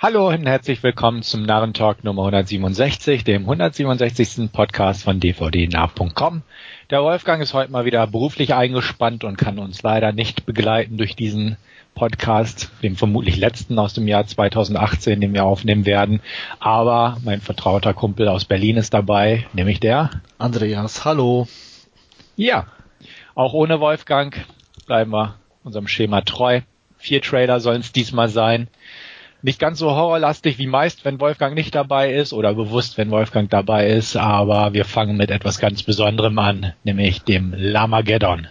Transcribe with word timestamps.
Hallo 0.00 0.28
und 0.28 0.46
herzlich 0.46 0.80
willkommen 0.84 1.24
zum 1.24 1.42
Narrentalk 1.42 2.04
Nummer 2.04 2.22
167, 2.22 3.24
dem 3.24 3.42
167. 3.42 4.52
Podcast 4.52 5.02
von 5.02 5.18
dvdnah.com. 5.18 6.42
Der 6.88 7.02
Wolfgang 7.02 7.42
ist 7.42 7.52
heute 7.52 7.72
mal 7.72 7.84
wieder 7.84 8.06
beruflich 8.06 8.54
eingespannt 8.54 9.24
und 9.24 9.36
kann 9.36 9.58
uns 9.58 9.82
leider 9.82 10.12
nicht 10.12 10.46
begleiten 10.46 10.98
durch 10.98 11.16
diesen 11.16 11.56
Podcast, 11.96 12.70
dem 12.84 12.94
vermutlich 12.94 13.38
letzten 13.38 13.76
aus 13.80 13.92
dem 13.92 14.06
Jahr 14.06 14.24
2018, 14.24 15.20
den 15.20 15.34
wir 15.34 15.44
aufnehmen 15.44 15.84
werden. 15.84 16.20
Aber 16.60 17.16
mein 17.24 17.40
vertrauter 17.40 17.92
Kumpel 17.92 18.28
aus 18.28 18.44
Berlin 18.44 18.76
ist 18.76 18.94
dabei, 18.94 19.48
nämlich 19.52 19.80
der 19.80 20.10
Andreas. 20.38 21.04
Hallo. 21.04 21.48
Ja, 22.36 22.68
auch 23.34 23.52
ohne 23.52 23.80
Wolfgang 23.80 24.46
bleiben 24.86 25.10
wir 25.10 25.34
unserem 25.64 25.88
Schema 25.88 26.20
treu. 26.20 26.60
Vier 26.98 27.20
Trailer 27.20 27.58
sollen 27.58 27.80
es 27.80 27.90
diesmal 27.90 28.28
sein 28.28 28.68
nicht 29.42 29.58
ganz 29.58 29.78
so 29.78 29.90
horrorlastig 29.90 30.58
wie 30.58 30.66
meist, 30.66 31.04
wenn 31.04 31.20
Wolfgang 31.20 31.54
nicht 31.54 31.74
dabei 31.74 32.12
ist 32.12 32.32
oder 32.32 32.54
bewusst, 32.54 32.98
wenn 32.98 33.10
Wolfgang 33.10 33.48
dabei 33.48 33.88
ist, 33.88 34.16
aber 34.16 34.72
wir 34.72 34.84
fangen 34.84 35.16
mit 35.16 35.30
etwas 35.30 35.58
ganz 35.58 35.82
Besonderem 35.82 36.38
an, 36.38 36.72
nämlich 36.84 37.22
dem 37.22 37.54
Lamageddon. 37.56 38.48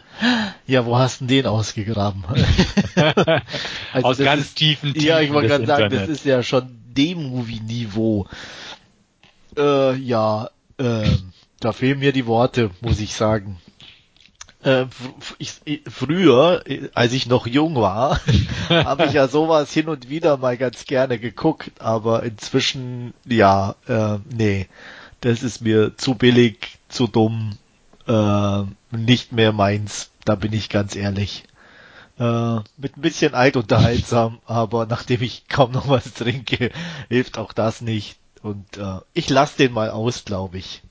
Ja, 0.66 0.86
wo 0.86 0.98
hast 0.98 1.22
du 1.22 1.26
den 1.26 1.46
ausgegraben? 1.46 2.24
also 3.94 4.08
Aus 4.08 4.18
ganz 4.18 4.44
ist, 4.44 4.56
tiefen 4.56 4.94
Tiefen 4.94 5.08
Ja, 5.08 5.20
ich 5.20 5.32
wollte 5.32 5.50
gerade 5.50 5.66
sagen, 5.66 5.94
das 5.94 6.08
ist 6.08 6.26
ja 6.26 6.42
schon 6.42 6.68
D-Movie-Niveau. 6.96 8.26
Äh, 9.58 9.96
ja, 9.98 10.50
äh, 10.78 11.10
da 11.60 11.72
fehlen 11.72 12.00
mir 12.00 12.14
die 12.14 12.26
Worte, 12.26 12.72
muss 12.82 13.00
ich 13.00 13.14
sagen 13.14 13.58
äh, 14.64 14.86
ich, 15.38 15.82
früher, 15.88 16.64
als 16.94 17.14
ich 17.14 17.28
noch 17.28 17.48
jung 17.48 17.76
war, 17.76 18.20
habe 18.70 19.06
ich 19.06 19.14
ja 19.14 19.28
sowas 19.28 19.72
hin 19.72 19.90
und 19.90 20.10
wieder 20.10 20.38
mal 20.38 20.58
ganz 20.58 20.86
gerne 20.86 21.20
geguckt, 21.20 21.72
aber 21.80 22.24
inzwischen, 22.24 23.14
ja, 23.26 23.76
äh, 23.88 24.20
nee, 24.30 24.68
das 25.22 25.44
ist 25.44 25.62
mir 25.62 25.96
zu 25.98 26.16
billig, 26.16 26.80
zu 26.90 27.08
dumm, 27.08 27.58
äh, 28.08 28.64
nicht 28.92 29.32
mehr 29.32 29.52
meins, 29.52 30.12
da 30.26 30.36
bin 30.36 30.54
ich 30.54 30.70
ganz 30.70 30.96
ehrlich. 30.96 31.44
Äh, 32.20 32.60
mit 32.78 32.98
ein 32.98 33.02
bisschen 33.02 33.36
alt 33.36 33.58
unterhaltsam, 33.58 34.40
aber 34.46 34.88
nachdem 34.88 35.22
ich 35.22 35.48
kaum 35.48 35.72
noch 35.72 35.88
was 35.88 36.14
trinke, 36.14 36.72
hilft 37.10 37.38
auch 37.38 37.54
das 37.54 37.82
nicht. 37.82 38.18
Und 38.42 38.78
äh, 38.78 39.00
ich 39.14 39.30
lasse 39.30 39.58
den 39.58 39.74
mal 39.74 39.90
aus, 39.90 40.26
glaube 40.26 40.58
ich. 40.58 40.82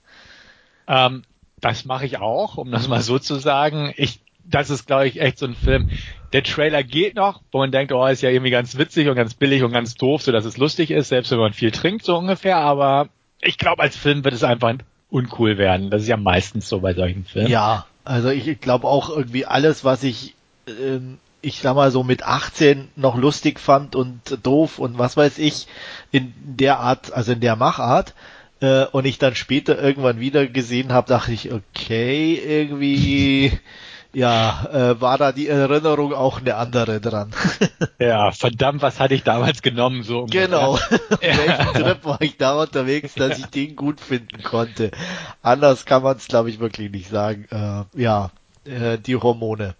Ähm, 0.88 1.22
das 1.66 1.84
mache 1.84 2.06
ich 2.06 2.18
auch, 2.18 2.58
um 2.58 2.70
das 2.70 2.86
mal 2.86 3.02
so 3.02 3.18
zu 3.18 3.36
sagen. 3.36 3.92
Ich, 3.96 4.20
das 4.44 4.70
ist, 4.70 4.86
glaube 4.86 5.08
ich, 5.08 5.20
echt 5.20 5.36
so 5.38 5.46
ein 5.46 5.56
Film. 5.56 5.90
Der 6.32 6.44
Trailer 6.44 6.84
geht 6.84 7.16
noch, 7.16 7.40
wo 7.50 7.58
man 7.58 7.72
denkt, 7.72 7.92
oh, 7.92 8.06
ist 8.06 8.22
ja 8.22 8.30
irgendwie 8.30 8.52
ganz 8.52 8.78
witzig 8.78 9.08
und 9.08 9.16
ganz 9.16 9.34
billig 9.34 9.64
und 9.64 9.72
ganz 9.72 9.96
doof, 9.96 10.22
so 10.22 10.30
dass 10.30 10.44
es 10.44 10.58
lustig 10.58 10.92
ist, 10.92 11.08
selbst 11.08 11.32
wenn 11.32 11.40
man 11.40 11.52
viel 11.52 11.72
trinkt, 11.72 12.04
so 12.04 12.16
ungefähr. 12.16 12.58
Aber 12.58 13.08
ich 13.40 13.58
glaube, 13.58 13.82
als 13.82 13.96
Film 13.96 14.22
wird 14.22 14.34
es 14.34 14.44
einfach 14.44 14.74
uncool 15.10 15.58
werden. 15.58 15.90
Das 15.90 16.02
ist 16.02 16.08
ja 16.08 16.16
meistens 16.16 16.68
so 16.68 16.80
bei 16.80 16.94
solchen 16.94 17.24
Filmen. 17.24 17.50
Ja, 17.50 17.86
also 18.04 18.28
ich 18.28 18.60
glaube 18.60 18.86
auch 18.86 19.10
irgendwie 19.10 19.44
alles, 19.44 19.84
was 19.84 20.04
ich, 20.04 20.36
ähm, 20.68 21.18
ich 21.42 21.58
sag 21.58 21.74
mal 21.74 21.90
so 21.90 22.04
mit 22.04 22.22
18 22.22 22.88
noch 22.94 23.16
lustig 23.16 23.58
fand 23.58 23.96
und 23.96 24.38
doof 24.44 24.78
und 24.78 24.98
was 24.98 25.16
weiß 25.16 25.38
ich, 25.38 25.66
in 26.12 26.32
der 26.44 26.78
Art, 26.78 27.12
also 27.12 27.32
in 27.32 27.40
der 27.40 27.56
Machart, 27.56 28.14
äh, 28.60 28.84
und 28.86 29.04
ich 29.04 29.18
dann 29.18 29.34
später 29.34 29.80
irgendwann 29.80 30.20
wieder 30.20 30.46
gesehen 30.46 30.92
habe, 30.92 31.08
dachte 31.08 31.32
ich, 31.32 31.52
okay, 31.52 32.34
irgendwie 32.34 33.52
ja, 34.12 34.66
äh, 34.72 35.00
war 35.00 35.18
da 35.18 35.32
die 35.32 35.48
Erinnerung 35.48 36.14
auch 36.14 36.40
eine 36.40 36.56
andere 36.56 37.00
dran. 37.00 37.32
ja, 37.98 38.32
verdammt, 38.32 38.82
was 38.82 38.98
hatte 38.98 39.14
ich 39.14 39.24
damals 39.24 39.60
genommen 39.62 40.02
so. 40.02 40.26
Genau. 40.26 40.78
Welchen 41.20 41.74
Trip 41.74 42.04
war 42.04 42.22
ich 42.22 42.38
da 42.38 42.60
unterwegs, 42.60 43.14
dass 43.14 43.38
ich 43.38 43.46
den 43.46 43.76
gut 43.76 44.00
finden 44.00 44.42
konnte? 44.42 44.90
Anders 45.42 45.84
kann 45.84 46.02
man 46.02 46.16
es, 46.16 46.26
glaube 46.28 46.48
ich, 46.48 46.60
wirklich 46.60 46.90
nicht 46.90 47.10
sagen. 47.10 47.46
Äh, 47.50 48.00
ja, 48.00 48.30
äh, 48.64 48.98
die 48.98 49.16
Hormone. 49.16 49.74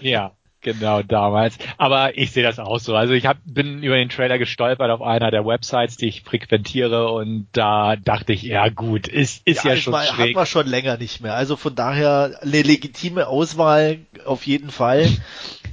ja. 0.00 0.32
Genau, 0.66 1.00
damals. 1.00 1.56
Aber 1.78 2.18
ich 2.18 2.32
sehe 2.32 2.42
das 2.42 2.58
auch 2.58 2.80
so. 2.80 2.96
Also 2.96 3.12
ich 3.12 3.24
hab, 3.24 3.36
bin 3.44 3.84
über 3.84 3.94
den 3.94 4.08
Trailer 4.08 4.36
gestolpert 4.36 4.90
auf 4.90 5.00
einer 5.00 5.30
der 5.30 5.46
Websites, 5.46 5.96
die 5.96 6.08
ich 6.08 6.22
frequentiere 6.22 7.12
und 7.12 7.46
da 7.52 7.94
dachte 7.94 8.32
ich, 8.32 8.42
ja 8.42 8.68
gut, 8.68 9.06
ist, 9.06 9.46
ist 9.46 9.62
ja, 9.62 9.70
ja 9.70 9.76
schon 9.76 9.92
mal, 9.92 10.04
schräg. 10.04 10.30
Hat 10.30 10.34
man 10.34 10.46
schon 10.46 10.66
länger 10.66 10.96
nicht 10.96 11.20
mehr. 11.20 11.34
Also 11.34 11.54
von 11.54 11.76
daher 11.76 12.40
eine 12.42 12.62
legitime 12.62 13.28
Auswahl 13.28 14.00
auf 14.24 14.44
jeden 14.44 14.70
Fall. 14.70 15.08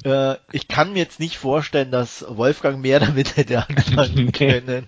Äh, 0.04 0.36
ich 0.52 0.68
kann 0.68 0.92
mir 0.92 1.00
jetzt 1.00 1.22
nicht 1.22 1.38
vorstellen, 1.38 1.90
dass 1.90 2.26
Wolfgang 2.28 2.82
mehr 2.82 3.00
damit 3.00 3.38
hätte 3.38 3.66
anfangen 3.70 4.34
können. 4.34 4.88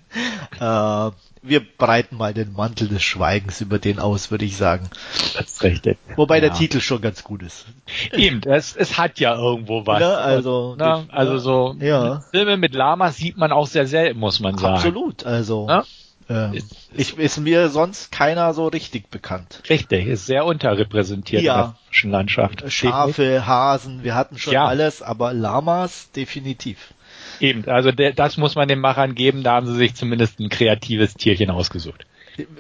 äh, 0.59 1.11
wir 1.47 1.61
breiten 1.61 2.17
mal 2.17 2.33
den 2.33 2.53
Mantel 2.53 2.87
des 2.87 3.03
Schweigens 3.03 3.61
über 3.61 3.79
den 3.79 3.99
aus, 3.99 4.31
würde 4.31 4.45
ich 4.45 4.57
sagen. 4.57 4.89
Das 5.35 5.45
ist 5.51 5.63
richtig. 5.63 5.97
Wobei 6.15 6.35
ja. 6.35 6.41
der 6.41 6.53
Titel 6.53 6.79
schon 6.79 7.01
ganz 7.01 7.23
gut 7.23 7.43
ist. 7.43 7.65
Eben, 8.13 8.41
es, 8.43 8.75
es 8.75 8.97
hat 8.97 9.19
ja 9.19 9.35
irgendwo 9.35 9.85
was. 9.85 10.01
Ja, 10.01 10.15
also, 10.15 10.75
Na, 10.77 11.05
also 11.09 11.37
so 11.37 11.75
ja. 11.79 12.21
Filme 12.31 12.57
mit 12.57 12.73
Lamas 12.73 13.17
sieht 13.17 13.37
man 13.37 13.51
auch 13.51 13.67
sehr 13.67 13.87
selten, 13.87 14.19
muss 14.19 14.39
man 14.39 14.57
sagen. 14.57 14.75
Absolut, 14.75 15.25
also. 15.25 15.67
Ja? 15.67 15.83
Ähm, 16.27 16.59
ich, 16.93 17.17
ist 17.17 17.39
mir 17.39 17.69
sonst 17.69 18.11
keiner 18.11 18.53
so 18.53 18.67
richtig 18.67 19.09
bekannt. 19.09 19.61
Richtig, 19.69 20.07
ist 20.07 20.25
sehr 20.25 20.45
unterrepräsentiert 20.45 21.43
ja. 21.43 21.75
in 21.91 22.09
der 22.09 22.19
Landschaft. 22.19 22.71
Schafe, 22.71 23.45
Hasen, 23.45 24.03
wir 24.03 24.15
hatten 24.15 24.37
schon 24.37 24.53
ja. 24.53 24.65
alles, 24.65 25.01
aber 25.01 25.33
Lamas 25.33 26.11
definitiv. 26.11 26.94
Eben, 27.39 27.67
also 27.67 27.91
der, 27.91 28.13
das 28.13 28.37
muss 28.37 28.55
man 28.55 28.67
den 28.67 28.79
Machern 28.79 29.15
geben, 29.15 29.43
da 29.43 29.53
haben 29.53 29.67
sie 29.67 29.75
sich 29.75 29.95
zumindest 29.95 30.39
ein 30.39 30.49
kreatives 30.49 31.13
Tierchen 31.13 31.49
ausgesucht. 31.49 32.05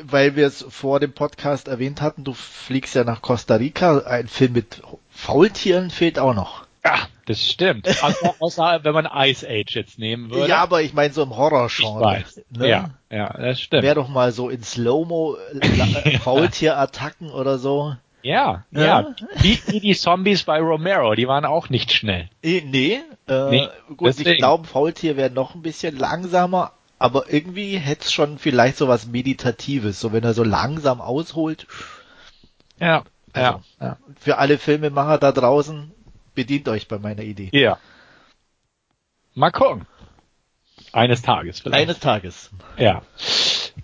Weil 0.01 0.35
wir 0.35 0.47
es 0.47 0.65
vor 0.69 0.99
dem 0.99 1.11
Podcast 1.11 1.67
erwähnt 1.67 2.01
hatten, 2.01 2.23
du 2.23 2.33
fliegst 2.33 2.95
ja 2.95 3.03
nach 3.03 3.21
Costa 3.21 3.55
Rica, 3.55 3.99
ein 3.99 4.27
Film 4.27 4.53
mit 4.53 4.81
Faultieren 5.09 5.89
fehlt 5.89 6.19
auch 6.19 6.33
noch. 6.33 6.65
Ja, 6.85 7.07
das 7.25 7.43
stimmt. 7.43 7.87
Außer, 7.87 8.35
außer 8.39 8.79
wenn 8.83 8.93
man 8.93 9.09
Ice 9.11 9.47
Age 9.49 9.75
jetzt 9.75 9.97
nehmen 9.97 10.29
würde. 10.29 10.47
Ja, 10.47 10.57
aber 10.57 10.83
ich 10.83 10.93
meine 10.93 11.11
so 11.11 11.23
im 11.23 11.35
Horror-Genre. 11.35 12.23
Ne? 12.51 12.69
Ja, 12.69 12.89
ja, 13.09 13.33
das 13.37 13.59
stimmt. 13.59 13.81
Wäre 13.81 13.95
doch 13.95 14.07
mal 14.07 14.31
so 14.31 14.49
in 14.49 14.61
Slow-Mo 14.61 15.35
äh, 15.59 16.17
Faultier-Attacken 16.19 17.31
oder 17.31 17.57
so. 17.57 17.95
Ja, 18.25 18.65
ja. 18.71 18.81
ja. 18.81 19.15
Wie, 19.35 19.59
wie 19.67 19.79
die 19.79 19.95
Zombies 19.95 20.43
bei 20.45 20.59
Romero, 20.59 21.13
die 21.13 21.27
waren 21.27 21.45
auch 21.45 21.69
nicht 21.69 21.91
schnell. 21.91 22.27
Nee, 22.41 22.99
äh, 23.27 23.49
nee 23.51 23.69
gut, 23.95 24.07
deswegen. 24.07 24.31
ich 24.31 24.37
glaube, 24.39 24.65
Faultier 24.65 25.15
wäre 25.15 25.29
noch 25.29 25.53
ein 25.53 25.61
bisschen 25.61 25.95
langsamer, 25.95 26.71
aber 26.97 27.31
irgendwie 27.31 27.77
hätte 27.77 28.05
es 28.05 28.11
schon 28.11 28.39
vielleicht 28.39 28.77
so 28.77 28.87
was 28.87 29.05
Meditatives, 29.05 29.99
so 29.99 30.11
wenn 30.11 30.23
er 30.23 30.33
so 30.33 30.43
langsam 30.43 31.01
ausholt. 31.01 31.67
Ja, 32.79 33.03
also, 33.31 33.61
ja, 33.79 33.87
ja. 33.87 33.97
Für 34.19 34.39
alle 34.39 34.57
Filmemacher 34.57 35.19
da 35.19 35.31
draußen, 35.31 35.91
bedient 36.33 36.67
euch 36.67 36.87
bei 36.87 36.97
meiner 36.97 37.21
Idee. 37.21 37.49
Ja. 37.51 37.77
Mal 39.35 39.51
gucken. 39.51 39.85
Eines 40.93 41.21
Tages 41.21 41.59
vielleicht. 41.59 41.79
Eines 41.79 41.99
Tages. 41.99 42.49
Ja. 42.77 43.03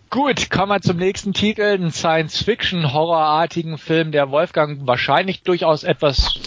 Gut, 0.10 0.50
kommen 0.50 0.72
wir 0.72 0.82
zum 0.82 0.98
nächsten 0.98 1.34
Titel, 1.34 1.62
ein 1.62 1.92
Science-Fiction-Horrorartigen 1.92 3.78
Film, 3.78 4.12
der 4.12 4.30
Wolfgang 4.30 4.86
wahrscheinlich 4.86 5.44
durchaus 5.44 5.84
etwas 5.84 6.40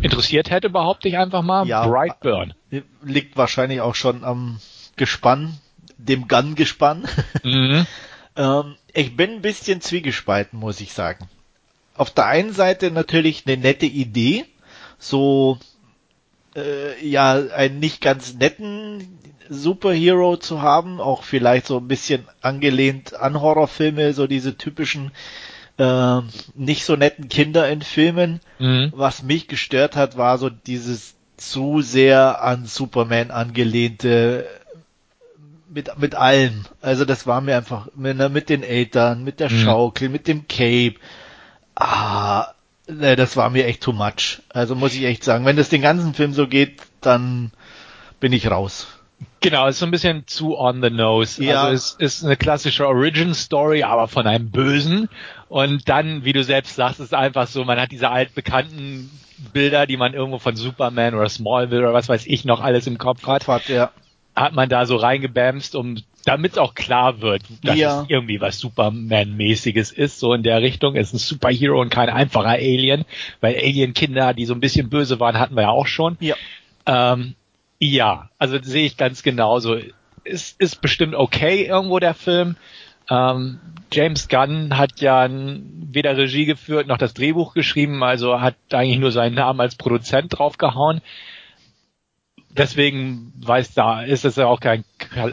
interessiert 0.00 0.50
hätte, 0.50 0.70
behaupte 0.70 1.08
ich 1.08 1.16
einfach 1.16 1.42
mal. 1.42 1.66
Ja, 1.66 1.86
Brightburn. 1.86 2.54
Liegt 3.02 3.36
wahrscheinlich 3.36 3.80
auch 3.80 3.94
schon 3.94 4.24
am 4.24 4.60
Gespann, 4.96 5.58
dem 5.96 6.28
Gun-Gespann. 6.28 7.08
Mhm. 7.42 7.86
ähm, 8.36 8.76
ich 8.92 9.16
bin 9.16 9.30
ein 9.36 9.42
bisschen 9.42 9.80
zwiegespalten, 9.80 10.58
muss 10.58 10.80
ich 10.80 10.92
sagen. 10.92 11.28
Auf 11.96 12.10
der 12.10 12.26
einen 12.26 12.52
Seite 12.52 12.90
natürlich 12.90 13.44
eine 13.46 13.56
nette 13.56 13.86
Idee, 13.86 14.44
so 14.98 15.58
äh, 16.58 17.06
ja 17.06 17.34
einen 17.54 17.80
nicht 17.80 18.00
ganz 18.00 18.34
netten 18.34 19.18
Superhero 19.48 20.36
zu 20.36 20.62
haben, 20.62 21.00
auch 21.00 21.22
vielleicht 21.22 21.66
so 21.66 21.78
ein 21.78 21.88
bisschen 21.88 22.26
angelehnt 22.40 23.14
an 23.14 23.40
Horrorfilme, 23.40 24.12
so 24.12 24.26
diese 24.26 24.56
typischen 24.56 25.12
äh, 25.78 26.20
nicht 26.54 26.84
so 26.84 26.96
netten 26.96 27.28
Kinder 27.28 27.68
in 27.68 27.82
Filmen. 27.82 28.40
Mhm. 28.58 28.92
Was 28.94 29.22
mich 29.22 29.48
gestört 29.48 29.96
hat, 29.96 30.16
war 30.16 30.38
so 30.38 30.50
dieses 30.50 31.14
zu 31.36 31.80
sehr 31.82 32.42
an 32.42 32.66
Superman 32.66 33.30
angelehnte 33.30 34.44
mit, 35.68 35.98
mit 35.98 36.14
allem. 36.14 36.64
Also 36.80 37.04
das 37.04 37.26
war 37.26 37.40
mir 37.40 37.56
einfach 37.56 37.88
mit, 37.94 38.18
mit 38.32 38.48
den 38.48 38.62
Eltern, 38.62 39.24
mit 39.24 39.40
der 39.40 39.50
mhm. 39.50 39.64
Schaukel, 39.64 40.08
mit 40.08 40.26
dem 40.26 40.48
Cape. 40.48 40.96
Ah, 41.74 42.48
ne, 42.48 42.54
das 42.88 43.36
war 43.36 43.50
mir 43.50 43.66
echt 43.66 43.82
too 43.82 43.92
much. 43.92 44.40
Also 44.48 44.74
muss 44.74 44.94
ich 44.94 45.04
echt 45.04 45.22
sagen, 45.22 45.44
wenn 45.44 45.56
das 45.56 45.68
den 45.68 45.82
ganzen 45.82 46.14
Film 46.14 46.32
so 46.32 46.46
geht, 46.46 46.80
dann 47.00 47.52
bin 48.18 48.32
ich 48.32 48.50
raus. 48.50 48.88
Genau, 49.40 49.66
ist 49.66 49.78
so 49.78 49.86
ein 49.86 49.90
bisschen 49.90 50.26
zu 50.26 50.58
on 50.58 50.82
the 50.82 50.90
nose. 50.90 51.42
Ja. 51.42 51.64
Also 51.64 51.74
es 51.74 51.92
ist 51.98 52.24
eine 52.24 52.36
klassische 52.36 52.86
Origin 52.86 53.34
Story, 53.34 53.82
aber 53.82 54.08
von 54.08 54.26
einem 54.26 54.50
Bösen. 54.50 55.08
Und 55.48 55.88
dann, 55.88 56.24
wie 56.24 56.32
du 56.32 56.42
selbst 56.42 56.76
sagst, 56.76 57.00
ist 57.00 57.14
einfach 57.14 57.46
so, 57.46 57.64
man 57.64 57.80
hat 57.80 57.92
diese 57.92 58.10
altbekannten 58.10 59.10
Bilder, 59.52 59.86
die 59.86 59.96
man 59.96 60.14
irgendwo 60.14 60.38
von 60.38 60.56
Superman 60.56 61.14
oder 61.14 61.28
Smallville 61.28 61.82
oder 61.82 61.94
was 61.94 62.08
weiß 62.08 62.26
ich 62.26 62.44
noch 62.44 62.60
alles 62.60 62.86
im 62.86 62.98
Kopf 62.98 63.26
hat. 63.26 63.46
hat 63.46 63.68
ja. 63.68 63.90
hat 64.34 64.54
man 64.54 64.68
da 64.68 64.86
so 64.86 64.96
reingebamst, 64.96 65.76
um 65.76 65.96
damit 66.28 66.58
auch 66.58 66.74
klar 66.74 67.22
wird, 67.22 67.42
dass 67.62 67.78
ja. 67.78 68.02
es 68.02 68.10
irgendwie 68.10 68.40
was 68.40 68.58
Superman-mäßiges 68.58 69.92
ist, 69.92 70.20
so 70.20 70.34
in 70.34 70.42
der 70.42 70.60
Richtung. 70.60 70.94
Es 70.94 71.08
ist 71.08 71.14
ein 71.14 71.18
Superhero 71.18 71.80
und 71.80 71.88
kein 71.88 72.10
einfacher 72.10 72.50
Alien, 72.50 73.06
weil 73.40 73.56
Alien-Kinder, 73.56 74.34
die 74.34 74.44
so 74.44 74.52
ein 74.52 74.60
bisschen 74.60 74.90
böse 74.90 75.20
waren, 75.20 75.38
hatten 75.38 75.56
wir 75.56 75.62
ja 75.62 75.70
auch 75.70 75.86
schon. 75.86 76.18
Ja. 76.20 76.34
Ähm, 76.84 77.34
ja, 77.78 78.28
also 78.38 78.58
sehe 78.60 78.84
ich 78.84 78.98
ganz 78.98 79.22
genauso. 79.22 79.78
Ist, 80.24 80.60
ist 80.60 80.82
bestimmt 80.82 81.14
okay 81.14 81.64
irgendwo 81.64 81.98
der 81.98 82.14
Film. 82.14 82.56
Ähm, 83.08 83.58
James 83.90 84.28
Gunn 84.28 84.76
hat 84.76 85.00
ja 85.00 85.26
weder 85.30 86.14
Regie 86.14 86.44
geführt 86.44 86.88
noch 86.88 86.98
das 86.98 87.14
Drehbuch 87.14 87.54
geschrieben, 87.54 88.02
also 88.02 88.38
hat 88.38 88.56
eigentlich 88.70 88.98
nur 88.98 89.12
seinen 89.12 89.36
Namen 89.36 89.60
als 89.60 89.76
Produzent 89.76 90.38
draufgehauen 90.38 91.00
deswegen 92.58 93.32
weiß 93.40 93.74
da, 93.74 94.02
ist 94.02 94.24
es 94.24 94.36
ja 94.36 94.46
auch 94.46 94.60
kein 94.60 94.84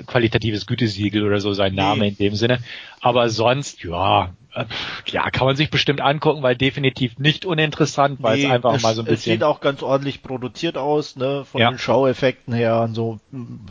qualitatives 0.08 0.66
Gütesiegel 0.66 1.26
oder 1.26 1.40
so 1.40 1.54
sein 1.54 1.76
Name 1.76 2.02
nee. 2.02 2.08
in 2.10 2.18
dem 2.18 2.36
Sinne. 2.36 2.60
Aber 3.02 3.30
sonst, 3.30 3.84
ja, 3.84 4.34
äh, 4.54 4.66
ja, 5.08 5.30
kann 5.30 5.46
man 5.46 5.56
sich 5.56 5.70
bestimmt 5.70 6.02
angucken, 6.02 6.42
weil 6.42 6.56
definitiv 6.56 7.20
nicht 7.20 7.46
uninteressant, 7.46 8.24
weil 8.24 8.38
nee, 8.38 8.46
es 8.46 8.52
einfach 8.52 8.76
es, 8.76 8.84
mal 8.84 8.96
so 8.96 9.02
ein 9.02 9.06
bisschen. 9.06 9.34
Es 9.34 9.40
sieht 9.40 9.44
auch 9.44 9.60
ganz 9.60 9.84
ordentlich 9.84 10.24
produziert 10.24 10.78
aus, 10.78 11.16
ne, 11.16 11.46
von 11.46 11.62
ja. 11.62 11.70
den 11.70 11.78
Schaueffekten 11.78 12.54
her 12.54 12.82
und 12.82 12.96
so. 12.96 13.20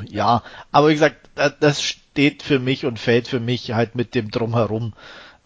Ja, 0.08 0.42
aber 0.70 0.88
wie 0.88 0.94
gesagt, 0.94 1.16
das 1.60 1.82
steht 1.82 2.42
für 2.42 2.58
mich 2.58 2.84
und 2.84 2.98
fällt 2.98 3.28
für 3.28 3.40
mich 3.40 3.72
halt 3.72 3.94
mit 3.94 4.14
dem 4.14 4.30
Drumherum, 4.30 4.92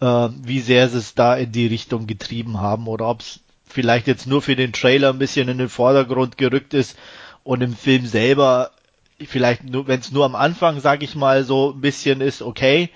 äh, 0.01 0.29
wie 0.43 0.59
sehr 0.59 0.89
sie 0.89 0.97
es 0.97 1.15
da 1.15 1.35
in 1.35 1.51
die 1.51 1.67
Richtung 1.67 2.05
getrieben 2.05 2.59
haben 2.59 2.87
oder 2.87 3.07
ob 3.07 3.21
es 3.21 3.39
vielleicht 3.65 4.07
jetzt 4.07 4.27
nur 4.27 4.41
für 4.41 4.55
den 4.55 4.73
Trailer 4.73 5.09
ein 5.09 5.19
bisschen 5.19 5.47
in 5.47 5.57
den 5.57 5.69
Vordergrund 5.69 6.37
gerückt 6.37 6.73
ist 6.73 6.97
und 7.43 7.61
im 7.61 7.75
Film 7.75 8.05
selber 8.05 8.71
vielleicht 9.27 9.63
nur, 9.63 9.87
wenn 9.87 9.99
es 9.99 10.11
nur 10.11 10.25
am 10.25 10.35
Anfang, 10.35 10.79
sag 10.79 11.03
ich 11.03 11.15
mal, 11.15 11.43
so 11.43 11.71
ein 11.71 11.81
bisschen 11.81 12.21
ist, 12.21 12.41
okay. 12.41 12.89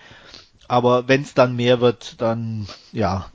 Aber 0.67 1.07
wenn 1.07 1.21
es 1.21 1.33
dann 1.33 1.55
mehr 1.55 1.81
wird, 1.81 2.21
dann 2.21 2.67
ja, 2.91 3.29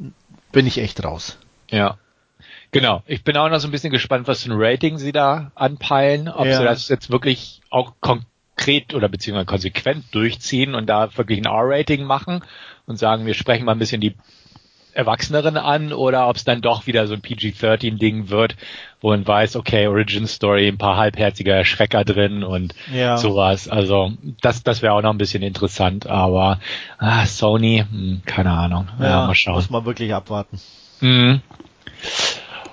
bin 0.52 0.66
ich 0.66 0.78
echt 0.78 1.04
raus. 1.04 1.38
Ja. 1.70 1.98
Genau. 2.70 3.02
Ich 3.06 3.24
bin 3.24 3.36
auch 3.36 3.48
noch 3.48 3.60
so 3.60 3.68
ein 3.68 3.70
bisschen 3.70 3.92
gespannt, 3.92 4.28
was 4.28 4.42
für 4.42 4.52
ein 4.52 4.60
Rating 4.60 4.98
sie 4.98 5.12
da 5.12 5.52
anpeilen, 5.54 6.28
ob 6.28 6.46
ja. 6.46 6.58
sie 6.58 6.64
das 6.64 6.88
jetzt 6.88 7.10
wirklich 7.10 7.60
auch 7.70 7.94
konkret 8.00 8.94
oder 8.94 9.08
beziehungsweise 9.08 9.46
konsequent 9.46 10.14
durchziehen 10.14 10.74
und 10.74 10.86
da 10.86 11.16
wirklich 11.16 11.38
ein 11.38 11.46
R-Rating 11.46 12.04
machen 12.04 12.42
und 12.86 12.98
sagen, 12.98 13.26
wir 13.26 13.34
sprechen 13.34 13.64
mal 13.64 13.72
ein 13.72 13.78
bisschen 13.78 14.00
die 14.00 14.14
Erwachseneren 14.92 15.56
an 15.56 15.92
oder 15.92 16.28
ob 16.28 16.36
es 16.36 16.44
dann 16.44 16.60
doch 16.60 16.86
wieder 16.86 17.06
so 17.06 17.14
ein 17.14 17.20
PG-13-Ding 17.20 18.30
wird, 18.30 18.56
wo 19.00 19.10
man 19.10 19.26
weiß, 19.26 19.56
okay, 19.56 19.86
Origin 19.86 20.26
Story, 20.26 20.68
ein 20.68 20.78
paar 20.78 20.96
halbherzige 20.96 21.52
Erschrecker 21.52 22.04
drin 22.04 22.42
und 22.42 22.74
ja. 22.92 23.16
sowas. 23.16 23.68
Also 23.68 24.12
das, 24.40 24.62
das 24.62 24.82
wäre 24.82 24.94
auch 24.94 25.02
noch 25.02 25.12
ein 25.12 25.18
bisschen 25.18 25.42
interessant, 25.42 26.06
aber 26.06 26.60
ah, 26.98 27.26
Sony, 27.26 27.84
hm, 27.88 28.22
keine 28.26 28.50
Ahnung. 28.50 28.88
Ja, 28.98 29.06
ja, 29.06 29.26
mal 29.26 29.34
schauen. 29.34 29.54
Muss 29.54 29.70
man 29.70 29.84
wirklich 29.84 30.14
abwarten. 30.14 30.60
Mhm. 31.00 31.40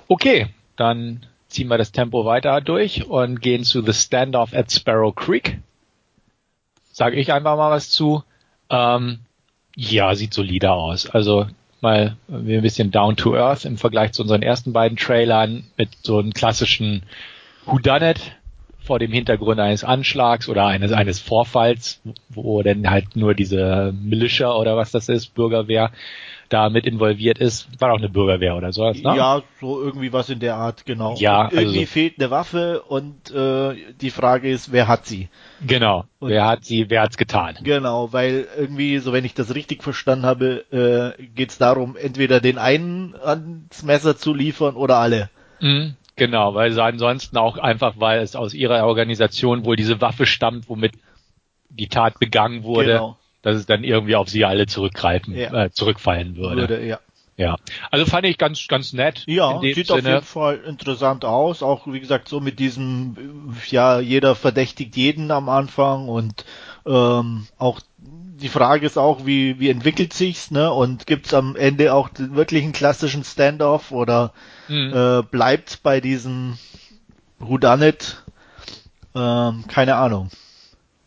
Okay, 0.08 0.48
dann 0.76 1.26
ziehen 1.48 1.68
wir 1.68 1.78
das 1.78 1.92
Tempo 1.92 2.26
weiter 2.26 2.60
durch 2.62 3.06
und 3.06 3.42
gehen 3.42 3.64
zu 3.64 3.82
The 3.82 3.94
Standoff 3.94 4.54
at 4.54 4.72
Sparrow 4.72 5.16
Creek. 5.16 5.60
Sage 6.92 7.18
ich 7.18 7.32
einfach 7.32 7.56
mal 7.56 7.72
was 7.72 7.90
zu. 7.90 8.24
Ähm, 8.70 9.20
ja, 9.76 10.16
sieht 10.16 10.34
solider 10.34 10.74
aus. 10.74 11.10
Also 11.10 11.48
mal 11.82 12.18
ein 12.30 12.62
bisschen 12.62 12.92
down 12.92 13.16
to 13.16 13.36
earth 13.36 13.66
im 13.66 13.78
Vergleich 13.78 14.14
zu 14.14 14.22
unseren 14.22 14.42
ersten 14.42 14.74
beiden 14.74 14.98
Trailern 14.98 15.66
mit 15.78 15.90
so 16.04 16.20
einem 16.20 16.34
klassischen 16.34 17.04
Whodunit 17.66 18.20
vor 18.86 19.00
dem 19.00 19.12
Hintergrund 19.12 19.60
eines 19.60 19.84
Anschlags 19.84 20.48
oder 20.48 20.68
eines, 20.68 20.92
eines 20.92 21.20
Vorfalls, 21.20 22.02
wo 22.30 22.62
denn 22.62 22.90
halt 22.90 23.16
nur 23.16 23.34
diese 23.34 23.94
Militia 24.00 24.54
oder 24.54 24.78
was 24.78 24.92
das 24.92 25.10
ist, 25.10 25.34
Bürgerwehr, 25.34 25.92
da 26.50 26.70
mit 26.70 26.86
involviert 26.86 27.38
ist. 27.40 27.68
War 27.80 27.94
auch 27.94 27.98
eine 27.98 28.10
Bürgerwehr 28.10 28.56
oder 28.56 28.72
sowas, 28.72 28.98
ne? 28.98 29.16
Ja, 29.16 29.42
so 29.60 29.82
irgendwie 29.82 30.14
was 30.14 30.30
in 30.30 30.40
der 30.40 30.56
Art, 30.56 30.86
genau. 30.86 31.16
Ja, 31.18 31.44
also 31.44 31.58
irgendwie 31.58 31.86
fehlt 31.86 32.20
eine 32.20 32.32
Waffe 32.32 32.82
und 32.82 33.32
äh, 33.32 33.76
die 34.00 34.12
Frage 34.12 34.50
ist, 34.50 34.72
wer 34.72 34.88
hat 34.88 35.06
sie? 35.06 35.30
Genau, 35.66 36.06
und 36.20 36.30
wer 36.30 36.46
hat 36.46 36.66
sie, 36.66 36.90
wer 36.90 37.02
hat's 37.02 37.18
getan? 37.18 37.58
Genau, 37.64 38.14
weil 38.14 38.48
irgendwie, 38.58 39.00
so 39.00 39.14
wenn 39.14 39.26
ich 39.26 39.34
das 39.34 39.56
richtig 39.56 39.84
verstanden 39.84 40.26
habe, 40.26 41.16
äh, 41.18 41.24
geht 41.24 41.50
es 41.50 41.58
darum, 41.58 41.96
entweder 41.96 42.40
den 42.40 42.58
einen 42.58 43.16
ans 43.22 43.84
Messer 43.84 44.18
zu 44.18 44.34
liefern 44.34 44.76
oder 44.76 44.98
alle. 44.98 45.30
Mhm. 45.60 45.96
Genau, 46.18 46.54
weil 46.56 46.72
sie 46.72 46.82
ansonsten 46.82 47.38
auch 47.38 47.58
einfach, 47.58 47.96
weil 47.98 48.22
es 48.22 48.38
aus 48.38 48.54
ihrer 48.54 48.86
Organisation 48.86 49.66
wohl 49.66 49.76
diese 49.76 50.00
Waffe 50.00 50.26
stammt, 50.26 50.70
womit 50.70 50.94
die 51.70 51.90
Tat 51.90 52.20
begangen 52.20 52.64
wurde. 52.64 52.94
Genau 52.94 53.18
dass 53.46 53.58
es 53.58 53.68
dann 53.68 53.84
irgendwie 53.84 54.16
auf 54.16 54.28
sie 54.28 54.44
alle 54.44 54.66
zurückgreifen, 54.66 55.36
ja. 55.36 55.66
äh, 55.66 55.72
zurückfallen 55.72 56.36
würde. 56.36 56.62
würde 56.62 56.86
ja. 56.86 57.00
Ja, 57.38 57.58
also 57.92 58.06
fand 58.06 58.26
ich 58.26 58.38
ganz, 58.38 58.66
ganz 58.70 58.94
nett. 58.94 59.24
Ja, 59.28 59.60
sieht 59.60 59.88
Sinne. 59.88 60.00
auf 60.00 60.06
jeden 60.06 60.22
Fall 60.22 60.56
interessant 60.66 61.26
aus. 61.26 61.64
Auch 61.64 61.86
wie 61.86 62.00
gesagt 62.00 62.30
so 62.30 62.40
mit 62.40 62.60
diesem, 62.60 63.54
ja, 63.70 64.00
jeder 64.00 64.36
verdächtigt 64.36 64.96
jeden 64.96 65.32
am 65.32 65.50
Anfang 65.50 66.08
und 66.08 66.46
ähm, 66.86 67.46
auch 67.58 67.82
die 67.98 68.48
Frage 68.48 68.86
ist 68.86 68.98
auch, 68.98 69.26
wie, 69.26 69.60
wie 69.60 69.70
entwickelt 69.70 70.14
sich's, 70.14 70.50
ne? 70.50 70.72
Und 70.72 71.08
gibt's 71.08 71.34
am 71.34 71.58
Ende 71.58 71.94
auch 71.94 72.10
wirklich 72.18 72.64
einen 72.64 72.74
klassischen 72.74 73.26
Standoff 73.26 73.92
oder 73.92 74.32
mhm. 74.70 74.94
äh, 74.94 75.22
bleibt 75.22 75.84
bei 75.84 76.00
diesem 76.00 76.58
Whodunit? 77.38 78.24
Ähm, 79.14 79.66
keine 79.68 79.98
Ahnung. 79.98 80.30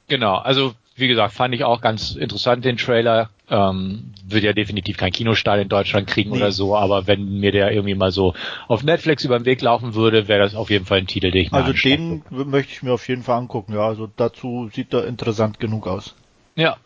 Genau, 0.08 0.36
also 0.36 0.74
wie 0.98 1.08
gesagt, 1.08 1.34
fand 1.34 1.54
ich 1.54 1.64
auch 1.64 1.80
ganz 1.80 2.12
interessant 2.12 2.64
den 2.64 2.76
Trailer. 2.76 3.30
Ähm, 3.50 4.12
wird 4.26 4.44
ja 4.44 4.52
definitiv 4.52 4.98
kein 4.98 5.10
Kinostall 5.10 5.60
in 5.60 5.68
Deutschland 5.68 6.06
kriegen 6.06 6.30
nee. 6.30 6.36
oder 6.36 6.52
so, 6.52 6.76
aber 6.76 7.06
wenn 7.06 7.40
mir 7.40 7.50
der 7.50 7.72
irgendwie 7.72 7.94
mal 7.94 8.12
so 8.12 8.34
auf 8.66 8.82
Netflix 8.82 9.24
über 9.24 9.38
den 9.38 9.46
Weg 9.46 9.62
laufen 9.62 9.94
würde, 9.94 10.28
wäre 10.28 10.40
das 10.40 10.54
auf 10.54 10.68
jeden 10.68 10.84
Fall 10.84 10.98
ein 10.98 11.06
Titel, 11.06 11.30
den 11.30 11.42
ich 11.42 11.52
mir 11.52 11.58
Also 11.58 11.72
den 11.72 12.22
würde. 12.28 12.50
möchte 12.50 12.72
ich 12.72 12.82
mir 12.82 12.92
auf 12.92 13.08
jeden 13.08 13.22
Fall 13.22 13.38
angucken, 13.38 13.72
ja. 13.74 13.86
Also 13.86 14.08
dazu 14.16 14.68
sieht 14.72 14.92
er 14.92 15.06
interessant 15.06 15.60
genug 15.60 15.86
aus. 15.86 16.14
Ja, 16.56 16.76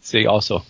sehe 0.00 0.22
ich 0.22 0.28
auch 0.28 0.42
so. 0.42 0.62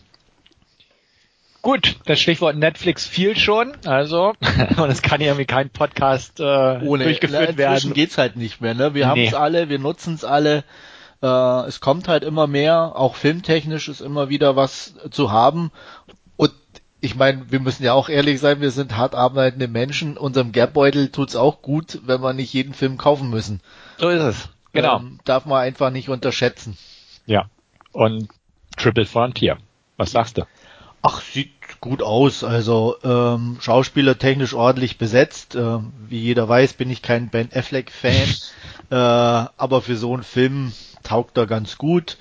Gut, 1.63 1.95
das 2.07 2.21
Stichwort 2.21 2.57
Netflix 2.57 3.07
fiel 3.07 3.37
schon, 3.37 3.73
also 3.87 4.35
und 4.77 4.91
es 4.91 5.01
kann 5.01 5.21
irgendwie 5.21 5.45
kein 5.45 5.71
Podcast 5.71 6.41
äh, 6.41 6.81
Ohne, 6.83 7.05
durchgeführt 7.05 7.57
werden. 7.57 7.95
geht's 7.95 8.19
halt 8.19 8.37
nicht 8.37 8.61
mehr, 8.61 8.75
ne? 8.75 8.95
Wir 8.95 9.05
nee. 9.05 9.11
haben 9.11 9.21
es 9.21 9.35
alle, 9.35 9.69
wir 9.69 9.79
nutzen 9.79 10.15
es 10.15 10.25
alle. 10.25 10.65
Äh, 11.23 11.67
es 11.67 11.81
kommt 11.81 12.09
halt 12.09 12.25
immer 12.25 12.47
mehr, 12.47 12.93
auch 12.97 13.15
filmtechnisch 13.15 13.89
ist 13.89 14.01
immer 14.01 14.29
wieder 14.29 14.57
was 14.57 14.95
zu 15.11 15.31
haben. 15.31 15.71
Und 16.37 16.53
ich 17.01 17.15
meine, 17.15 17.51
wir 17.51 17.61
müssen 17.61 17.85
ja 17.85 17.93
auch 17.93 18.09
ehrlich 18.09 18.41
sein, 18.41 18.61
wir 18.61 18.71
sind 18.71 18.97
hart 18.97 19.15
arbeitende 19.15 19.69
Menschen. 19.69 20.17
Unserem 20.17 20.53
Geldbeutel 20.53 21.11
tut's 21.11 21.37
auch 21.37 21.63
gut, 21.63 22.01
wenn 22.05 22.21
wir 22.21 22.33
nicht 22.33 22.53
jeden 22.53 22.75
Film 22.75 22.99
kaufen 22.99 23.31
müssen. 23.31 23.61
So 23.99 24.09
ist 24.09 24.23
es. 24.23 24.49
Genau. 24.73 24.99
Ähm, 24.99 25.19
darf 25.25 25.47
man 25.47 25.61
einfach 25.61 25.91
nicht 25.91 26.09
unterschätzen. 26.09 26.77
Ja. 27.27 27.47
Und 27.93 28.29
Triple 28.77 29.07
Frontier. 29.07 29.59
Was 29.97 30.13
sagst 30.13 30.39
du? 30.39 30.47
Ach, 31.03 31.21
sieht 31.21 31.62
gut 31.83 32.03
aus. 32.03 32.43
Also 32.43 32.97
ähm, 33.05 33.59
schauspielertechnisch 33.61 34.55
ordentlich 34.55 34.97
besetzt. 34.97 35.55
Ähm, 35.55 35.93
wie 36.09 36.21
jeder 36.21 36.49
weiß, 36.49 36.73
bin 36.75 36.89
ich 36.89 37.03
kein 37.03 37.29
Ben 37.29 37.51
Affleck-Fan. 37.53 38.35
äh, 38.91 38.95
aber 38.95 39.83
für 39.83 39.97
so 39.97 40.15
einen 40.15 40.23
Film 40.23 40.73
taugt 41.03 41.37
er 41.37 41.47
ganz 41.47 41.77
gut. 41.77 42.17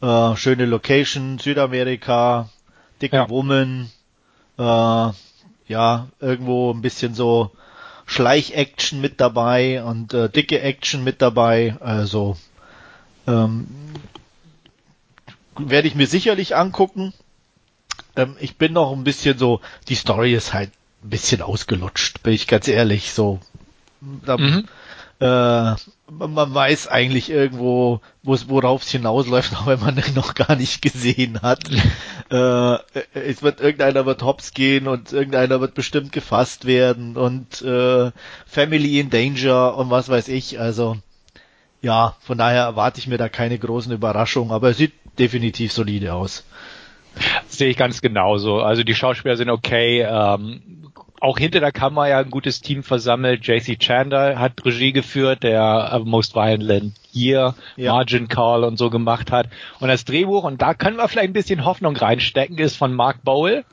Äh, 0.00 0.36
schöne 0.36 0.66
Location, 0.66 1.38
Südamerika, 1.40 2.50
dicke 3.02 3.16
ja. 3.16 3.28
Woman, 3.28 3.90
äh, 4.58 4.62
ja, 5.68 6.06
irgendwo 6.20 6.72
ein 6.72 6.82
bisschen 6.82 7.14
so 7.14 7.50
Schleich-Action 8.04 9.00
mit 9.00 9.20
dabei 9.20 9.82
und 9.82 10.14
äh, 10.14 10.28
dicke 10.28 10.60
Action 10.60 11.02
mit 11.02 11.22
dabei. 11.22 11.76
Also 11.80 12.36
ähm, 13.26 13.66
werde 15.58 15.88
ich 15.88 15.94
mir 15.94 16.06
sicherlich 16.06 16.54
angucken. 16.54 17.12
Ähm, 18.16 18.36
ich 18.40 18.56
bin 18.56 18.72
noch 18.72 18.92
ein 18.92 19.04
bisschen 19.04 19.38
so, 19.38 19.60
die 19.88 19.94
Story 19.94 20.34
ist 20.34 20.54
halt 20.54 20.70
ein 21.04 21.10
bisschen 21.10 21.42
ausgelutscht, 21.42 22.22
bin 22.22 22.32
ich 22.32 22.46
ganz 22.46 22.68
ehrlich. 22.68 23.12
So, 23.12 23.40
da, 24.24 24.36
mhm 24.36 24.66
äh, 25.18 25.74
man 26.10 26.54
weiß 26.54 26.88
eigentlich 26.88 27.30
irgendwo, 27.30 28.00
worauf 28.22 28.82
es 28.82 28.90
hinausläuft, 28.90 29.52
auch 29.56 29.66
wenn 29.66 29.80
man 29.80 29.96
den 29.96 30.14
noch 30.14 30.34
gar 30.34 30.56
nicht 30.56 30.82
gesehen 30.82 31.40
hat. 31.42 31.60
äh, 32.30 32.78
es 33.14 33.42
wird 33.42 33.60
irgendeiner 33.60 34.04
wird 34.06 34.22
hops 34.22 34.52
gehen 34.52 34.88
und 34.88 35.12
irgendeiner 35.12 35.60
wird 35.60 35.74
bestimmt 35.74 36.12
gefasst 36.12 36.66
werden 36.66 37.16
und 37.16 37.62
äh, 37.62 38.10
Family 38.46 39.00
in 39.00 39.10
Danger 39.10 39.76
und 39.76 39.90
was 39.90 40.08
weiß 40.08 40.28
ich. 40.28 40.60
Also 40.60 40.98
ja, 41.80 42.16
von 42.20 42.38
daher 42.38 42.64
erwarte 42.64 43.00
ich 43.00 43.06
mir 43.06 43.18
da 43.18 43.28
keine 43.28 43.58
großen 43.58 43.92
Überraschungen, 43.92 44.52
aber 44.52 44.70
es 44.70 44.76
sieht 44.76 44.92
definitiv 45.18 45.72
solide 45.72 46.12
aus. 46.14 46.44
Sehe 47.48 47.68
ich 47.68 47.76
ganz 47.76 48.00
genauso. 48.00 48.60
Also 48.60 48.82
die 48.82 48.94
Schauspieler 48.94 49.36
sind 49.36 49.50
okay. 49.50 50.02
Ähm, 50.02 50.62
auch 51.20 51.38
hinter 51.38 51.60
der 51.60 51.72
Kamera 51.72 52.08
ja 52.08 52.18
ein 52.18 52.30
gutes 52.30 52.60
Team 52.60 52.82
versammelt. 52.82 53.46
JC 53.46 53.78
Chandler 53.78 54.38
hat 54.38 54.64
Regie 54.64 54.92
geführt, 54.92 55.42
der 55.42 56.00
Most 56.04 56.34
Violent 56.34 56.94
Year, 57.12 57.54
ja. 57.76 57.92
Margin 57.92 58.28
Call 58.28 58.64
und 58.64 58.76
so 58.76 58.90
gemacht 58.90 59.32
hat. 59.32 59.48
Und 59.80 59.88
das 59.88 60.04
Drehbuch, 60.04 60.44
und 60.44 60.60
da 60.60 60.74
können 60.74 60.96
wir 60.96 61.08
vielleicht 61.08 61.28
ein 61.28 61.32
bisschen 61.32 61.64
Hoffnung 61.64 61.96
reinstecken, 61.96 62.58
ist 62.58 62.76
von 62.76 62.94
Mark 62.94 63.22
Bowl 63.24 63.64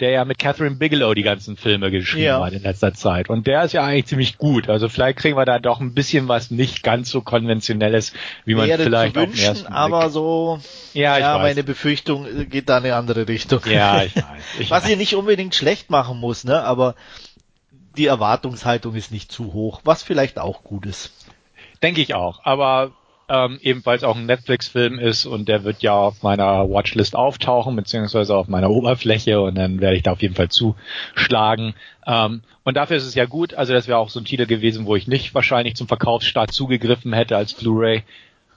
der 0.00 0.10
ja 0.10 0.24
mit 0.24 0.38
Catherine 0.38 0.76
Bigelow 0.76 1.14
die 1.14 1.22
ganzen 1.22 1.56
Filme 1.56 1.90
geschrieben 1.90 2.24
ja. 2.24 2.44
hat 2.44 2.52
in 2.52 2.62
letzter 2.62 2.94
Zeit. 2.94 3.28
Und 3.28 3.46
der 3.46 3.64
ist 3.64 3.72
ja 3.72 3.84
eigentlich 3.84 4.06
ziemlich 4.06 4.38
gut. 4.38 4.68
Also 4.68 4.88
vielleicht 4.88 5.18
kriegen 5.18 5.36
wir 5.36 5.44
da 5.44 5.58
doch 5.58 5.80
ein 5.80 5.94
bisschen 5.94 6.28
was 6.28 6.50
nicht 6.50 6.82
ganz 6.82 7.10
so 7.10 7.20
konventionelles, 7.20 8.12
wie 8.44 8.54
man 8.54 8.68
Wäre 8.68 8.82
vielleicht 8.82 9.14
zu 9.14 9.20
wünschen, 9.20 9.66
auf 9.66 9.72
aber 9.72 10.10
so, 10.10 10.60
ja, 10.94 11.18
ja 11.18 11.38
meine 11.38 11.62
Befürchtung 11.62 12.48
geht 12.48 12.68
da 12.68 12.78
in 12.78 12.84
eine 12.84 12.96
andere 12.96 13.28
Richtung. 13.28 13.60
Ja, 13.66 14.02
ich 14.02 14.16
weiß. 14.16 14.24
Ich 14.58 14.70
was 14.70 14.84
weiß. 14.84 14.90
ihr 14.90 14.96
nicht 14.96 15.14
unbedingt 15.14 15.54
schlecht 15.54 15.90
machen 15.90 16.18
muss, 16.18 16.44
ne, 16.44 16.62
aber 16.62 16.94
die 17.96 18.06
Erwartungshaltung 18.06 18.94
ist 18.94 19.12
nicht 19.12 19.30
zu 19.30 19.52
hoch, 19.52 19.80
was 19.84 20.02
vielleicht 20.02 20.38
auch 20.38 20.62
gut 20.64 20.86
ist. 20.86 21.12
Denke 21.82 22.00
ich 22.00 22.14
auch. 22.14 22.40
Aber 22.44 22.92
ähm, 23.30 23.60
ebenfalls 23.62 24.02
auch 24.02 24.16
ein 24.16 24.26
Netflix-Film 24.26 24.98
ist 24.98 25.24
und 25.24 25.48
der 25.48 25.62
wird 25.62 25.82
ja 25.82 25.94
auf 25.94 26.22
meiner 26.22 26.68
Watchlist 26.68 27.14
auftauchen, 27.14 27.76
beziehungsweise 27.76 28.34
auf 28.34 28.48
meiner 28.48 28.70
Oberfläche 28.70 29.40
und 29.40 29.54
dann 29.54 29.80
werde 29.80 29.96
ich 29.96 30.02
da 30.02 30.12
auf 30.12 30.22
jeden 30.22 30.34
Fall 30.34 30.48
zuschlagen. 30.48 31.74
Ähm, 32.06 32.42
und 32.64 32.76
dafür 32.76 32.96
ist 32.96 33.06
es 33.06 33.14
ja 33.14 33.26
gut, 33.26 33.54
also 33.54 33.72
das 33.72 33.86
wäre 33.86 33.98
auch 33.98 34.10
so 34.10 34.18
ein 34.18 34.24
Titel 34.24 34.46
gewesen, 34.46 34.84
wo 34.84 34.96
ich 34.96 35.06
nicht 35.06 35.32
wahrscheinlich 35.32 35.76
zum 35.76 35.86
Verkaufsstart 35.86 36.52
zugegriffen 36.52 37.12
hätte 37.12 37.36
als 37.36 37.54
Blu-ray, 37.54 38.02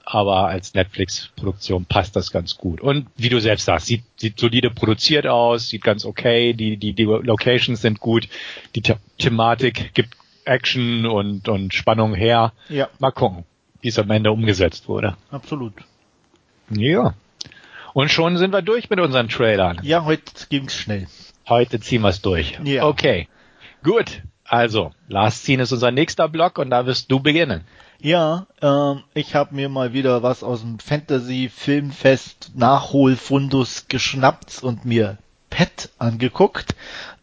aber 0.06 0.48
als 0.48 0.74
Netflix-Produktion 0.74 1.86
passt 1.86 2.16
das 2.16 2.32
ganz 2.32 2.58
gut. 2.58 2.82
Und 2.82 3.06
wie 3.16 3.30
du 3.30 3.40
selbst 3.40 3.66
sagst, 3.66 3.86
sieht, 3.86 4.04
sieht 4.18 4.40
solide 4.40 4.72
produziert 4.72 5.28
aus, 5.28 5.70
sieht 5.70 5.84
ganz 5.84 6.04
okay, 6.04 6.54
die, 6.54 6.78
die, 6.78 6.94
die 6.94 7.04
Locations 7.04 7.80
sind 7.80 8.00
gut, 8.00 8.28
die 8.76 8.82
The 8.84 8.96
Thematik 9.20 9.94
gibt 9.94 10.18
Action 10.46 11.06
und, 11.06 11.48
und 11.48 11.76
Spannung 11.76 12.16
her. 12.16 12.54
Ja. 12.70 12.90
Mal 13.00 13.12
gucken 13.12 13.46
wie 13.84 13.90
es 13.90 14.00
am 14.00 14.10
Ende 14.10 14.32
umgesetzt 14.32 14.88
wurde. 14.88 15.18
Absolut. 15.30 15.74
Ja. 16.70 17.14
Und 17.94 18.10
schon 18.10 18.38
sind 18.38 18.52
wir 18.52 18.62
durch 18.62 18.90
mit 18.90 19.00
unseren 19.00 19.28
Trailern. 19.28 19.80
Ja, 19.84 20.06
heute 20.06 20.32
ging's 20.50 20.74
schnell. 20.74 21.08
Heute 21.48 21.80
ziehen 21.82 22.02
wir 22.02 22.10
es 22.10 22.22
durch. 22.22 22.58
Ja. 22.64 22.86
Okay. 22.86 23.28
Gut. 23.84 24.24
Also, 24.46 24.92
Last 25.10 25.44
Scene 25.44 25.64
ist 25.64 25.74
unser 25.74 25.92
nächster 25.92 26.30
Block 26.30 26.58
und 26.58 26.70
da 26.70 26.86
wirst 26.86 27.12
du 27.12 27.20
beginnen. 27.20 27.66
Ja, 28.00 28.48
ähm, 28.62 29.04
ich 29.14 29.36
habe 29.36 29.54
mir 29.54 29.68
mal 29.68 29.94
wieder 29.94 30.24
was 30.24 30.44
aus 30.44 30.62
dem 30.62 30.80
Fantasy-Filmfest 30.80 32.52
Nachholfundus 32.56 33.88
geschnappt 33.90 34.64
und 34.64 34.86
mir 34.86 35.18
Pet 35.50 35.90
angeguckt. 36.00 36.76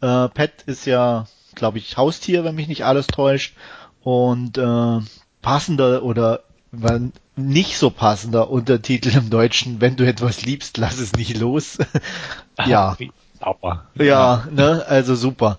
Äh, 0.02 0.28
Pet 0.28 0.62
ist 0.66 0.86
ja, 0.86 1.26
glaube 1.54 1.78
ich, 1.78 1.96
Haustier, 1.96 2.44
wenn 2.44 2.54
mich 2.54 2.68
nicht 2.68 2.84
alles 2.84 3.06
täuscht. 3.06 3.54
Und 4.02 4.58
äh, 4.58 5.00
passender 5.42 6.02
oder 6.02 6.44
war 6.72 7.00
nicht 7.36 7.78
so 7.78 7.90
passender 7.90 8.50
Untertitel 8.50 9.16
im 9.16 9.30
Deutschen, 9.30 9.80
wenn 9.80 9.96
du 9.96 10.06
etwas 10.06 10.42
liebst, 10.42 10.76
lass 10.76 10.98
es 10.98 11.12
nicht 11.14 11.36
los. 11.38 11.78
ja. 12.66 12.96
Sauber. 13.40 13.86
Ja, 13.94 14.46
ne, 14.50 14.84
also 14.86 15.14
super. 15.14 15.58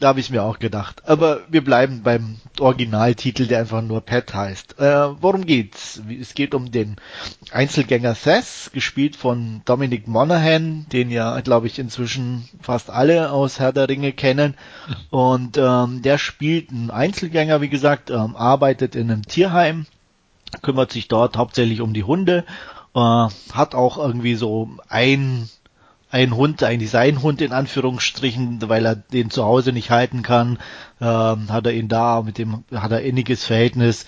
Da 0.00 0.08
habe 0.08 0.20
ich 0.20 0.28
mir 0.28 0.42
auch 0.42 0.58
gedacht. 0.58 1.08
Aber 1.08 1.40
wir 1.48 1.64
bleiben 1.64 2.02
beim 2.02 2.36
Originaltitel, 2.60 3.46
der 3.46 3.60
einfach 3.60 3.80
nur 3.80 4.02
Pet 4.02 4.34
heißt. 4.34 4.78
Äh, 4.78 5.22
worum 5.22 5.46
geht's? 5.46 6.02
Es 6.20 6.34
geht 6.34 6.54
um 6.54 6.70
den 6.70 6.96
Einzelgänger 7.50 8.14
Seth, 8.14 8.70
gespielt 8.74 9.16
von 9.16 9.62
Dominic 9.64 10.08
Monaghan, 10.08 10.84
den 10.92 11.10
ja, 11.10 11.40
glaube 11.40 11.68
ich, 11.68 11.78
inzwischen 11.78 12.48
fast 12.60 12.90
alle 12.90 13.30
aus 13.30 13.58
Herr 13.58 13.72
der 13.72 13.88
Ringe 13.88 14.12
kennen. 14.12 14.54
Und 15.08 15.56
ähm, 15.56 16.02
der 16.02 16.18
spielt 16.18 16.70
einen 16.70 16.90
Einzelgänger, 16.90 17.62
wie 17.62 17.70
gesagt, 17.70 18.10
ähm, 18.10 18.36
arbeitet 18.36 18.94
in 18.94 19.10
einem 19.10 19.22
Tierheim, 19.22 19.86
kümmert 20.60 20.92
sich 20.92 21.08
dort 21.08 21.36
hauptsächlich 21.36 21.80
um 21.80 21.94
die 21.94 22.04
Hunde, 22.04 22.44
äh, 22.94 22.98
hat 23.52 23.74
auch 23.74 23.98
irgendwie 23.98 24.34
so 24.34 24.68
ein 24.88 25.48
ein 26.12 26.36
Hund, 26.36 26.62
eigentlich 26.62 26.90
sein 26.90 27.22
Hund 27.22 27.40
in 27.40 27.52
Anführungsstrichen, 27.52 28.58
weil 28.68 28.84
er 28.84 28.96
den 28.96 29.30
zu 29.30 29.44
Hause 29.44 29.72
nicht 29.72 29.90
halten 29.90 30.20
kann, 30.20 30.58
ähm, 31.00 31.50
hat 31.50 31.64
er 31.64 31.72
ihn 31.72 31.88
da, 31.88 32.20
mit 32.20 32.36
dem 32.36 32.64
hat 32.70 32.92
er 32.92 33.00
inniges 33.00 33.46
Verhältnis, 33.46 34.04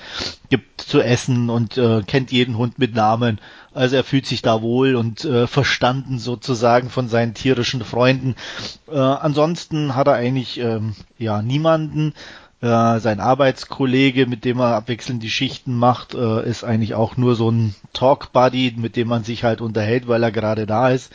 gibt 0.50 0.82
zu 0.82 1.00
essen 1.00 1.48
und 1.48 1.78
äh, 1.78 2.02
kennt 2.06 2.30
jeden 2.30 2.58
Hund 2.58 2.78
mit 2.78 2.94
Namen. 2.94 3.40
Also 3.72 3.96
er 3.96 4.04
fühlt 4.04 4.26
sich 4.26 4.42
da 4.42 4.60
wohl 4.60 4.96
und 4.96 5.24
äh, 5.24 5.46
verstanden 5.46 6.18
sozusagen 6.18 6.90
von 6.90 7.08
seinen 7.08 7.32
tierischen 7.32 7.82
Freunden. 7.82 8.36
Äh, 8.86 8.98
ansonsten 8.98 9.96
hat 9.96 10.06
er 10.06 10.14
eigentlich 10.14 10.60
ähm, 10.60 10.94
ja 11.16 11.40
niemanden. 11.40 12.12
Äh, 12.64 12.98
sein 13.00 13.20
Arbeitskollege, 13.20 14.24
mit 14.24 14.46
dem 14.46 14.58
er 14.58 14.74
abwechselnd 14.74 15.22
die 15.22 15.28
Schichten 15.28 15.76
macht, 15.76 16.14
äh, 16.14 16.48
ist 16.48 16.64
eigentlich 16.64 16.94
auch 16.94 17.18
nur 17.18 17.34
so 17.34 17.50
ein 17.50 17.74
Talk 17.92 18.32
Buddy, 18.32 18.72
mit 18.78 18.96
dem 18.96 19.06
man 19.06 19.22
sich 19.22 19.44
halt 19.44 19.60
unterhält, 19.60 20.08
weil 20.08 20.22
er 20.22 20.32
gerade 20.32 20.64
da 20.64 20.88
ist. 20.88 21.12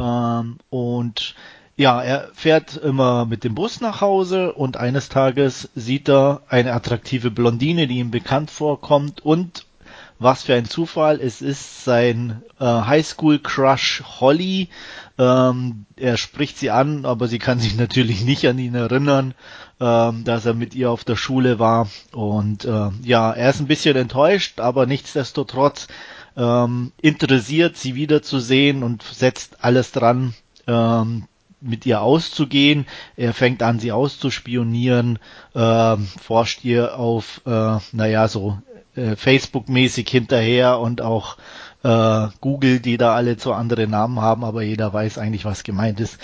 Ähm, 0.00 0.56
und 0.70 1.36
ja, 1.76 2.02
er 2.02 2.30
fährt 2.34 2.76
immer 2.78 3.26
mit 3.26 3.44
dem 3.44 3.54
Bus 3.54 3.80
nach 3.80 4.00
Hause 4.00 4.54
und 4.54 4.76
eines 4.76 5.08
Tages 5.08 5.68
sieht 5.76 6.08
er 6.08 6.42
eine 6.48 6.72
attraktive 6.72 7.30
Blondine, 7.30 7.86
die 7.86 7.98
ihm 7.98 8.10
bekannt 8.10 8.50
vorkommt 8.50 9.24
und 9.24 9.66
was 10.22 10.44
für 10.44 10.54
ein 10.54 10.64
Zufall, 10.64 11.20
es 11.20 11.42
ist 11.42 11.84
sein 11.84 12.42
äh, 12.60 12.64
Highschool-Crush 12.64 14.02
Holly. 14.20 14.68
Ähm, 15.18 15.86
er 15.96 16.16
spricht 16.16 16.58
sie 16.58 16.70
an, 16.70 17.04
aber 17.04 17.28
sie 17.28 17.38
kann 17.38 17.58
sich 17.58 17.76
natürlich 17.76 18.24
nicht 18.24 18.46
an 18.46 18.58
ihn 18.58 18.74
erinnern, 18.74 19.34
ähm, 19.82 20.22
dass 20.22 20.46
er 20.46 20.54
mit 20.54 20.76
ihr 20.76 20.92
auf 20.92 21.02
der 21.02 21.16
Schule 21.16 21.58
war. 21.58 21.88
Und 22.12 22.64
äh, 22.64 22.90
ja, 23.02 23.32
er 23.32 23.50
ist 23.50 23.58
ein 23.58 23.66
bisschen 23.66 23.96
enttäuscht, 23.96 24.60
aber 24.60 24.86
nichtsdestotrotz 24.86 25.88
ähm, 26.36 26.92
interessiert, 27.00 27.76
sie 27.76 27.96
wiederzusehen 27.96 28.84
und 28.84 29.02
setzt 29.02 29.64
alles 29.64 29.90
dran, 29.90 30.34
ähm, 30.68 31.24
mit 31.60 31.84
ihr 31.84 32.00
auszugehen. 32.00 32.86
Er 33.16 33.34
fängt 33.34 33.62
an, 33.64 33.80
sie 33.80 33.90
auszuspionieren, 33.90 35.18
äh, 35.54 35.96
forscht 35.96 36.64
ihr 36.64 36.96
auf, 36.96 37.40
äh, 37.44 37.78
naja, 37.90 38.28
so 38.28 38.58
äh, 38.94 39.16
Facebook-mäßig 39.16 40.08
hinterher 40.08 40.78
und 40.78 41.00
auch 41.00 41.38
äh, 41.82 42.28
Google, 42.40 42.78
die 42.78 42.98
da 42.98 43.14
alle 43.16 43.36
zu 43.36 43.52
andere 43.52 43.88
Namen 43.88 44.20
haben, 44.20 44.44
aber 44.44 44.62
jeder 44.62 44.92
weiß 44.92 45.18
eigentlich, 45.18 45.44
was 45.44 45.64
gemeint 45.64 45.98
ist. 45.98 46.18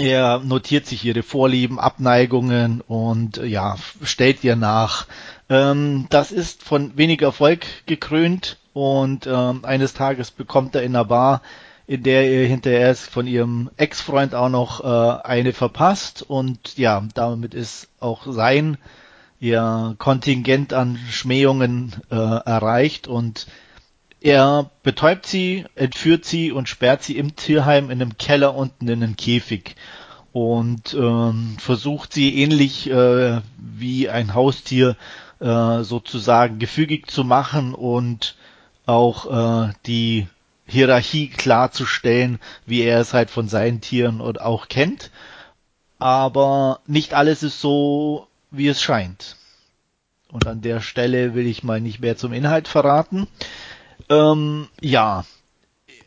Er 0.00 0.38
notiert 0.38 0.86
sich 0.86 1.04
ihre 1.04 1.22
Vorlieben, 1.22 1.78
Abneigungen 1.78 2.80
und 2.80 3.36
ja, 3.36 3.76
stellt 4.02 4.42
ihr 4.42 4.56
nach. 4.56 5.06
Ähm, 5.50 6.06
das 6.08 6.32
ist 6.32 6.62
von 6.62 6.96
wenig 6.96 7.20
Erfolg 7.20 7.66
gekrönt 7.84 8.56
und 8.72 9.26
ähm, 9.26 9.62
eines 9.66 9.92
Tages 9.92 10.30
bekommt 10.30 10.74
er 10.74 10.84
in 10.84 10.96
einer 10.96 11.04
Bar, 11.04 11.42
in 11.86 12.02
der 12.02 12.26
er 12.30 12.46
hinterher 12.46 12.90
ist, 12.90 13.10
von 13.10 13.26
ihrem 13.26 13.68
Ex-Freund 13.76 14.34
auch 14.34 14.48
noch 14.48 14.82
äh, 14.82 15.20
eine 15.22 15.52
verpasst 15.52 16.22
und 16.22 16.78
ja, 16.78 17.06
damit 17.12 17.52
ist 17.52 17.88
auch 18.00 18.22
sein 18.26 18.78
ihr 19.38 19.96
Kontingent 19.98 20.72
an 20.72 20.98
Schmähungen 21.10 21.92
äh, 22.10 22.14
erreicht 22.14 23.06
und 23.06 23.48
er 24.20 24.70
betäubt 24.82 25.26
sie, 25.26 25.64
entführt 25.74 26.24
sie 26.24 26.52
und 26.52 26.68
sperrt 26.68 27.02
sie 27.02 27.16
im 27.16 27.36
Tierheim 27.36 27.90
in 27.90 28.02
einem 28.02 28.18
Keller 28.18 28.54
unten 28.54 28.88
in 28.88 29.02
einem 29.02 29.16
Käfig 29.16 29.76
und 30.32 30.94
ähm, 30.94 31.56
versucht 31.58 32.12
sie 32.12 32.36
ähnlich 32.42 32.88
äh, 32.90 33.40
wie 33.56 34.08
ein 34.08 34.34
Haustier 34.34 34.96
äh, 35.40 35.82
sozusagen 35.82 36.58
gefügig 36.58 37.10
zu 37.10 37.24
machen 37.24 37.74
und 37.74 38.36
auch 38.86 39.68
äh, 39.68 39.72
die 39.86 40.28
Hierarchie 40.66 41.28
klarzustellen, 41.28 42.38
wie 42.66 42.82
er 42.82 43.00
es 43.00 43.12
halt 43.12 43.30
von 43.30 43.48
seinen 43.48 43.80
Tieren 43.80 44.20
und 44.20 44.40
auch 44.40 44.68
kennt. 44.68 45.10
Aber 45.98 46.80
nicht 46.86 47.14
alles 47.14 47.42
ist 47.42 47.60
so, 47.60 48.28
wie 48.50 48.68
es 48.68 48.80
scheint. 48.80 49.36
Und 50.30 50.46
an 50.46 50.60
der 50.60 50.80
Stelle 50.80 51.34
will 51.34 51.46
ich 51.46 51.64
mal 51.64 51.80
nicht 51.80 52.00
mehr 52.00 52.16
zum 52.16 52.32
Inhalt 52.32 52.68
verraten. 52.68 53.26
Ähm, 54.10 54.68
ja, 54.80 55.24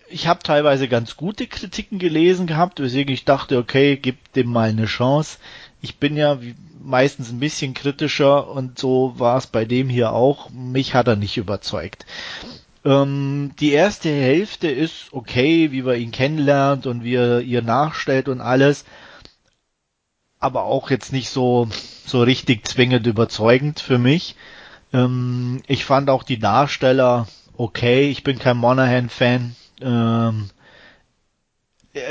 ich 0.09 0.27
habe 0.27 0.43
teilweise 0.43 0.87
ganz 0.87 1.17
gute 1.17 1.47
Kritiken 1.47 1.97
gelesen 1.97 2.45
gehabt, 2.45 2.79
weswegen 2.79 3.13
ich 3.13 3.25
dachte, 3.25 3.57
okay, 3.57 3.97
gib 3.97 4.33
dem 4.33 4.49
mal 4.49 4.69
eine 4.69 4.85
Chance. 4.85 5.39
Ich 5.81 5.97
bin 5.97 6.17
ja 6.17 6.37
meistens 6.83 7.31
ein 7.31 7.39
bisschen 7.39 7.73
kritischer 7.73 8.49
und 8.49 8.77
so 8.77 9.13
war 9.17 9.37
es 9.37 9.47
bei 9.47 9.65
dem 9.65 9.89
hier 9.89 10.11
auch. 10.11 10.49
Mich 10.49 10.93
hat 10.93 11.07
er 11.07 11.15
nicht 11.15 11.37
überzeugt. 11.37 12.05
Ähm, 12.85 13.51
die 13.59 13.71
erste 13.71 14.09
Hälfte 14.09 14.69
ist 14.69 15.07
okay, 15.11 15.71
wie 15.71 15.81
man 15.81 15.99
ihn 15.99 16.11
kennenlernt 16.11 16.85
und 16.85 17.03
wie 17.03 17.15
er 17.15 17.39
ihr 17.41 17.61
nachstellt 17.61 18.27
und 18.27 18.41
alles. 18.41 18.83
Aber 20.39 20.63
auch 20.65 20.89
jetzt 20.89 21.13
nicht 21.13 21.29
so, 21.29 21.69
so 22.05 22.21
richtig 22.21 22.67
zwingend 22.67 23.07
überzeugend 23.07 23.79
für 23.79 23.97
mich. 23.97 24.35
Ähm, 24.91 25.61
ich 25.67 25.85
fand 25.85 26.09
auch 26.09 26.23
die 26.23 26.39
Darsteller 26.39 27.27
okay. 27.57 28.09
Ich 28.09 28.23
bin 28.23 28.39
kein 28.39 28.57
Monahan-Fan. 28.57 29.55
Ähm, 29.81 30.49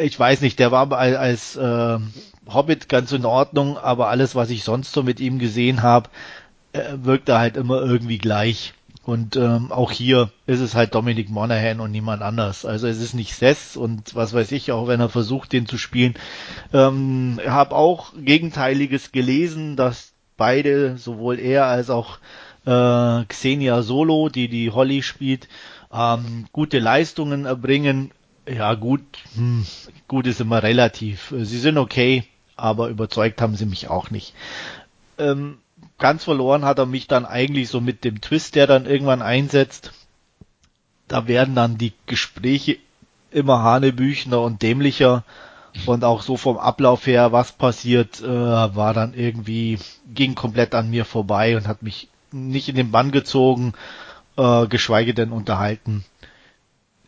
ich 0.02 0.18
weiß 0.18 0.40
nicht, 0.42 0.58
der 0.58 0.70
war 0.70 0.90
als, 0.92 1.56
äh, 1.56 1.98
Hobbit 2.46 2.88
ganz 2.88 3.12
in 3.12 3.24
Ordnung, 3.24 3.78
aber 3.78 4.08
alles, 4.08 4.34
was 4.34 4.50
ich 4.50 4.64
sonst 4.64 4.92
so 4.92 5.02
mit 5.02 5.20
ihm 5.20 5.38
gesehen 5.38 5.82
habe, 5.82 6.10
äh, 6.72 6.82
wirkt 6.94 7.28
er 7.28 7.38
halt 7.38 7.56
immer 7.56 7.80
irgendwie 7.80 8.18
gleich. 8.18 8.74
Und 9.04 9.34
ähm, 9.34 9.72
auch 9.72 9.90
hier 9.90 10.30
ist 10.46 10.60
es 10.60 10.76
halt 10.76 10.94
Dominic 10.94 11.28
Monaghan 11.28 11.80
und 11.80 11.90
niemand 11.90 12.22
anders. 12.22 12.64
Also 12.64 12.86
es 12.86 13.00
ist 13.00 13.14
nicht 13.14 13.34
Sess 13.34 13.76
und 13.76 14.14
was 14.14 14.32
weiß 14.32 14.52
ich, 14.52 14.70
auch 14.70 14.86
wenn 14.86 15.00
er 15.00 15.08
versucht, 15.08 15.52
den 15.52 15.66
zu 15.66 15.76
spielen. 15.76 16.14
Ähm, 16.72 17.40
habe 17.44 17.74
auch 17.74 18.12
Gegenteiliges 18.16 19.10
gelesen, 19.10 19.74
dass 19.74 20.12
beide, 20.36 20.96
sowohl 20.98 21.40
er 21.40 21.66
als 21.66 21.90
auch 21.90 22.18
äh, 22.66 23.24
Xenia 23.24 23.82
Solo, 23.82 24.28
die 24.28 24.48
die 24.48 24.70
Holly 24.70 25.02
spielt, 25.02 25.48
ähm, 25.92 26.46
gute 26.52 26.78
Leistungen 26.78 27.44
erbringen. 27.44 28.10
Ja 28.46 28.74
gut, 28.74 29.02
hm, 29.34 29.64
gut 30.08 30.26
ist 30.26 30.40
immer 30.40 30.62
relativ. 30.62 31.32
Sie 31.36 31.58
sind 31.58 31.78
okay, 31.78 32.24
aber 32.56 32.88
überzeugt 32.88 33.40
haben 33.40 33.56
sie 33.56 33.66
mich 33.66 33.88
auch 33.88 34.10
nicht. 34.10 34.34
Ähm, 35.18 35.58
ganz 35.98 36.24
verloren 36.24 36.64
hat 36.64 36.78
er 36.78 36.86
mich 36.86 37.06
dann 37.06 37.24
eigentlich 37.24 37.68
so 37.68 37.80
mit 37.80 38.04
dem 38.04 38.20
Twist, 38.20 38.54
der 38.54 38.66
dann 38.66 38.86
irgendwann 38.86 39.22
einsetzt. 39.22 39.92
Da 41.08 41.28
werden 41.28 41.54
dann 41.54 41.78
die 41.78 41.92
Gespräche 42.06 42.78
immer 43.30 43.62
hanebüchner 43.62 44.40
und 44.40 44.62
dämlicher 44.62 45.24
und 45.86 46.04
auch 46.04 46.22
so 46.22 46.36
vom 46.36 46.58
Ablauf 46.58 47.06
her, 47.06 47.32
was 47.32 47.52
passiert, 47.52 48.20
äh, 48.20 48.26
war 48.26 48.94
dann 48.94 49.14
irgendwie, 49.14 49.78
ging 50.12 50.34
komplett 50.34 50.74
an 50.74 50.90
mir 50.90 51.04
vorbei 51.04 51.56
und 51.56 51.66
hat 51.66 51.82
mich 51.82 52.08
nicht 52.32 52.68
in 52.68 52.76
den 52.76 52.90
Bann 52.90 53.10
gezogen, 53.12 53.74
äh, 54.36 54.66
geschweige 54.66 55.14
denn 55.14 55.32
unterhalten. 55.32 56.04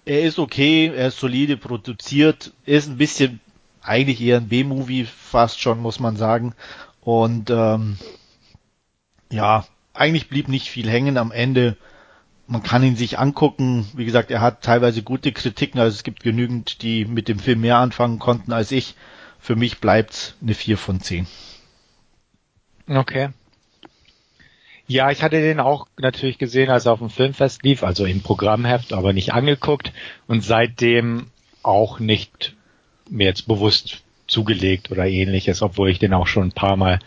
Er 0.05 0.23
ist 0.23 0.39
okay, 0.39 0.93
er 0.95 1.09
ist 1.09 1.19
solide 1.19 1.57
produziert, 1.57 2.53
ist 2.67 2.89
ein 2.89 2.99
bisschen 2.99 3.41
eigentlich 3.83 4.21
eher 4.21 4.39
ein 4.39 4.49
B-Movie 4.49 5.05
fast 5.05 5.61
schon, 5.61 5.81
muss 5.81 6.01
man 6.01 6.17
sagen. 6.17 6.55
Und 7.01 7.51
ähm, 7.51 7.99
ja, 9.31 9.67
eigentlich 9.93 10.29
blieb 10.29 10.49
nicht 10.49 10.71
viel 10.71 10.91
hängen 10.91 11.19
am 11.19 11.33
Ende. 11.33 11.77
Man 12.47 12.63
kann 12.63 12.83
ihn 12.83 12.97
sich 12.97 13.19
angucken. 13.19 13.89
Wie 13.95 14.05
gesagt, 14.05 14.31
er 14.31 14.41
hat 14.41 14.63
teilweise 14.63 15.03
gute 15.03 15.33
Kritiken, 15.33 15.81
also 15.81 15.95
es 15.95 16.03
gibt 16.03 16.23
genügend, 16.23 16.83
die 16.83 17.05
mit 17.05 17.29
dem 17.29 17.39
Film 17.39 17.63
mehr 17.63 17.79
anfangen 17.79 18.19
konnten 18.19 18.53
als 18.53 18.73
ich. 18.73 18.95
Für 19.39 19.57
mich 19.57 19.79
bleibt's 19.79 20.35
eine 20.43 20.55
4 20.55 20.79
von 20.79 21.01
10. 21.01 21.27
Okay. 22.89 23.31
Ja, 24.87 25.11
ich 25.11 25.23
hatte 25.23 25.41
den 25.41 25.61
auch 25.61 25.87
natürlich 25.99 26.39
gesehen, 26.39 26.71
als 26.71 26.87
er 26.87 26.93
auf 26.93 26.99
dem 26.99 27.11
Filmfest 27.11 27.63
lief, 27.63 27.83
also 27.83 28.05
im 28.05 28.23
Programmheft, 28.23 28.93
aber 28.93 29.13
nicht 29.13 29.33
angeguckt 29.33 29.93
und 30.27 30.45
seitdem 30.45 31.27
auch 31.63 32.01
nicht 32.01 32.55
mir 33.09 33.27
jetzt 33.27 33.47
bewusst 33.47 34.05
zugelegt 34.27 34.91
oder 34.91 35.07
ähnliches, 35.07 35.61
obwohl 35.61 35.91
ich 35.91 35.99
den 35.99 36.15
auch 36.15 36.27
schon 36.27 36.45
ein 36.45 36.53
paar 36.53 36.77
Mal 36.77 36.99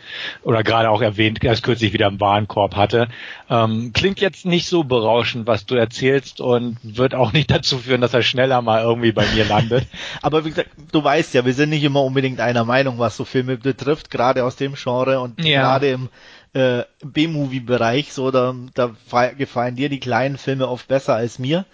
oder 0.43 0.63
gerade 0.63 0.89
auch 0.89 1.01
erwähnt, 1.01 1.43
erst 1.43 1.63
kürzlich 1.63 1.93
wieder 1.93 2.07
im 2.07 2.19
Warenkorb 2.19 2.75
hatte. 2.75 3.07
Ähm, 3.49 3.91
klingt 3.93 4.19
jetzt 4.19 4.45
nicht 4.45 4.67
so 4.67 4.83
berauschend, 4.83 5.47
was 5.47 5.65
du 5.65 5.75
erzählst 5.75 6.41
und 6.41 6.77
wird 6.83 7.15
auch 7.15 7.33
nicht 7.33 7.49
dazu 7.51 7.79
führen, 7.79 8.01
dass 8.01 8.13
er 8.13 8.21
schneller 8.21 8.61
mal 8.61 8.83
irgendwie 8.83 9.11
bei 9.11 9.25
mir 9.33 9.45
landet. 9.45 9.87
Aber 10.21 10.45
wie 10.45 10.49
gesagt, 10.49 10.69
du 10.91 11.03
weißt 11.03 11.33
ja, 11.33 11.45
wir 11.45 11.53
sind 11.53 11.69
nicht 11.69 11.83
immer 11.83 12.03
unbedingt 12.03 12.39
einer 12.39 12.65
Meinung, 12.65 12.99
was 12.99 13.17
so 13.17 13.25
Filme 13.25 13.57
betrifft, 13.57 14.11
gerade 14.11 14.43
aus 14.43 14.55
dem 14.55 14.75
Genre 14.75 15.19
und 15.19 15.43
ja. 15.43 15.61
gerade 15.61 15.89
im 15.89 16.09
äh, 16.57 16.85
B-Movie-Bereich, 17.05 18.13
so 18.13 18.31
da, 18.31 18.55
da 18.73 18.91
gefallen 19.37 19.75
dir 19.75 19.89
die 19.89 19.99
kleinen 19.99 20.37
Filme 20.37 20.67
oft 20.67 20.87
besser 20.87 21.15
als 21.15 21.37
mir. 21.37 21.65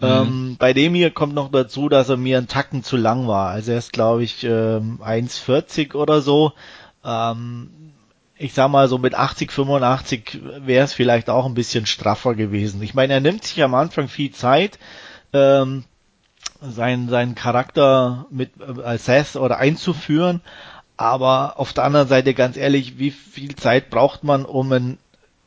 Mhm. 0.00 0.06
Ähm, 0.06 0.56
bei 0.58 0.72
dem 0.72 0.94
hier 0.94 1.10
kommt 1.10 1.34
noch 1.34 1.50
dazu, 1.50 1.88
dass 1.88 2.08
er 2.08 2.16
mir 2.16 2.38
einen 2.38 2.48
Tacken 2.48 2.82
zu 2.82 2.96
lang 2.96 3.26
war. 3.28 3.50
Also 3.50 3.72
er 3.72 3.78
ist, 3.78 3.92
glaube 3.92 4.24
ich, 4.24 4.42
ähm, 4.44 5.00
1,40 5.04 5.94
oder 5.94 6.20
so. 6.22 6.52
Ähm, 7.04 7.70
ich 8.36 8.54
sag 8.54 8.70
mal 8.70 8.88
so 8.88 8.98
mit 8.98 9.14
80, 9.14 9.52
85 9.52 10.40
wäre 10.58 10.84
es 10.84 10.94
vielleicht 10.94 11.30
auch 11.30 11.46
ein 11.46 11.54
bisschen 11.54 11.86
straffer 11.86 12.34
gewesen. 12.34 12.82
Ich 12.82 12.94
meine, 12.94 13.12
er 13.12 13.20
nimmt 13.20 13.44
sich 13.44 13.62
am 13.62 13.74
Anfang 13.74 14.08
viel 14.08 14.32
Zeit, 14.32 14.78
ähm, 15.32 15.84
seinen, 16.60 17.08
seinen 17.08 17.34
Charakter 17.34 18.26
mit 18.30 18.52
äh, 18.58 18.82
als 18.82 19.04
Seth 19.04 19.36
oder 19.36 19.58
einzuführen, 19.58 20.40
aber 20.96 21.58
auf 21.58 21.72
der 21.72 21.84
anderen 21.84 22.08
Seite 22.08 22.34
ganz 22.34 22.56
ehrlich, 22.56 22.98
wie 22.98 23.10
viel 23.10 23.56
Zeit 23.56 23.90
braucht 23.90 24.24
man, 24.24 24.44
um 24.44 24.72
einen 24.72 24.98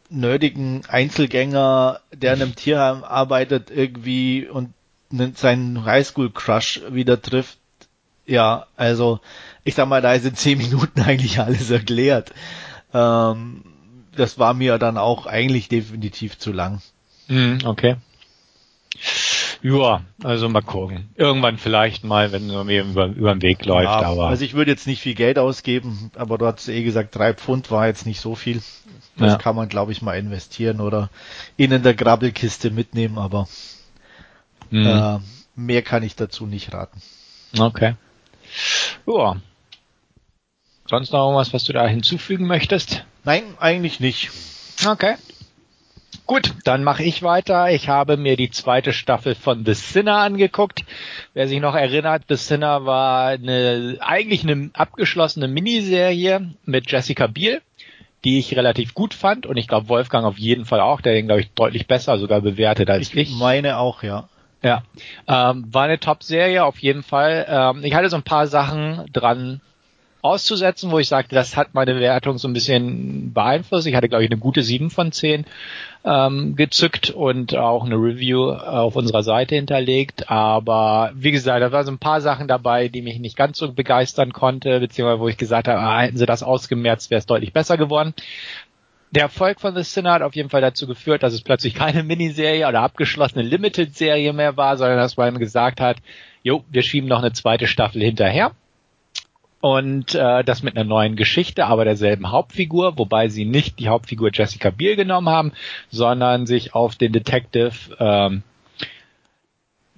nerdigen 0.10 0.84
Einzelgänger, 0.88 2.02
der 2.14 2.34
in 2.34 2.42
einem 2.42 2.56
Tierheim 2.56 3.04
arbeitet, 3.04 3.72
irgendwie 3.72 4.48
und 4.48 4.74
seinen 5.36 5.86
Highschool-Crush 5.86 6.82
wieder 6.92 7.22
trifft. 7.22 7.58
Ja, 8.26 8.68
also 8.76 9.22
ich 9.64 9.76
sag 9.76 9.88
mal, 9.88 10.02
da 10.02 10.14
ist 10.14 10.26
in 10.26 10.36
zehn 10.36 10.58
Minuten 10.58 11.02
eigentlich 11.06 11.40
alles 11.40 11.70
erklärt. 11.70 12.34
Ähm, 12.94 13.64
das 14.16 14.40
war 14.40 14.54
mir 14.54 14.78
dann 14.78 14.98
auch 14.98 15.26
eigentlich 15.28 15.70
definitiv 15.70 16.38
zu 16.38 16.52
lang. 16.52 16.82
Mhm, 17.28 17.60
okay. 17.66 17.96
Ja, 19.62 20.02
also 20.24 20.50
mal 20.50 20.62
gucken. 20.62 21.10
Irgendwann 21.15 21.58
vielleicht 21.58 22.04
mal, 22.04 22.32
wenn 22.32 22.50
er 22.50 22.63
mir 22.63 22.84
über, 22.84 23.08
über 23.08 23.34
den 23.34 23.41
Weg 23.41 23.65
läuft. 23.65 23.86
Ja, 23.86 24.02
aber 24.02 24.28
also 24.28 24.43
ich 24.43 24.54
würde 24.54 24.72
jetzt 24.72 24.88
nicht 24.88 25.02
viel 25.02 25.15
Geld 25.15 25.39
ausgeben, 25.39 26.12
aber 26.15 26.38
du 26.38 26.46
hast 26.46 26.67
eh 26.67 26.84
gesagt, 26.84 27.15
drei 27.15 27.34
Pfund 27.34 27.72
war 27.72 27.88
jetzt 27.88 28.06
nicht 28.06 28.20
so 28.20 28.36
viel. 28.36 28.62
Das 29.17 29.32
ja. 29.32 29.38
kann 29.38 29.56
man, 29.56 29.67
glaube 29.67 29.91
ich, 29.91 30.02
mal 30.02 30.17
investieren 30.17 30.80
oder 30.80 31.10
in 31.56 31.82
der 31.82 31.93
Grabbelkiste 31.96 32.70
mitnehmen, 32.70 33.17
aber 33.17 33.48
mhm. 34.70 34.86
äh, 34.86 35.20
mehr 35.56 35.82
kann 35.82 36.04
ich 36.04 36.15
dazu 36.15 36.46
nicht 36.46 36.74
raten. 36.74 37.02
Okay. 37.58 37.96
Ja. 39.08 39.38
Sonst 40.88 41.12
noch 41.12 41.26
irgendwas, 41.26 41.54
was 41.54 41.63
du 41.63 41.74
da 41.74 41.86
hinzufügen 41.88 42.48
möchtest? 42.48 43.04
Nein, 43.26 43.43
eigentlich 43.60 44.00
nicht. 44.00 44.30
Okay. 44.86 45.15
Gut, 46.26 46.54
dann 46.65 46.84
mache 46.84 47.04
ich 47.04 47.24
weiter. 47.24 47.72
Ich 47.72 47.88
habe 47.88 48.17
mir 48.17 48.36
die 48.36 48.50
zweite 48.50 48.91
Staffel 48.91 49.34
von 49.34 49.65
The 49.65 49.74
Sinner 49.74 50.17
angeguckt. 50.17 50.84
Wer 51.34 51.48
sich 51.48 51.62
noch 51.62 51.76
erinnert, 51.76 52.24
The 52.28 52.36
Sinner 52.36 52.86
war 52.86 53.28
eine, 53.28 53.98
eigentlich 54.02 54.43
eine 54.43 54.70
abgeschlossene 54.74 55.48
Miniserie 55.48 56.52
mit 56.65 56.91
Jessica 56.91 57.28
Biel, 57.28 57.62
die 58.26 58.39
ich 58.39 58.58
relativ 58.58 58.93
gut 58.93 59.13
fand 59.13 59.46
und 59.46 59.56
ich 59.56 59.70
glaube 59.70 59.88
Wolfgang 59.88 60.26
auf 60.26 60.38
jeden 60.38 60.65
Fall 60.65 60.82
auch, 60.82 61.00
der 61.00 61.13
den 61.13 61.28
glaube 61.28 61.41
ich 61.41 61.52
deutlich 61.52 61.88
besser 61.88 62.17
sogar 62.17 62.41
bewertet 62.41 62.89
als 62.89 63.13
ich. 63.13 63.15
Ich 63.15 63.38
meine 63.38 63.78
auch, 63.78 64.04
ja. 64.04 64.28
Ja, 64.63 64.84
ähm, 65.28 65.65
war 65.72 65.84
eine 65.84 66.00
Top-Serie 66.00 66.65
auf 66.65 66.80
jeden 66.80 67.04
Fall. 67.04 67.46
Ähm, 67.48 67.84
ich 67.86 67.93
hatte 67.93 68.10
so 68.10 68.17
ein 68.17 68.24
paar 68.24 68.48
Sachen 68.48 69.06
dran 69.13 69.62
auszusetzen, 70.21 70.91
wo 70.91 70.99
ich 70.99 71.08
sagte, 71.08 71.36
das 71.36 71.56
hat 71.56 71.73
meine 71.73 71.99
Wertung 71.99 72.38
so 72.38 72.47
ein 72.47 72.53
bisschen 72.53 73.34
beeinflusst. 73.34 73.88
Ich 73.88 73.95
hatte, 73.95 74.10
glaube 74.10 74.23
ich, 74.23 74.32
eine 74.32 74.39
gute 74.39 74.63
7 74.63 74.89
von 74.89 75.12
10 75.12 75.45
ähm, 76.03 76.56
gezückt 76.56 77.12
und 77.12 77.56
auch 77.56 77.86
eine 77.86 77.95
Review 77.95 78.51
auf 78.51 78.95
unserer 78.95 79.23
Seite 79.23 79.56
hinterlegt. 79.56 80.30
Aber 80.30 81.12
wie 81.15 81.32
gesagt, 81.32 81.62
da 81.62 81.71
waren 81.71 81.86
so 81.86 81.91
ein 81.91 81.99
paar 81.99 82.21
Sachen 82.21 82.47
dabei, 82.47 82.88
die 82.88 83.01
mich 83.01 83.19
nicht 83.19 83.38
ganz 83.38 83.58
so 83.58 83.71
begeistern 83.71 84.34
konnte, 84.34 84.80
beziehungsweise 84.80 85.19
wo 85.19 85.27
ich 85.27 85.38
gesagt 85.38 85.67
habe, 85.67 85.80
ah, 85.80 85.99
hätten 85.99 86.17
sie 86.17 86.25
das 86.25 86.43
ausgemerzt, 86.43 87.12
wäre 87.12 87.19
es 87.19 87.25
deutlich 87.25 87.53
besser 87.53 87.77
geworden. 87.77 88.13
Der 89.12 89.23
Erfolg 89.23 89.62
von 89.62 89.73
The 89.73 89.84
Sinner 89.84 90.13
hat 90.13 90.21
auf 90.21 90.36
jeden 90.36 90.49
Fall 90.49 90.62
dazu 90.62 90.86
geführt, 90.86 91.23
dass 91.23 91.34
es 91.34 91.41
plötzlich 91.41 91.75
keine 91.75 92.03
Miniserie 92.03 92.67
oder 92.67 92.82
abgeschlossene 92.82 93.43
Limited-Serie 93.43 94.34
mehr 94.34 94.58
war, 94.58 94.75
sondern 94.77 94.97
dass 94.97 95.15
man 95.15 95.39
gesagt 95.39 95.80
hat, 95.80 95.97
jo, 96.43 96.63
wir 96.69 96.82
schieben 96.82 97.08
noch 97.08 97.19
eine 97.19 97.32
zweite 97.32 97.67
Staffel 97.67 98.01
hinterher 98.01 98.51
und 99.62 100.13
äh, 100.15 100.43
das 100.43 100.63
mit 100.63 100.76
einer 100.76 100.88
neuen 100.88 101.15
Geschichte, 101.15 101.65
aber 101.65 101.86
derselben 101.86 102.32
Hauptfigur, 102.32 102.98
wobei 102.98 103.28
sie 103.30 103.46
nicht 103.46 103.80
die 103.80 103.89
Hauptfigur 103.89 104.30
Jessica 104.34 104.70
Biel 104.70 104.96
genommen 104.96 105.30
haben, 105.30 105.52
sondern 105.89 106.46
sich 106.46 106.76
auf 106.76 106.96
den 106.96 107.12
Detective 107.12 107.96
ähm, 108.00 108.43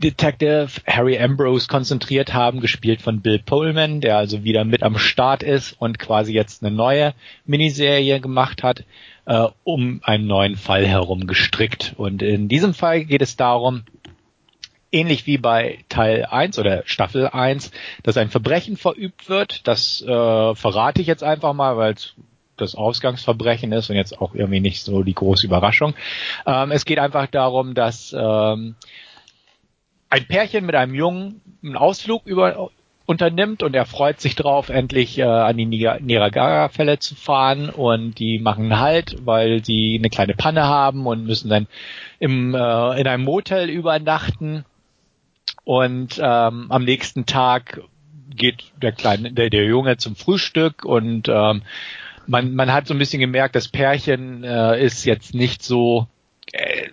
Detective 0.02 0.70
Harry 0.88 1.20
Ambrose 1.20 1.68
konzentriert 1.68 2.34
haben, 2.34 2.62
gespielt 2.62 3.02
von 3.02 3.20
Bill 3.20 3.40
Pullman, 3.40 4.00
der 4.00 4.16
also 4.16 4.46
wieder 4.46 4.64
mit 4.64 4.82
am 4.82 4.98
Start 4.98 5.44
ist 5.44 5.76
und 5.78 6.00
quasi 6.00 6.32
jetzt 6.32 6.64
eine 6.64 6.74
neue 6.74 7.14
Miniserie 7.46 8.22
gemacht 8.22 8.64
hat, 8.64 8.86
äh, 9.26 9.48
um 9.66 10.00
einen 10.04 10.26
neuen 10.26 10.56
Fall 10.56 10.88
herum 10.88 11.28
gestrickt. 11.28 11.96
Und 11.98 12.22
in 12.22 12.48
diesem 12.48 12.74
Fall 12.74 13.04
geht 13.04 13.22
es 13.22 13.36
darum, 13.36 13.84
ähnlich 14.92 15.26
wie 15.28 15.38
bei 15.38 15.80
Teil 15.90 16.26
1 16.26 16.60
oder 16.60 16.84
Staffel 16.86 17.28
1, 17.28 17.72
dass 18.04 18.18
ein 18.18 18.30
Verbrechen 18.30 18.78
verübt 18.78 19.30
wird. 19.30 19.68
Das 19.68 20.02
äh, 20.02 20.56
verrate 20.56 21.02
ich 21.02 21.08
jetzt 21.08 21.24
einfach 21.24 21.54
mal, 21.54 21.78
weil 21.78 21.94
es 21.94 22.16
das 22.58 22.76
Ausgangsverbrechen 22.76 23.72
ist 23.72 23.90
und 23.90 23.96
jetzt 23.96 24.20
auch 24.20 24.36
irgendwie 24.36 24.60
nicht 24.60 24.84
so 24.84 25.04
die 25.04 25.14
große 25.14 25.46
Überraschung. 25.46 25.94
Ähm, 26.46 26.72
es 26.72 26.86
geht 26.86 27.00
einfach 27.00 27.28
darum, 27.28 27.74
dass 27.74 28.14
ähm, 28.18 28.76
ein 30.10 30.26
Pärchen 30.28 30.66
mit 30.66 30.76
einem 30.76 30.94
Jungen 30.94 31.42
einen 31.64 31.78
Ausflug 31.78 32.26
über, 32.26 32.70
unternimmt 33.10 33.64
und 33.64 33.76
er 33.76 33.86
freut 33.86 34.22
sich 34.22 34.36
drauf, 34.36 34.70
endlich 34.70 35.18
äh, 35.18 35.24
an 35.24 35.58
die 35.58 35.66
Niagara-Fälle 35.66 37.00
zu 37.00 37.16
fahren 37.16 37.70
und 37.70 38.20
die 38.20 38.38
machen 38.38 38.80
Halt, 38.80 39.26
weil 39.26 39.66
sie 39.66 39.98
eine 39.98 40.10
kleine 40.12 40.36
Panne 40.36 40.66
haben 40.66 41.08
und 41.08 41.26
müssen 41.26 41.50
dann 41.50 41.68
im, 42.20 42.54
äh, 42.54 43.00
in 43.00 43.08
einem 43.08 43.24
Motel 43.24 43.70
übernachten 43.70 44.64
Und 45.64 46.20
ähm, 46.22 46.68
am 46.70 46.84
nächsten 46.84 47.26
Tag 47.26 47.82
geht 48.30 48.72
der 48.82 48.92
kleine, 48.92 49.32
der, 49.32 49.50
der 49.50 49.66
Junge 49.66 49.98
zum 49.98 50.16
Frühstück 50.16 50.86
und 50.86 51.28
ähm, 51.30 51.64
man, 52.28 52.54
man 52.54 52.72
hat 52.72 52.88
so 52.88 52.94
ein 52.94 53.00
bisschen 53.00 53.20
gemerkt, 53.20 53.56
das 53.56 53.68
Pärchen 53.68 54.44
äh, 54.44 54.84
ist 54.84 55.04
jetzt 55.06 55.34
nicht 55.34 55.64
so 55.64 56.08
äh, 56.52 56.90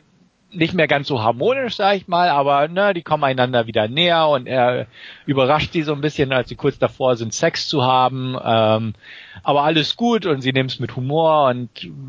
nicht 0.56 0.74
mehr 0.74 0.88
ganz 0.88 1.08
so 1.08 1.22
harmonisch, 1.22 1.76
sag 1.76 1.96
ich 1.96 2.08
mal, 2.08 2.28
aber 2.28 2.68
ne, 2.68 2.94
die 2.94 3.02
kommen 3.02 3.24
einander 3.24 3.66
wieder 3.66 3.88
näher 3.88 4.28
und 4.28 4.46
er 4.46 4.86
überrascht 5.26 5.72
sie 5.72 5.82
so 5.82 5.92
ein 5.92 6.00
bisschen, 6.00 6.32
als 6.32 6.48
sie 6.48 6.56
kurz 6.56 6.78
davor 6.78 7.16
sind, 7.16 7.34
Sex 7.34 7.68
zu 7.68 7.84
haben. 7.84 8.36
Ähm, 8.42 8.94
aber 9.42 9.62
alles 9.62 9.96
gut 9.96 10.26
und 10.26 10.40
sie 10.40 10.52
nimmt 10.52 10.72
es 10.72 10.80
mit 10.80 10.96
Humor 10.96 11.48
und 11.48 11.68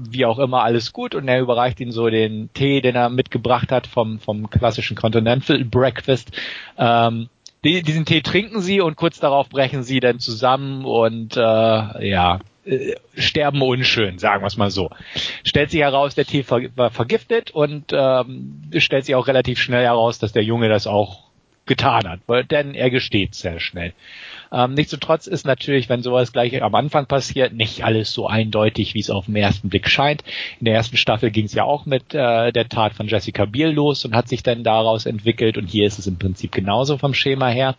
wie 0.10 0.26
auch 0.26 0.40
immer 0.40 0.64
alles 0.64 0.94
gut 0.94 1.14
und 1.14 1.28
er 1.28 1.40
überreicht 1.40 1.80
ihnen 1.80 1.92
so 1.92 2.10
den 2.10 2.50
Tee, 2.54 2.82
den 2.82 2.96
er 2.96 3.10
mitgebracht 3.10 3.72
hat 3.72 3.88
vom, 3.88 4.20
vom 4.20 4.50
klassischen 4.50 4.96
Continental 4.96 5.64
Breakfast. 5.66 6.32
Ähm, 6.78 7.30
diesen 7.64 8.06
Tee 8.06 8.22
trinken 8.22 8.62
sie 8.62 8.82
und 8.82 8.96
kurz 8.96 9.20
darauf 9.20 9.50
brechen 9.50 9.84
sie 9.84 10.00
dann 10.00 10.20
zusammen 10.20 10.86
und 10.86 11.36
äh, 11.36 11.40
ja, 11.40 12.40
äh, 12.68 12.96
sterben 13.16 13.62
unschön, 13.62 14.20
sagen 14.20 14.44
wir 14.44 14.48
es 14.48 14.58
mal 14.58 14.72
so. 14.72 14.90
Stellt 15.44 15.72
sich 15.72 15.82
heraus, 15.82 16.16
der 16.16 16.26
Tee 16.26 16.46
war 16.76 16.92
vergiftet 16.92 17.52
und 17.52 17.94
ähm, 17.94 18.64
stellt 18.78 19.06
sich 19.06 19.16
auch 19.16 19.28
relativ 19.28 19.60
schnell 19.60 19.84
heraus, 19.84 20.20
dass 20.20 20.34
der 20.34 20.44
Junge 20.44 20.70
das 20.70 20.88
auch 20.88 21.28
getan 21.66 22.08
hat, 22.08 22.22
weil, 22.28 22.46
denn 22.46 22.74
er 22.74 22.90
gesteht 22.90 23.36
sehr 23.36 23.60
schnell. 23.60 23.94
Ähm, 24.52 24.74
nichtsdestotrotz 24.74 25.28
ist 25.28 25.46
natürlich, 25.46 25.90
wenn 25.90 26.04
sowas 26.04 26.32
gleich 26.32 26.62
am 26.62 26.76
Anfang 26.76 27.06
passiert, 27.06 27.54
nicht 27.54 27.84
alles 27.84 28.12
so 28.14 28.28
eindeutig, 28.28 28.94
wie 28.94 29.00
es 29.00 29.10
auf 29.10 29.26
den 29.26 29.36
ersten 29.36 29.70
Blick 29.70 29.90
scheint. 29.90 30.24
In 30.60 30.66
der 30.66 30.76
ersten 30.76 30.98
Staffel 30.98 31.32
ging 31.32 31.46
es 31.46 31.54
ja 31.54 31.64
auch 31.64 31.86
mit 31.86 32.14
äh, 32.14 32.52
der 32.52 32.70
Tat 32.70 32.94
von 32.94 33.08
Jessica 33.08 33.46
Biel 33.46 33.70
los 33.70 34.06
und 34.06 34.16
hat 34.16 34.28
sich 34.28 34.44
dann 34.44 34.64
daraus 34.64 35.06
entwickelt 35.06 35.58
und 35.58 35.68
hier 35.68 35.86
ist 35.86 36.00
es 36.00 36.08
im 36.08 36.18
Prinzip 36.18 36.52
genauso 36.52 36.98
vom 36.98 37.14
Schema 37.14 37.48
her. 37.48 37.76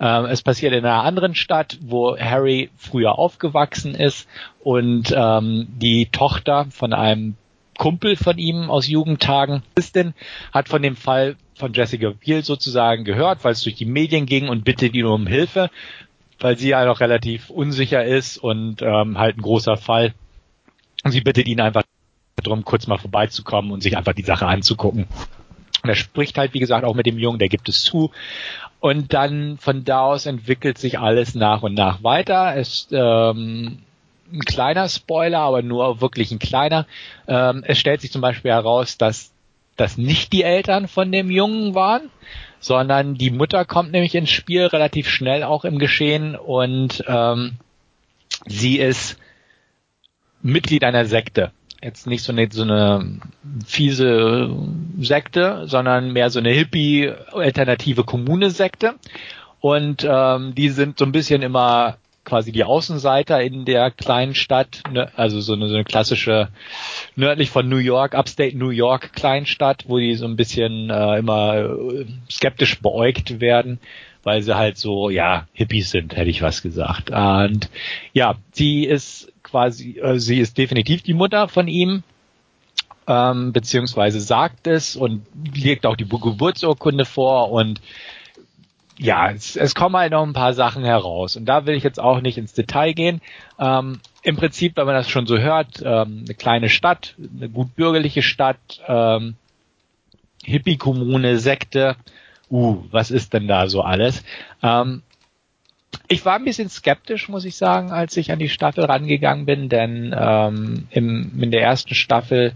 Ähm, 0.00 0.26
es 0.26 0.42
passiert 0.42 0.72
in 0.72 0.84
einer 0.84 1.04
anderen 1.04 1.34
Stadt, 1.34 1.78
wo 1.80 2.16
Harry 2.18 2.70
früher 2.76 3.18
aufgewachsen 3.18 3.94
ist 3.94 4.28
und 4.60 5.14
ähm, 5.16 5.68
die 5.80 6.06
Tochter 6.06 6.66
von 6.70 6.92
einem 6.92 7.36
Kumpel 7.78 8.16
von 8.16 8.38
ihm 8.38 8.70
aus 8.70 8.88
Jugendtagen, 8.88 9.62
Kristin, 9.74 10.12
hat 10.52 10.68
von 10.68 10.82
dem 10.82 10.96
Fall 10.96 11.36
von 11.54 11.72
Jessica 11.72 12.10
Biel 12.10 12.44
sozusagen 12.44 13.04
gehört, 13.04 13.44
weil 13.44 13.52
es 13.52 13.62
durch 13.62 13.76
die 13.76 13.84
Medien 13.84 14.26
ging 14.26 14.48
und 14.48 14.64
bittet 14.64 14.94
ihn 14.94 15.06
um 15.06 15.26
Hilfe 15.26 15.70
weil 16.40 16.56
sie 16.56 16.68
ja 16.70 16.84
noch 16.84 17.00
relativ 17.00 17.50
unsicher 17.50 18.04
ist 18.04 18.38
und 18.38 18.82
ähm, 18.82 19.18
halt 19.18 19.38
ein 19.38 19.42
großer 19.42 19.76
Fall. 19.76 20.14
Und 21.04 21.12
sie 21.12 21.20
bittet 21.20 21.48
ihn 21.48 21.60
einfach 21.60 21.82
darum, 22.36 22.64
kurz 22.64 22.86
mal 22.86 22.98
vorbeizukommen 22.98 23.72
und 23.72 23.82
sich 23.82 23.96
einfach 23.96 24.12
die 24.12 24.22
Sache 24.22 24.46
anzugucken. 24.46 25.06
Und 25.82 25.88
er 25.88 25.96
spricht 25.96 26.38
halt, 26.38 26.54
wie 26.54 26.60
gesagt, 26.60 26.84
auch 26.84 26.94
mit 26.94 27.06
dem 27.06 27.18
Jungen, 27.18 27.38
der 27.38 27.48
gibt 27.48 27.68
es 27.68 27.82
zu. 27.82 28.10
Und 28.80 29.12
dann 29.12 29.58
von 29.58 29.84
da 29.84 30.02
aus 30.02 30.26
entwickelt 30.26 30.78
sich 30.78 30.98
alles 30.98 31.34
nach 31.34 31.62
und 31.62 31.74
nach 31.74 32.02
weiter. 32.02 32.56
Es 32.56 32.88
ähm, 32.92 33.78
ein 34.32 34.40
kleiner 34.40 34.88
Spoiler, 34.88 35.40
aber 35.40 35.62
nur 35.62 36.00
wirklich 36.00 36.30
ein 36.30 36.38
kleiner. 36.38 36.86
Ähm, 37.26 37.64
es 37.66 37.78
stellt 37.78 38.00
sich 38.00 38.12
zum 38.12 38.20
Beispiel 38.20 38.50
heraus, 38.50 38.98
dass 38.98 39.32
das 39.78 39.96
nicht 39.96 40.32
die 40.32 40.42
Eltern 40.42 40.88
von 40.88 41.10
dem 41.10 41.30
Jungen 41.30 41.74
waren, 41.74 42.10
sondern 42.60 43.14
die 43.14 43.30
Mutter 43.30 43.64
kommt 43.64 43.92
nämlich 43.92 44.14
ins 44.14 44.30
Spiel 44.30 44.66
relativ 44.66 45.08
schnell 45.08 45.42
auch 45.44 45.64
im 45.64 45.78
Geschehen 45.78 46.36
und 46.36 47.04
ähm, 47.06 47.56
sie 48.46 48.78
ist 48.78 49.18
Mitglied 50.42 50.84
einer 50.84 51.04
Sekte. 51.04 51.52
Jetzt 51.82 52.08
nicht 52.08 52.24
so 52.24 52.32
eine, 52.32 52.48
so 52.50 52.62
eine 52.62 53.20
fiese 53.64 54.50
Sekte, 55.00 55.62
sondern 55.66 56.12
mehr 56.12 56.30
so 56.30 56.40
eine 56.40 56.50
Hippie-alternative 56.50 58.02
Kommune-Sekte. 58.02 58.94
Und 59.60 60.06
ähm, 60.08 60.54
die 60.56 60.70
sind 60.70 60.98
so 60.98 61.04
ein 61.04 61.12
bisschen 61.12 61.42
immer 61.42 61.98
quasi 62.28 62.52
die 62.52 62.64
Außenseiter 62.64 63.40
in 63.40 63.64
der 63.64 63.90
kleinen 63.90 64.34
Stadt, 64.34 64.82
ne, 64.92 65.10
also 65.16 65.40
so 65.40 65.54
eine, 65.54 65.68
so 65.68 65.74
eine 65.74 65.84
klassische 65.84 66.48
nördlich 67.16 67.50
von 67.50 67.68
New 67.68 67.78
York, 67.78 68.14
Upstate 68.14 68.56
New 68.56 68.68
York 68.68 69.14
Kleinstadt, 69.14 69.84
wo 69.88 69.98
die 69.98 70.14
so 70.14 70.26
ein 70.26 70.36
bisschen 70.36 70.90
äh, 70.90 71.18
immer 71.18 71.56
äh, 71.56 72.06
skeptisch 72.30 72.80
beäugt 72.80 73.40
werden, 73.40 73.80
weil 74.22 74.42
sie 74.42 74.56
halt 74.56 74.76
so, 74.76 75.08
ja, 75.08 75.46
Hippies 75.54 75.90
sind, 75.90 76.16
hätte 76.16 76.28
ich 76.28 76.42
was 76.42 76.60
gesagt. 76.60 77.10
Und 77.10 77.70
ja, 78.12 78.34
sie 78.52 78.84
ist 78.84 79.32
quasi, 79.42 79.98
äh, 79.98 80.18
sie 80.18 80.38
ist 80.38 80.58
definitiv 80.58 81.02
die 81.02 81.14
Mutter 81.14 81.48
von 81.48 81.66
ihm, 81.66 82.02
ähm, 83.06 83.52
beziehungsweise 83.52 84.20
sagt 84.20 84.66
es 84.66 84.96
und 84.96 85.22
legt 85.54 85.86
auch 85.86 85.96
die 85.96 86.06
Geburtsurkunde 86.06 87.06
vor 87.06 87.50
und 87.50 87.80
ja, 88.98 89.30
es, 89.30 89.56
es 89.56 89.74
kommen 89.74 89.96
halt 89.96 90.12
noch 90.12 90.24
ein 90.24 90.32
paar 90.32 90.54
Sachen 90.54 90.84
heraus 90.84 91.36
und 91.36 91.46
da 91.46 91.66
will 91.66 91.76
ich 91.76 91.84
jetzt 91.84 92.00
auch 92.00 92.20
nicht 92.20 92.36
ins 92.36 92.52
Detail 92.52 92.92
gehen. 92.92 93.20
Ähm, 93.58 94.00
Im 94.22 94.36
Prinzip, 94.36 94.76
wenn 94.76 94.86
man 94.86 94.94
das 94.94 95.08
schon 95.08 95.26
so 95.26 95.38
hört, 95.38 95.80
ähm, 95.84 96.24
eine 96.24 96.34
kleine 96.34 96.68
Stadt, 96.68 97.14
eine 97.18 97.48
gut 97.48 97.74
bürgerliche 97.76 98.22
Stadt, 98.22 98.58
ähm, 98.86 99.36
Hippie-Kommune, 100.44 101.38
Sekte, 101.38 101.96
uh, 102.50 102.82
was 102.90 103.10
ist 103.10 103.34
denn 103.34 103.46
da 103.46 103.68
so 103.68 103.82
alles? 103.82 104.24
Ähm, 104.62 105.02
ich 106.08 106.24
war 106.24 106.34
ein 106.34 106.44
bisschen 106.44 106.68
skeptisch, 106.68 107.28
muss 107.28 107.44
ich 107.44 107.56
sagen, 107.56 107.92
als 107.92 108.16
ich 108.16 108.32
an 108.32 108.38
die 108.38 108.48
Staffel 108.48 108.84
rangegangen 108.84 109.46
bin, 109.46 109.68
denn 109.68 110.14
ähm, 110.18 110.88
im, 110.90 111.40
in 111.40 111.50
der 111.50 111.62
ersten 111.62 111.94
Staffel 111.94 112.52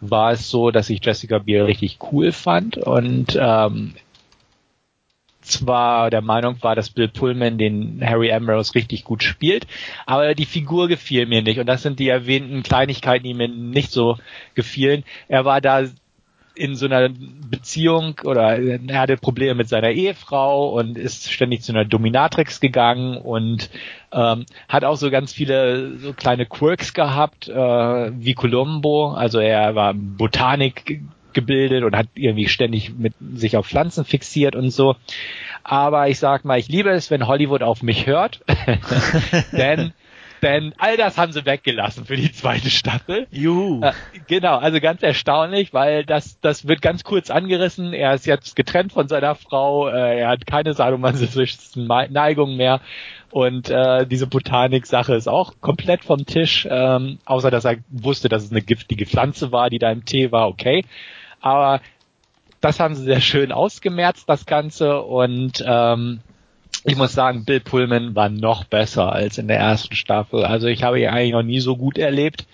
war 0.00 0.32
es 0.32 0.50
so, 0.50 0.70
dass 0.70 0.90
ich 0.90 1.04
Jessica 1.04 1.38
Biel 1.38 1.62
richtig 1.62 1.98
cool 2.12 2.32
fand 2.32 2.76
und 2.76 3.38
ähm, 3.40 3.94
zwar 5.46 6.10
der 6.10 6.22
Meinung 6.22 6.56
war, 6.62 6.74
dass 6.74 6.90
Bill 6.90 7.08
Pullman 7.08 7.58
den 7.58 8.00
Harry 8.04 8.32
Ambrose 8.32 8.74
richtig 8.74 9.04
gut 9.04 9.22
spielt, 9.22 9.66
aber 10.04 10.34
die 10.34 10.46
Figur 10.46 10.88
gefiel 10.88 11.26
mir 11.26 11.42
nicht 11.42 11.58
und 11.58 11.66
das 11.66 11.82
sind 11.82 11.98
die 11.98 12.08
erwähnten 12.08 12.62
Kleinigkeiten, 12.62 13.24
die 13.24 13.34
mir 13.34 13.48
nicht 13.48 13.90
so 13.90 14.18
gefielen. 14.54 15.04
Er 15.28 15.44
war 15.44 15.60
da 15.60 15.84
in 16.56 16.74
so 16.74 16.86
einer 16.86 17.10
Beziehung 17.10 18.20
oder 18.24 18.58
er 18.58 18.98
hatte 18.98 19.16
Probleme 19.16 19.54
mit 19.54 19.68
seiner 19.68 19.90
Ehefrau 19.90 20.70
und 20.70 20.96
ist 20.96 21.30
ständig 21.30 21.62
zu 21.62 21.72
einer 21.72 21.84
Dominatrix 21.84 22.60
gegangen 22.60 23.18
und 23.18 23.70
ähm, 24.12 24.46
hat 24.68 24.84
auch 24.84 24.96
so 24.96 25.10
ganz 25.10 25.32
viele 25.32 25.98
so 25.98 26.14
kleine 26.14 26.46
Quirks 26.46 26.94
gehabt, 26.94 27.48
äh, 27.48 27.54
wie 27.54 28.34
Colombo. 28.34 29.12
Also 29.12 29.38
er 29.38 29.74
war 29.74 29.92
Botanik 29.94 31.02
gebildet 31.36 31.84
und 31.84 31.94
hat 31.94 32.08
irgendwie 32.14 32.48
ständig 32.48 32.92
mit 32.98 33.14
sich 33.34 33.56
auf 33.56 33.68
Pflanzen 33.68 34.04
fixiert 34.04 34.56
und 34.56 34.70
so. 34.70 34.96
Aber 35.62 36.08
ich 36.08 36.18
sag 36.18 36.44
mal, 36.44 36.58
ich 36.58 36.68
liebe 36.68 36.90
es, 36.90 37.10
wenn 37.12 37.28
Hollywood 37.28 37.62
auf 37.62 37.82
mich 37.84 38.06
hört. 38.06 38.40
denn 39.52 39.92
denn 40.42 40.74
all 40.76 40.96
das 40.96 41.16
haben 41.16 41.32
sie 41.32 41.46
weggelassen 41.46 42.04
für 42.04 42.16
die 42.16 42.30
zweite 42.30 42.70
Staffel. 42.70 43.26
Juhu. 43.30 43.82
Äh, 43.82 43.92
genau, 44.26 44.58
also 44.58 44.80
ganz 44.80 45.02
erstaunlich, 45.02 45.72
weil 45.72 46.04
das, 46.04 46.38
das 46.40 46.68
wird 46.68 46.82
ganz 46.82 47.04
kurz 47.04 47.30
angerissen. 47.30 47.92
Er 47.92 48.14
ist 48.14 48.26
jetzt 48.26 48.54
getrennt 48.54 48.92
von 48.92 49.08
seiner 49.08 49.34
Frau, 49.34 49.88
äh, 49.88 50.20
er 50.20 50.28
hat 50.28 50.46
keine 50.46 50.74
sadomasochistischen 50.74 51.86
Neigungen 51.86 52.56
mehr 52.56 52.80
und 53.30 53.70
äh, 53.70 54.06
diese 54.06 54.26
Botanik-Sache 54.26 55.14
ist 55.14 55.28
auch 55.28 55.54
komplett 55.60 56.04
vom 56.04 56.26
Tisch, 56.26 56.66
ähm, 56.70 57.18
außer 57.24 57.50
dass 57.50 57.64
er 57.64 57.76
wusste, 57.90 58.28
dass 58.28 58.44
es 58.44 58.50
eine 58.50 58.62
giftige 58.62 59.06
Pflanze 59.06 59.52
war, 59.52 59.68
die 59.68 59.78
da 59.78 59.90
im 59.90 60.04
Tee 60.04 60.32
war, 60.32 60.48
okay. 60.48 60.84
Aber 61.40 61.80
das 62.60 62.80
haben 62.80 62.94
sie 62.94 63.04
sehr 63.04 63.20
schön 63.20 63.52
ausgemerzt, 63.52 64.28
das 64.28 64.46
Ganze. 64.46 65.02
Und 65.02 65.64
ähm, 65.66 66.20
ich 66.84 66.96
muss 66.96 67.12
sagen, 67.12 67.44
Bill 67.44 67.60
Pullman 67.60 68.14
war 68.14 68.28
noch 68.28 68.64
besser 68.64 69.12
als 69.12 69.38
in 69.38 69.48
der 69.48 69.58
ersten 69.58 69.94
Staffel. 69.94 70.44
Also 70.44 70.68
ich 70.68 70.82
habe 70.82 71.00
ihn 71.00 71.08
eigentlich 71.08 71.32
noch 71.32 71.42
nie 71.42 71.60
so 71.60 71.76
gut 71.76 71.98
erlebt. 71.98 72.46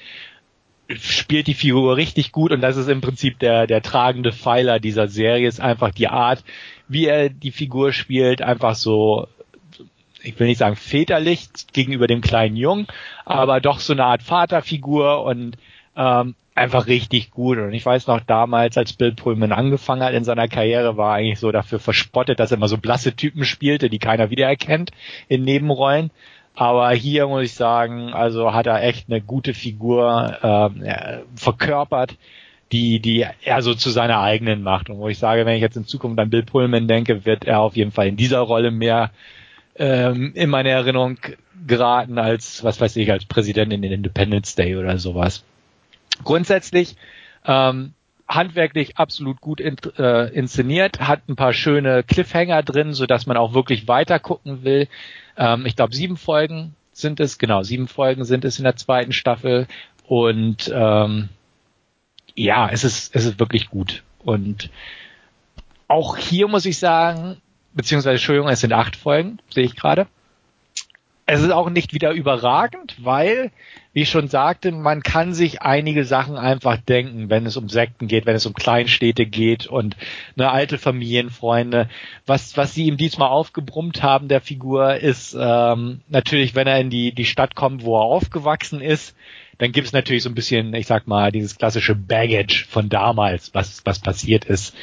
Spielt 0.88 1.46
die 1.46 1.54
Figur 1.54 1.96
richtig 1.96 2.32
gut 2.32 2.52
und 2.52 2.60
das 2.60 2.76
ist 2.76 2.88
im 2.88 3.00
Prinzip 3.00 3.38
der, 3.38 3.66
der 3.66 3.82
tragende 3.82 4.32
Pfeiler 4.32 4.80
dieser 4.80 5.08
Serie, 5.08 5.48
ist 5.48 5.60
einfach 5.60 5.90
die 5.90 6.08
Art, 6.08 6.44
wie 6.88 7.06
er 7.06 7.30
die 7.30 7.52
Figur 7.52 7.92
spielt, 7.92 8.42
einfach 8.42 8.74
so, 8.74 9.26
ich 10.22 10.38
will 10.38 10.48
nicht 10.48 10.58
sagen 10.58 10.76
väterlich 10.76 11.48
gegenüber 11.72 12.06
dem 12.06 12.20
kleinen 12.20 12.56
Jungen, 12.56 12.86
aber 13.24 13.60
doch 13.60 13.80
so 13.80 13.94
eine 13.94 14.04
Art 14.04 14.22
Vaterfigur 14.22 15.24
und 15.24 15.56
ähm, 15.96 16.34
einfach 16.54 16.86
richtig 16.86 17.30
gut. 17.30 17.58
Und 17.58 17.72
ich 17.72 17.84
weiß 17.84 18.06
noch 18.06 18.20
damals, 18.20 18.76
als 18.76 18.92
Bill 18.92 19.12
Pullman 19.12 19.52
angefangen 19.52 20.02
hat 20.02 20.14
in 20.14 20.24
seiner 20.24 20.48
Karriere, 20.48 20.96
war 20.96 21.14
eigentlich 21.14 21.38
so 21.38 21.52
dafür 21.52 21.78
verspottet, 21.78 22.40
dass 22.40 22.50
er 22.50 22.58
immer 22.58 22.68
so 22.68 22.78
blasse 22.78 23.14
Typen 23.14 23.44
spielte, 23.44 23.88
die 23.88 23.98
keiner 23.98 24.30
wiedererkennt 24.30 24.90
in 25.28 25.44
Nebenrollen. 25.44 26.10
Aber 26.54 26.90
hier 26.90 27.26
muss 27.28 27.44
ich 27.44 27.54
sagen, 27.54 28.12
also 28.12 28.52
hat 28.52 28.66
er 28.66 28.82
echt 28.82 29.08
eine 29.08 29.22
gute 29.22 29.54
Figur 29.54 30.38
äh, 30.42 31.20
verkörpert, 31.34 32.16
die, 32.72 33.00
die 33.00 33.26
er 33.42 33.62
so 33.62 33.74
zu 33.74 33.90
seiner 33.90 34.20
eigenen 34.20 34.62
macht. 34.62 34.90
Und 34.90 34.98
wo 34.98 35.08
ich 35.08 35.18
sage, 35.18 35.46
wenn 35.46 35.56
ich 35.56 35.62
jetzt 35.62 35.76
in 35.76 35.86
Zukunft 35.86 36.18
an 36.18 36.30
Bill 36.30 36.42
Pullman 36.42 36.88
denke, 36.88 37.24
wird 37.24 37.44
er 37.44 37.60
auf 37.60 37.76
jeden 37.76 37.92
Fall 37.92 38.08
in 38.08 38.16
dieser 38.16 38.40
Rolle 38.40 38.70
mehr 38.70 39.10
ähm, 39.76 40.32
in 40.34 40.50
meine 40.50 40.70
Erinnerung 40.70 41.18
geraten 41.66 42.18
als, 42.18 42.62
was 42.64 42.80
weiß 42.80 42.96
ich, 42.96 43.10
als 43.10 43.24
Präsident 43.24 43.72
in 43.72 43.80
den 43.80 43.92
Independence 43.92 44.54
Day 44.54 44.76
oder 44.76 44.98
sowas. 44.98 45.44
Grundsätzlich 46.24 46.96
ähm, 47.44 47.94
handwerklich 48.28 48.96
absolut 48.96 49.40
gut 49.40 49.60
in, 49.60 49.76
äh, 49.98 50.32
inszeniert, 50.32 51.00
hat 51.00 51.28
ein 51.28 51.36
paar 51.36 51.52
schöne 51.52 52.02
Cliffhanger 52.02 52.62
drin, 52.62 52.94
so 52.94 53.06
dass 53.06 53.26
man 53.26 53.36
auch 53.36 53.54
wirklich 53.54 53.88
weiter 53.88 54.18
gucken 54.18 54.64
will. 54.64 54.88
Ähm, 55.36 55.66
ich 55.66 55.76
glaube, 55.76 55.94
sieben 55.94 56.16
Folgen 56.16 56.74
sind 56.92 57.20
es, 57.20 57.38
genau, 57.38 57.62
sieben 57.62 57.88
Folgen 57.88 58.24
sind 58.24 58.44
es 58.44 58.58
in 58.58 58.64
der 58.64 58.76
zweiten 58.76 59.12
Staffel 59.12 59.66
und 60.06 60.70
ähm, 60.74 61.28
ja, 62.34 62.68
es 62.70 62.84
ist, 62.84 63.14
es 63.14 63.24
ist 63.24 63.38
wirklich 63.38 63.68
gut. 63.68 64.02
Und 64.24 64.70
auch 65.88 66.16
hier 66.16 66.48
muss 66.48 66.64
ich 66.64 66.78
sagen, 66.78 67.36
beziehungsweise 67.74 68.14
Entschuldigung, 68.14 68.48
es 68.48 68.60
sind 68.60 68.72
acht 68.72 68.96
Folgen, 68.96 69.38
sehe 69.50 69.64
ich 69.64 69.76
gerade. 69.76 70.06
Es 71.24 71.40
ist 71.40 71.50
auch 71.50 71.70
nicht 71.70 71.94
wieder 71.94 72.10
überragend, 72.10 72.96
weil, 72.98 73.52
wie 73.92 74.02
ich 74.02 74.10
schon 74.10 74.26
sagte, 74.26 74.72
man 74.72 75.02
kann 75.02 75.34
sich 75.34 75.62
einige 75.62 76.04
Sachen 76.04 76.36
einfach 76.36 76.78
denken, 76.78 77.30
wenn 77.30 77.46
es 77.46 77.56
um 77.56 77.68
Sekten 77.68 78.08
geht, 78.08 78.26
wenn 78.26 78.34
es 78.34 78.44
um 78.44 78.54
Kleinstädte 78.54 79.26
geht 79.26 79.66
und 79.66 79.96
eine 80.36 80.50
alte 80.50 80.78
Familienfreunde. 80.78 81.88
Was, 82.26 82.56
was 82.56 82.74
sie 82.74 82.86
ihm 82.86 82.96
diesmal 82.96 83.28
aufgebrummt 83.28 84.02
haben, 84.02 84.26
der 84.26 84.40
Figur, 84.40 84.96
ist 84.96 85.36
ähm, 85.38 86.00
natürlich, 86.08 86.56
wenn 86.56 86.66
er 86.66 86.80
in 86.80 86.90
die, 86.90 87.14
die 87.14 87.24
Stadt 87.24 87.54
kommt, 87.54 87.84
wo 87.84 87.96
er 87.98 88.04
aufgewachsen 88.04 88.80
ist, 88.80 89.16
dann 89.58 89.72
gibt 89.72 89.86
es 89.86 89.92
natürlich 89.92 90.22
so 90.22 90.28
ein 90.28 90.34
bisschen, 90.34 90.74
ich 90.74 90.86
sag 90.86 91.06
mal, 91.06 91.30
dieses 91.30 91.56
klassische 91.56 91.94
Baggage 91.94 92.66
von 92.68 92.88
damals, 92.88 93.54
was, 93.54 93.82
was 93.84 94.00
passiert 94.00 94.44
ist, 94.44 94.74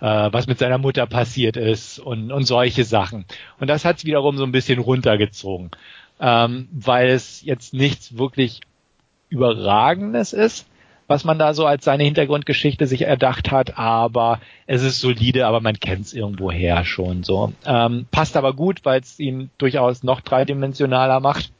äh, 0.00 0.28
was 0.32 0.46
mit 0.46 0.58
seiner 0.58 0.78
Mutter 0.78 1.06
passiert 1.06 1.56
ist 1.56 1.98
und, 1.98 2.30
und 2.30 2.44
solche 2.44 2.84
Sachen. 2.84 3.24
Und 3.58 3.68
das 3.68 3.84
hat 3.84 3.98
es 3.98 4.04
wiederum 4.04 4.36
so 4.36 4.44
ein 4.44 4.52
bisschen 4.52 4.78
runtergezogen, 4.78 5.70
ähm, 6.20 6.68
weil 6.72 7.08
es 7.08 7.42
jetzt 7.42 7.74
nichts 7.74 8.16
wirklich 8.16 8.60
Überragendes 9.30 10.32
ist, 10.32 10.66
was 11.06 11.24
man 11.24 11.38
da 11.38 11.54
so 11.54 11.66
als 11.66 11.84
seine 11.84 12.04
Hintergrundgeschichte 12.04 12.86
sich 12.86 13.02
erdacht 13.02 13.50
hat, 13.50 13.78
aber 13.78 14.40
es 14.66 14.82
ist 14.82 15.00
solide, 15.00 15.46
aber 15.46 15.60
man 15.60 15.80
kennt 15.80 16.06
es 16.06 16.12
irgendwoher 16.12 16.84
schon 16.84 17.24
so. 17.24 17.52
Ähm, 17.66 18.06
passt 18.10 18.36
aber 18.36 18.52
gut, 18.52 18.84
weil 18.84 19.00
es 19.00 19.18
ihn 19.18 19.50
durchaus 19.58 20.02
noch 20.02 20.20
dreidimensionaler 20.20 21.20
macht. 21.20 21.50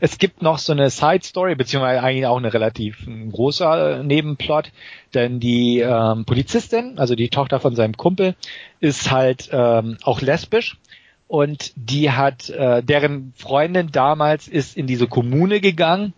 Es 0.00 0.18
gibt 0.18 0.42
noch 0.42 0.58
so 0.58 0.72
eine 0.72 0.90
Side 0.90 1.22
Story, 1.22 1.54
beziehungsweise 1.54 2.02
eigentlich 2.02 2.26
auch 2.26 2.36
eine 2.36 2.52
relativ 2.52 3.06
großer 3.32 4.02
Nebenplot, 4.02 4.70
denn 5.14 5.40
die 5.40 5.80
ähm, 5.80 6.24
Polizistin, 6.26 6.98
also 6.98 7.14
die 7.14 7.30
Tochter 7.30 7.58
von 7.60 7.74
seinem 7.74 7.96
Kumpel, 7.96 8.34
ist 8.80 9.10
halt 9.10 9.48
ähm, 9.52 9.96
auch 10.02 10.20
lesbisch 10.20 10.76
und 11.28 11.72
die 11.74 12.10
hat, 12.10 12.50
äh, 12.50 12.82
deren 12.82 13.32
Freundin 13.36 13.90
damals 13.90 14.46
ist 14.46 14.76
in 14.76 14.86
diese 14.86 15.06
Kommune 15.06 15.60
gegangen 15.60 16.12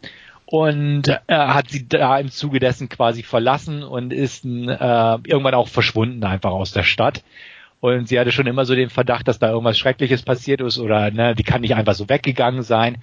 und 0.45 1.09
äh, 1.09 1.19
hat 1.29 1.69
sie 1.71 1.89
da 1.89 2.19
im 2.19 2.31
Zuge 2.31 2.59
dessen 2.59 2.89
quasi 2.89 3.23
verlassen 3.23 3.83
und 3.83 4.13
ist 4.13 4.45
äh, 4.45 4.49
irgendwann 4.49 5.55
auch 5.55 5.69
verschwunden 5.69 6.25
einfach 6.25 6.51
aus 6.51 6.73
der 6.73 6.83
Stadt. 6.83 7.23
Und 7.81 8.09
sie 8.09 8.19
hatte 8.19 8.33
schon 8.33 8.47
immer 8.47 8.65
so 8.65 8.75
den 8.75 8.91
Verdacht, 8.91 9.29
dass 9.29 9.39
da 9.39 9.51
irgendwas 9.51 9.79
Schreckliches 9.79 10.23
passiert 10.23 10.61
ist 10.61 10.79
oder 10.79 11.11
ne, 11.11 11.35
die 11.35 11.45
kann 11.45 11.61
nicht 11.61 11.77
einfach 11.77 11.95
so 11.95 12.09
weggegangen 12.09 12.63
sein. 12.63 12.99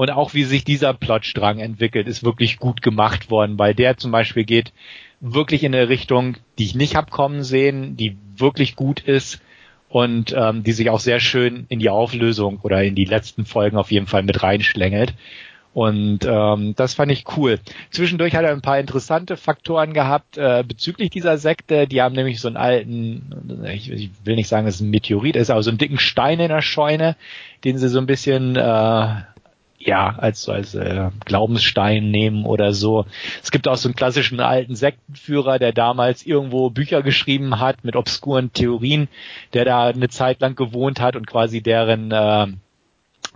Und 0.00 0.08
auch 0.08 0.32
wie 0.32 0.44
sich 0.44 0.64
dieser 0.64 0.94
Plotstrang 0.94 1.58
entwickelt, 1.58 2.08
ist 2.08 2.24
wirklich 2.24 2.56
gut 2.56 2.80
gemacht 2.80 3.30
worden, 3.30 3.58
weil 3.58 3.74
der 3.74 3.98
zum 3.98 4.10
Beispiel 4.10 4.44
geht 4.44 4.72
wirklich 5.20 5.62
in 5.62 5.74
eine 5.74 5.90
Richtung, 5.90 6.38
die 6.58 6.64
ich 6.64 6.74
nicht 6.74 6.96
hab 6.96 7.10
kommen 7.10 7.42
sehen, 7.42 7.98
die 7.98 8.16
wirklich 8.34 8.76
gut 8.76 9.00
ist 9.00 9.42
und 9.90 10.34
ähm, 10.34 10.62
die 10.62 10.72
sich 10.72 10.88
auch 10.88 11.00
sehr 11.00 11.20
schön 11.20 11.66
in 11.68 11.80
die 11.80 11.90
Auflösung 11.90 12.60
oder 12.62 12.82
in 12.82 12.94
die 12.94 13.04
letzten 13.04 13.44
Folgen 13.44 13.76
auf 13.76 13.90
jeden 13.90 14.06
Fall 14.06 14.22
mit 14.22 14.42
reinschlängelt. 14.42 15.12
Und 15.74 16.20
ähm, 16.24 16.72
das 16.76 16.94
fand 16.94 17.12
ich 17.12 17.36
cool. 17.36 17.60
Zwischendurch 17.90 18.34
hat 18.34 18.44
er 18.44 18.52
ein 18.52 18.62
paar 18.62 18.80
interessante 18.80 19.36
Faktoren 19.36 19.92
gehabt 19.92 20.38
äh, 20.38 20.64
bezüglich 20.66 21.10
dieser 21.10 21.36
Sekte. 21.36 21.86
Die 21.86 22.00
haben 22.00 22.14
nämlich 22.14 22.40
so 22.40 22.48
einen 22.48 22.56
alten, 22.56 23.66
ich, 23.70 23.92
ich 23.92 24.10
will 24.24 24.36
nicht 24.36 24.48
sagen, 24.48 24.64
dass 24.64 24.76
es 24.76 24.80
ein 24.80 24.88
Meteorit 24.88 25.36
ist, 25.36 25.50
aber 25.50 25.62
so 25.62 25.68
einen 25.68 25.76
dicken 25.76 25.98
Stein 25.98 26.40
in 26.40 26.48
der 26.48 26.62
Scheune, 26.62 27.16
den 27.64 27.76
sie 27.76 27.90
so 27.90 27.98
ein 27.98 28.06
bisschen 28.06 28.56
äh, 28.56 29.06
ja, 29.82 30.14
als, 30.18 30.46
als 30.48 30.74
äh, 30.74 31.10
Glaubensstein 31.24 32.10
nehmen 32.10 32.44
oder 32.44 32.74
so. 32.74 33.06
Es 33.42 33.50
gibt 33.50 33.66
auch 33.66 33.76
so 33.76 33.88
einen 33.88 33.96
klassischen 33.96 34.38
alten 34.38 34.76
Sektenführer, 34.76 35.58
der 35.58 35.72
damals 35.72 36.24
irgendwo 36.24 36.68
Bücher 36.68 37.02
geschrieben 37.02 37.58
hat 37.60 37.82
mit 37.82 37.96
obskuren 37.96 38.52
Theorien, 38.52 39.08
der 39.54 39.64
da 39.64 39.86
eine 39.86 40.10
Zeit 40.10 40.40
lang 40.40 40.54
gewohnt 40.54 41.00
hat 41.00 41.16
und 41.16 41.26
quasi 41.26 41.62
deren 41.62 42.10
äh, 42.12 42.48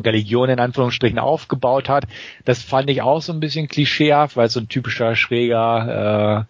Religion 0.05 0.51
in 0.51 0.61
Anführungsstrichen 0.61 1.19
aufgebaut 1.19 1.89
hat. 1.89 2.05
Das 2.45 2.63
fand 2.63 2.91
ich 2.91 3.01
auch 3.01 3.23
so 3.23 3.33
ein 3.33 3.41
bisschen 3.41 3.67
klischeehaft, 3.67 4.37
weil 4.37 4.51
so 4.51 4.61
ein 4.61 4.69
typischer 4.69 5.17
schräger, 5.17 6.47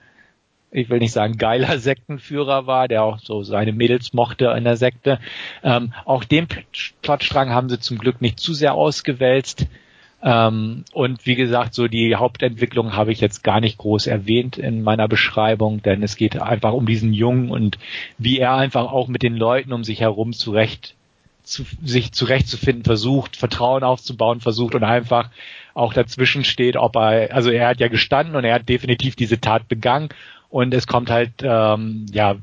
äh, 0.72 0.80
ich 0.80 0.90
will 0.90 0.98
nicht 0.98 1.12
sagen 1.12 1.38
geiler 1.38 1.78
Sektenführer 1.78 2.66
war, 2.66 2.88
der 2.88 3.04
auch 3.04 3.20
so 3.20 3.44
seine 3.44 3.72
Mädels 3.72 4.12
mochte 4.12 4.46
in 4.56 4.64
der 4.64 4.76
Sekte. 4.76 5.20
Ähm, 5.62 5.92
auch 6.04 6.24
den 6.24 6.48
Plotstrang 7.02 7.50
haben 7.50 7.68
sie 7.68 7.78
zum 7.78 7.98
Glück 7.98 8.20
nicht 8.20 8.40
zu 8.40 8.54
sehr 8.54 8.74
ausgewälzt. 8.74 9.68
Ähm, 10.24 10.84
und 10.94 11.26
wie 11.26 11.34
gesagt, 11.34 11.74
so 11.74 11.86
die 11.86 12.16
Hauptentwicklung 12.16 12.96
habe 12.96 13.12
ich 13.12 13.20
jetzt 13.20 13.44
gar 13.44 13.60
nicht 13.60 13.76
groß 13.76 14.06
erwähnt 14.06 14.56
in 14.56 14.82
meiner 14.82 15.06
Beschreibung, 15.06 15.82
denn 15.82 16.02
es 16.02 16.16
geht 16.16 16.40
einfach 16.40 16.72
um 16.72 16.86
diesen 16.86 17.12
Jungen 17.12 17.50
und 17.50 17.78
wie 18.16 18.38
er 18.38 18.54
einfach 18.54 18.90
auch 18.90 19.08
mit 19.08 19.22
den 19.22 19.36
Leuten 19.36 19.74
um 19.74 19.84
sich 19.84 20.00
herum 20.00 20.32
zurecht 20.32 20.94
zu, 21.42 21.66
sich 21.84 22.12
zurechtzufinden 22.12 22.84
versucht, 22.84 23.36
Vertrauen 23.36 23.84
aufzubauen 23.84 24.40
versucht 24.40 24.74
und 24.74 24.82
einfach 24.82 25.28
auch 25.74 25.92
dazwischen 25.92 26.42
steht, 26.42 26.78
ob 26.78 26.96
er, 26.96 27.34
also 27.34 27.50
er 27.50 27.68
hat 27.68 27.80
ja 27.80 27.88
gestanden 27.88 28.34
und 28.34 28.44
er 28.44 28.54
hat 28.54 28.68
definitiv 28.68 29.16
diese 29.16 29.38
Tat 29.38 29.68
begangen 29.68 30.08
und 30.48 30.72
es 30.72 30.86
kommt 30.86 31.10
halt 31.10 31.32
ähm, 31.42 32.06
ja 32.12 32.36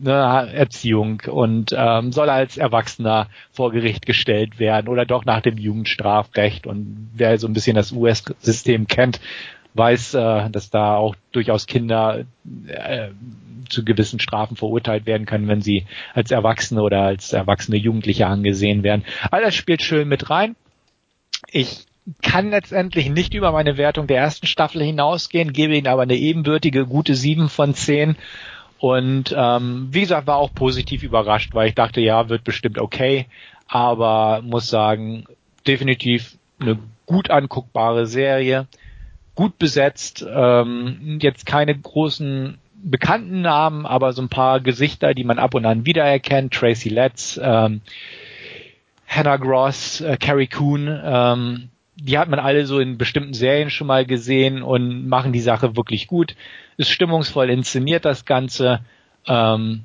ne, 0.00 0.50
Erziehung 0.52 1.22
und 1.26 1.74
ähm, 1.76 2.12
soll 2.12 2.30
als 2.30 2.56
Erwachsener 2.56 3.28
vor 3.52 3.72
Gericht 3.72 4.06
gestellt 4.06 4.58
werden 4.58 4.88
oder 4.88 5.04
doch 5.04 5.24
nach 5.24 5.40
dem 5.40 5.58
Jugendstrafrecht. 5.58 6.66
Und 6.66 7.10
wer 7.14 7.38
so 7.38 7.46
ein 7.46 7.52
bisschen 7.52 7.76
das 7.76 7.92
US-System 7.92 8.86
kennt, 8.86 9.20
weiß, 9.74 10.14
äh, 10.14 10.50
dass 10.50 10.70
da 10.70 10.96
auch 10.96 11.14
durchaus 11.32 11.66
Kinder 11.66 12.24
äh, 12.66 13.08
zu 13.68 13.84
gewissen 13.84 14.20
Strafen 14.20 14.56
verurteilt 14.56 15.06
werden 15.06 15.26
können, 15.26 15.48
wenn 15.48 15.60
sie 15.60 15.86
als 16.14 16.30
Erwachsene 16.30 16.82
oder 16.82 17.02
als 17.02 17.32
erwachsene 17.32 17.76
Jugendliche 17.76 18.26
angesehen 18.26 18.82
werden. 18.82 19.04
All 19.30 19.42
das 19.42 19.54
spielt 19.54 19.82
schön 19.82 20.08
mit 20.08 20.30
rein. 20.30 20.56
Ich 21.48 21.86
kann 22.22 22.50
letztendlich 22.50 23.10
nicht 23.10 23.34
über 23.34 23.50
meine 23.50 23.76
Wertung 23.76 24.06
der 24.06 24.18
ersten 24.18 24.46
Staffel 24.46 24.82
hinausgehen, 24.82 25.52
gebe 25.52 25.76
ihnen 25.76 25.88
aber 25.88 26.02
eine 26.02 26.14
ebenbürtige 26.14 26.86
gute 26.86 27.14
sieben 27.16 27.48
von 27.48 27.74
zehn 27.74 28.16
und 28.78 29.34
ähm, 29.36 29.88
wie 29.90 30.00
gesagt, 30.00 30.26
war 30.26 30.36
auch 30.36 30.52
positiv 30.54 31.02
überrascht, 31.02 31.54
weil 31.54 31.68
ich 31.68 31.74
dachte, 31.74 32.00
ja, 32.00 32.28
wird 32.28 32.44
bestimmt 32.44 32.78
okay, 32.78 33.26
aber 33.68 34.42
muss 34.42 34.68
sagen, 34.68 35.24
definitiv 35.66 36.36
eine 36.60 36.78
gut 37.06 37.30
anguckbare 37.30 38.06
Serie, 38.06 38.66
gut 39.34 39.58
besetzt, 39.58 40.24
ähm, 40.28 41.18
jetzt 41.20 41.46
keine 41.46 41.76
großen 41.76 42.58
bekannten 42.74 43.40
Namen, 43.42 43.86
aber 43.86 44.12
so 44.12 44.22
ein 44.22 44.28
paar 44.28 44.60
Gesichter, 44.60 45.14
die 45.14 45.24
man 45.24 45.38
ab 45.38 45.54
und 45.54 45.64
an 45.64 45.86
wiedererkennt, 45.86 46.52
Tracy 46.52 46.88
Letts, 46.88 47.40
ähm, 47.42 47.80
Hannah 49.06 49.36
Gross, 49.36 50.00
äh, 50.00 50.16
Carrie 50.18 50.48
Coon, 50.48 51.00
ähm, 51.02 51.68
die 51.96 52.18
hat 52.18 52.28
man 52.28 52.38
alle 52.38 52.66
so 52.66 52.78
in 52.78 52.98
bestimmten 52.98 53.34
Serien 53.34 53.70
schon 53.70 53.86
mal 53.86 54.04
gesehen 54.04 54.62
und 54.62 55.08
machen 55.08 55.32
die 55.32 55.40
Sache 55.40 55.76
wirklich 55.76 56.06
gut. 56.06 56.36
Ist 56.76 56.90
stimmungsvoll 56.90 57.50
inszeniert 57.50 58.04
das 58.04 58.26
Ganze, 58.26 58.80
ähm, 59.26 59.84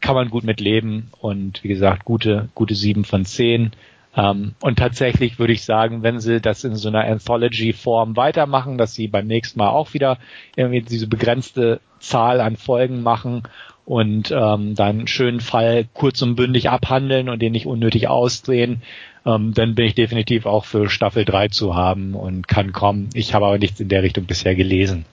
kann 0.00 0.14
man 0.14 0.30
gut 0.30 0.44
mit 0.44 0.60
leben 0.60 1.10
und 1.20 1.62
wie 1.62 1.68
gesagt, 1.68 2.04
gute, 2.04 2.48
gute 2.54 2.74
sieben 2.74 3.04
von 3.04 3.24
zehn. 3.24 3.72
Ähm, 4.16 4.54
und 4.60 4.78
tatsächlich 4.78 5.38
würde 5.38 5.52
ich 5.52 5.64
sagen, 5.64 6.02
wenn 6.02 6.20
sie 6.20 6.40
das 6.40 6.64
in 6.64 6.74
so 6.74 6.88
einer 6.88 7.04
Anthology-Form 7.04 8.16
weitermachen, 8.16 8.76
dass 8.76 8.94
sie 8.94 9.08
beim 9.08 9.26
nächsten 9.26 9.58
Mal 9.58 9.68
auch 9.68 9.94
wieder 9.94 10.18
irgendwie 10.56 10.82
diese 10.82 11.06
begrenzte 11.06 11.80
Zahl 12.00 12.40
an 12.40 12.56
Folgen 12.56 13.02
machen 13.02 13.44
und 13.84 14.30
ähm, 14.30 14.74
dann 14.74 14.98
einen 14.98 15.06
schönen 15.06 15.40
Fall 15.40 15.86
kurz 15.94 16.22
und 16.22 16.34
bündig 16.34 16.70
abhandeln 16.70 17.28
und 17.28 17.40
den 17.40 17.52
nicht 17.52 17.66
unnötig 17.66 18.08
ausdrehen, 18.08 18.82
ähm, 19.26 19.52
dann 19.54 19.74
bin 19.74 19.86
ich 19.86 19.94
definitiv 19.94 20.46
auch 20.46 20.64
für 20.64 20.88
Staffel 20.88 21.24
3 21.24 21.48
zu 21.48 21.74
haben 21.74 22.14
und 22.14 22.48
kann 22.48 22.72
kommen. 22.72 23.10
Ich 23.14 23.34
habe 23.34 23.46
aber 23.46 23.58
nichts 23.58 23.80
in 23.80 23.88
der 23.88 24.02
Richtung 24.02 24.24
bisher 24.24 24.54
gelesen. 24.54 25.04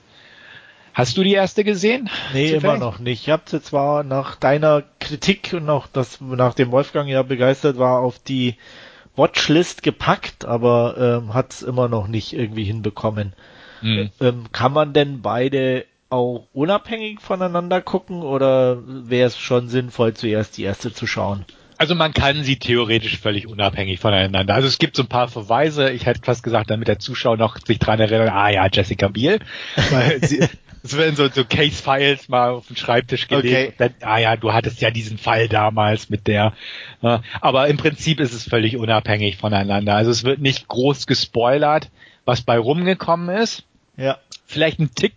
Hast 0.94 1.16
du 1.16 1.24
die 1.24 1.34
erste 1.34 1.64
gesehen? 1.64 2.10
Nee, 2.34 2.54
Zufällig? 2.54 2.64
immer 2.64 2.78
noch 2.78 2.98
nicht. 2.98 3.22
Ich 3.22 3.30
habe 3.30 3.44
sie 3.46 3.62
zwar 3.62 4.04
nach 4.04 4.36
deiner 4.36 4.84
Kritik 5.00 5.54
und 5.54 5.70
auch 5.70 5.86
das, 5.86 6.20
nachdem 6.22 6.72
Wolfgang 6.72 7.08
ja 7.08 7.22
begeistert 7.22 7.78
war, 7.78 8.00
auf 8.00 8.18
die 8.18 8.56
Watchlist 9.18 9.84
gepackt, 9.84 10.46
aber 10.46 11.22
ähm, 11.24 11.34
hat 11.34 11.52
es 11.52 11.64
immer 11.64 11.90
noch 11.90 12.08
nicht 12.08 12.34
irgendwie 12.34 12.64
hinbekommen. 12.64 13.34
Hm. 13.82 14.10
Ähm, 14.22 14.46
kann 14.52 14.72
man 14.72 14.94
denn 14.94 15.22
beide 15.22 15.86
auch 16.10 16.48
unabhängig 16.54 17.20
voneinander 17.20 17.82
gucken 17.82 18.22
oder 18.22 18.78
wäre 18.86 19.28
es 19.28 19.38
schon 19.38 19.68
sinnvoll, 19.68 20.14
zuerst 20.14 20.58
die 20.58 20.64
erste 20.64 20.94
zu 20.94 21.06
schauen? 21.06 21.46
Also 21.78 21.94
man 21.94 22.14
kann 22.14 22.44
sie 22.44 22.58
theoretisch 22.58 23.20
völlig 23.20 23.48
unabhängig 23.48 24.00
voneinander. 24.00 24.56
Also 24.56 24.68
es 24.68 24.80
gibt 24.80 24.96
so 24.96 25.04
ein 25.04 25.10
paar 25.10 25.28
Verweise. 25.28 25.92
Ich 25.92 26.08
hätte 26.08 26.22
fast 26.24 26.42
gesagt, 26.42 26.72
damit 26.72 26.88
der 26.88 26.98
Zuschauer 26.98 27.38
noch 27.38 27.60
sich 27.60 27.78
dran 27.78 28.00
erinnert, 28.00 28.32
ah 28.32 28.50
ja, 28.50 28.68
Jessica 28.72 29.10
Biel. 29.10 29.40
Weil 29.92 30.24
sie, 30.24 30.40
Es 30.88 30.98
werden 30.98 31.16
so, 31.16 31.28
so 31.28 31.44
Case-Files 31.44 32.30
mal 32.30 32.52
auf 32.52 32.68
den 32.68 32.78
Schreibtisch 32.78 33.28
gelegt. 33.28 33.74
Okay. 33.74 33.74
Dann, 33.78 33.94
ah 34.02 34.18
ja, 34.18 34.36
du 34.38 34.54
hattest 34.54 34.82
ja 34.82 34.90
diesen 34.90 35.18
Fall 35.18 35.48
damals 35.48 36.10
mit 36.10 36.28
der. 36.28 36.54
Ja, 37.02 37.22
aber 37.42 37.68
im 37.68 37.78
Prinzip 37.78 38.20
ist 38.20 38.34
es 38.34 38.44
völlig 38.44 38.78
unabhängig 38.78 39.38
voneinander. 39.38 39.96
Also 39.96 40.12
es 40.12 40.24
wird 40.24 40.40
nicht 40.40 40.68
groß 40.68 41.08
gespoilert, 41.08 41.90
was 42.26 42.42
bei 42.42 42.58
rumgekommen 42.58 43.36
ist. 43.36 43.64
Ja. 43.98 44.18
Vielleicht 44.46 44.80
ein 44.80 44.94
Tick, 44.96 45.14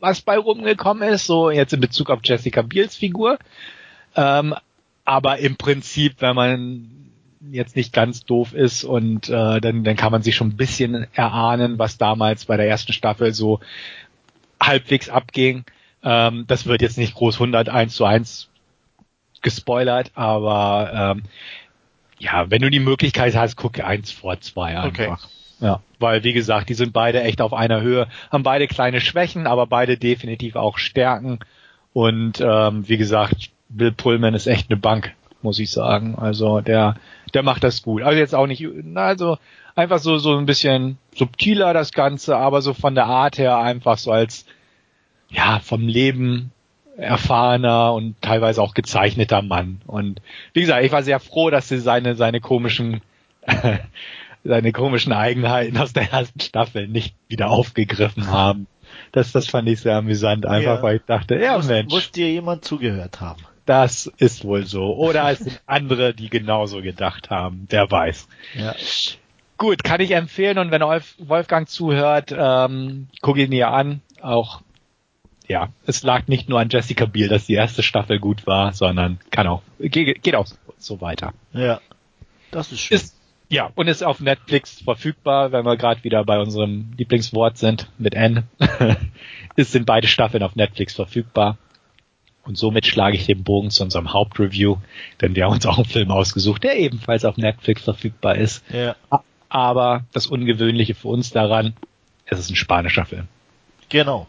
was 0.00 0.20
bei 0.20 0.36
rumgekommen 0.36 1.08
ist, 1.08 1.26
so 1.26 1.50
jetzt 1.50 1.72
in 1.72 1.80
Bezug 1.80 2.10
auf 2.10 2.20
Jessica 2.22 2.60
Biels 2.62 2.96
Figur. 2.96 3.38
Ähm, 4.16 4.54
aber 5.06 5.38
im 5.38 5.56
Prinzip, 5.56 6.16
wenn 6.20 6.36
man 6.36 6.90
jetzt 7.50 7.76
nicht 7.76 7.92
ganz 7.92 8.24
doof 8.24 8.54
ist 8.54 8.84
und 8.84 9.28
äh, 9.28 9.60
dann, 9.60 9.84
dann 9.84 9.96
kann 9.96 10.12
man 10.12 10.22
sich 10.22 10.34
schon 10.34 10.48
ein 10.48 10.56
bisschen 10.56 11.06
erahnen, 11.12 11.78
was 11.78 11.98
damals 11.98 12.46
bei 12.46 12.56
der 12.56 12.68
ersten 12.68 12.92
Staffel 12.92 13.34
so 13.34 13.60
halbwegs 14.66 15.08
abging. 15.08 15.64
Ähm, 16.02 16.44
das 16.46 16.66
wird 16.66 16.82
jetzt 16.82 16.98
nicht 16.98 17.14
groß 17.14 17.36
101 17.36 17.94
zu 17.94 18.04
1 18.04 18.48
gespoilert, 19.42 20.10
aber 20.14 21.14
ähm, 21.16 21.22
ja, 22.18 22.50
wenn 22.50 22.62
du 22.62 22.70
die 22.70 22.80
Möglichkeit 22.80 23.36
hast, 23.36 23.56
gucke 23.56 23.86
eins 23.86 24.10
vor 24.10 24.40
zwei 24.40 24.78
einfach. 24.78 24.88
Okay. 24.88 25.14
Ja, 25.60 25.82
weil 25.98 26.24
wie 26.24 26.32
gesagt, 26.32 26.68
die 26.68 26.74
sind 26.74 26.92
beide 26.92 27.22
echt 27.22 27.40
auf 27.40 27.52
einer 27.52 27.80
Höhe, 27.80 28.08
haben 28.30 28.42
beide 28.42 28.66
kleine 28.66 29.00
Schwächen, 29.00 29.46
aber 29.46 29.66
beide 29.66 29.96
definitiv 29.96 30.56
auch 30.56 30.78
Stärken. 30.78 31.38
Und 31.92 32.40
ähm, 32.40 32.88
wie 32.88 32.96
gesagt, 32.96 33.50
Bill 33.68 33.92
Pullman 33.92 34.34
ist 34.34 34.46
echt 34.46 34.70
eine 34.70 34.78
Bank, 34.78 35.14
muss 35.42 35.58
ich 35.58 35.70
sagen. 35.70 36.16
Also 36.16 36.60
der, 36.60 36.96
der 37.32 37.42
macht 37.42 37.64
das 37.64 37.82
gut. 37.82 38.02
Also 38.02 38.18
jetzt 38.18 38.34
auch 38.34 38.46
nicht, 38.46 38.66
also 38.94 39.38
einfach 39.74 39.98
so 39.98 40.18
so 40.18 40.36
ein 40.36 40.46
bisschen 40.46 40.98
subtiler 41.14 41.72
das 41.72 41.92
Ganze, 41.92 42.36
aber 42.36 42.62
so 42.62 42.74
von 42.74 42.94
der 42.94 43.06
Art 43.06 43.38
her 43.38 43.58
einfach 43.58 43.98
so 43.98 44.12
als 44.12 44.46
ja 45.28 45.60
vom 45.60 45.86
Leben 45.88 46.52
erfahrener 46.96 47.92
und 47.92 48.20
teilweise 48.22 48.62
auch 48.62 48.74
gezeichneter 48.74 49.42
Mann. 49.42 49.80
Und 49.86 50.20
wie 50.52 50.60
gesagt, 50.60 50.84
ich 50.84 50.92
war 50.92 51.02
sehr 51.02 51.18
froh, 51.18 51.50
dass 51.50 51.68
sie 51.68 51.78
seine 51.78 52.14
seine 52.14 52.40
komischen 52.40 53.00
seine 54.44 54.72
komischen 54.72 55.12
Eigenheiten 55.12 55.76
aus 55.78 55.92
der 55.92 56.12
ersten 56.12 56.40
Staffel 56.40 56.86
nicht 56.86 57.14
wieder 57.28 57.50
aufgegriffen 57.50 58.28
haben. 58.28 58.66
Das, 59.12 59.32
das 59.32 59.48
fand 59.48 59.68
ich 59.68 59.80
sehr 59.80 59.96
amüsant, 59.96 60.46
einfach 60.46 60.76
ja. 60.76 60.82
weil 60.82 60.96
ich 60.96 61.02
dachte, 61.06 61.36
ja 61.36 61.56
muss, 61.56 61.66
Mensch. 61.66 61.92
Muss 61.92 62.10
dir 62.10 62.30
jemand 62.30 62.64
zugehört 62.64 63.20
haben. 63.20 63.42
Das 63.66 64.06
ist 64.18 64.44
wohl 64.44 64.66
so. 64.66 64.94
Oder 64.94 65.30
es 65.30 65.38
sind 65.38 65.60
andere, 65.66 66.14
die 66.14 66.28
genauso 66.28 66.82
gedacht 66.82 67.30
haben. 67.30 67.66
Wer 67.70 67.90
weiß. 67.90 68.28
Ja. 68.54 68.74
Gut, 69.56 69.84
kann 69.84 70.00
ich 70.00 70.10
empfehlen 70.10 70.58
und 70.58 70.70
wenn 70.70 70.82
Wolfgang 70.82 71.68
zuhört, 71.68 72.34
ähm, 72.36 73.08
guck 73.20 73.36
ihn 73.36 73.50
dir 73.50 73.68
an. 73.68 74.00
Auch, 74.20 74.62
ja, 75.46 75.68
es 75.86 76.02
lag 76.02 76.26
nicht 76.26 76.48
nur 76.48 76.60
an 76.60 76.68
Jessica 76.70 77.06
Biel, 77.06 77.28
dass 77.28 77.46
die 77.46 77.54
erste 77.54 77.82
Staffel 77.82 78.18
gut 78.18 78.46
war, 78.46 78.72
sondern 78.72 79.20
kann 79.30 79.46
auch, 79.46 79.62
geht, 79.78 80.22
geht 80.22 80.34
auch 80.34 80.46
so 80.78 81.00
weiter. 81.00 81.34
Ja, 81.52 81.80
das 82.50 82.72
ist 82.72 82.80
schön. 82.80 82.96
Ist, 82.96 83.14
ja, 83.48 83.70
und 83.74 83.88
ist 83.88 84.02
auf 84.02 84.20
Netflix 84.20 84.80
verfügbar, 84.80 85.52
wenn 85.52 85.64
wir 85.64 85.76
gerade 85.76 86.02
wieder 86.02 86.24
bei 86.24 86.38
unserem 86.40 86.92
Lieblingswort 86.96 87.58
sind, 87.58 87.88
mit 87.98 88.14
N. 88.14 88.44
es 89.56 89.70
sind 89.70 89.86
beide 89.86 90.08
Staffeln 90.08 90.42
auf 90.42 90.56
Netflix 90.56 90.94
verfügbar. 90.94 91.58
Und 92.44 92.58
somit 92.58 92.86
schlage 92.86 93.16
ich 93.16 93.26
den 93.26 93.42
Bogen 93.42 93.70
zu 93.70 93.82
unserem 93.84 94.12
Hauptreview, 94.12 94.76
denn 95.20 95.34
wir 95.34 95.44
haben 95.44 95.52
uns 95.52 95.64
auch 95.66 95.78
einen 95.78 95.86
Film 95.86 96.10
ausgesucht, 96.10 96.62
der 96.62 96.76
ebenfalls 96.76 97.24
auf 97.24 97.36
Netflix 97.36 97.82
verfügbar 97.82 98.36
ist. 98.36 98.64
Ja. 98.70 98.96
Aber 99.54 100.02
das 100.12 100.26
Ungewöhnliche 100.26 100.96
für 100.96 101.06
uns 101.06 101.30
daran, 101.30 101.74
es 102.26 102.40
ist 102.40 102.50
ein 102.50 102.56
spanischer 102.56 103.06
Film. 103.06 103.28
Genau. 103.88 104.26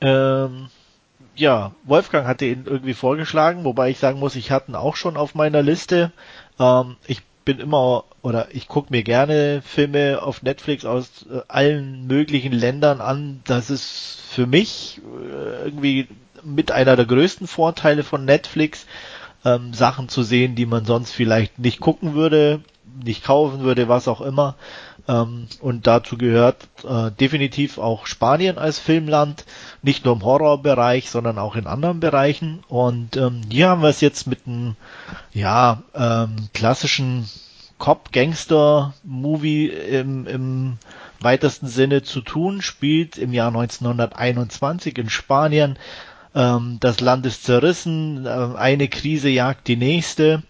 Ähm, 0.00 0.68
ja, 1.36 1.72
Wolfgang 1.84 2.26
hatte 2.26 2.46
ihn 2.46 2.64
irgendwie 2.64 2.94
vorgeschlagen, 2.94 3.64
wobei 3.64 3.90
ich 3.90 3.98
sagen 3.98 4.18
muss, 4.18 4.34
ich 4.34 4.50
hatte 4.50 4.70
ihn 4.70 4.76
auch 4.76 4.96
schon 4.96 5.18
auf 5.18 5.34
meiner 5.34 5.60
Liste. 5.60 6.10
Ähm, 6.58 6.96
ich 7.06 7.20
bin 7.44 7.58
immer 7.60 8.04
oder 8.22 8.48
ich 8.52 8.66
gucke 8.66 8.90
mir 8.90 9.02
gerne 9.02 9.60
Filme 9.62 10.22
auf 10.22 10.42
Netflix 10.42 10.86
aus 10.86 11.26
äh, 11.30 11.42
allen 11.48 12.06
möglichen 12.06 12.54
Ländern 12.54 13.02
an. 13.02 13.42
Das 13.44 13.68
ist 13.68 14.22
für 14.30 14.46
mich 14.46 15.02
äh, 15.22 15.66
irgendwie 15.66 16.08
mit 16.42 16.72
einer 16.72 16.96
der 16.96 17.04
größten 17.04 17.46
Vorteile 17.46 18.02
von 18.02 18.24
Netflix, 18.24 18.86
ähm, 19.44 19.74
Sachen 19.74 20.08
zu 20.08 20.22
sehen, 20.22 20.54
die 20.54 20.64
man 20.64 20.86
sonst 20.86 21.12
vielleicht 21.12 21.58
nicht 21.58 21.80
gucken 21.80 22.14
würde, 22.14 22.62
nicht 23.02 23.24
kaufen 23.24 23.60
würde, 23.60 23.88
was 23.88 24.08
auch 24.08 24.20
immer. 24.20 24.56
Ähm, 25.06 25.48
und 25.60 25.86
dazu 25.86 26.16
gehört 26.16 26.68
äh, 26.88 27.10
definitiv 27.10 27.78
auch 27.78 28.06
Spanien 28.06 28.58
als 28.58 28.78
Filmland, 28.78 29.44
nicht 29.82 30.04
nur 30.04 30.14
im 30.14 30.24
Horrorbereich, 30.24 31.10
sondern 31.10 31.38
auch 31.38 31.56
in 31.56 31.66
anderen 31.66 32.00
Bereichen. 32.00 32.64
Und 32.68 33.16
ähm, 33.16 33.42
hier 33.50 33.68
haben 33.68 33.82
wir 33.82 33.88
es 33.88 34.00
jetzt 34.00 34.26
mit 34.26 34.46
einem 34.46 34.76
ja, 35.32 35.82
ähm, 35.94 36.48
klassischen 36.54 37.28
Cop-Gangster-Movie 37.78 39.66
im, 39.66 40.26
im 40.26 40.78
weitesten 41.20 41.66
Sinne 41.66 42.02
zu 42.02 42.20
tun, 42.20 42.62
spielt 42.62 43.18
im 43.18 43.32
Jahr 43.32 43.48
1921 43.48 44.96
in 44.98 45.10
Spanien. 45.10 45.78
Ähm, 46.34 46.78
das 46.80 47.00
Land 47.00 47.26
ist 47.26 47.44
zerrissen, 47.44 48.26
äh, 48.26 48.56
eine 48.56 48.88
Krise 48.88 49.28
jagt 49.28 49.68
die 49.68 49.76
nächste. 49.76 50.42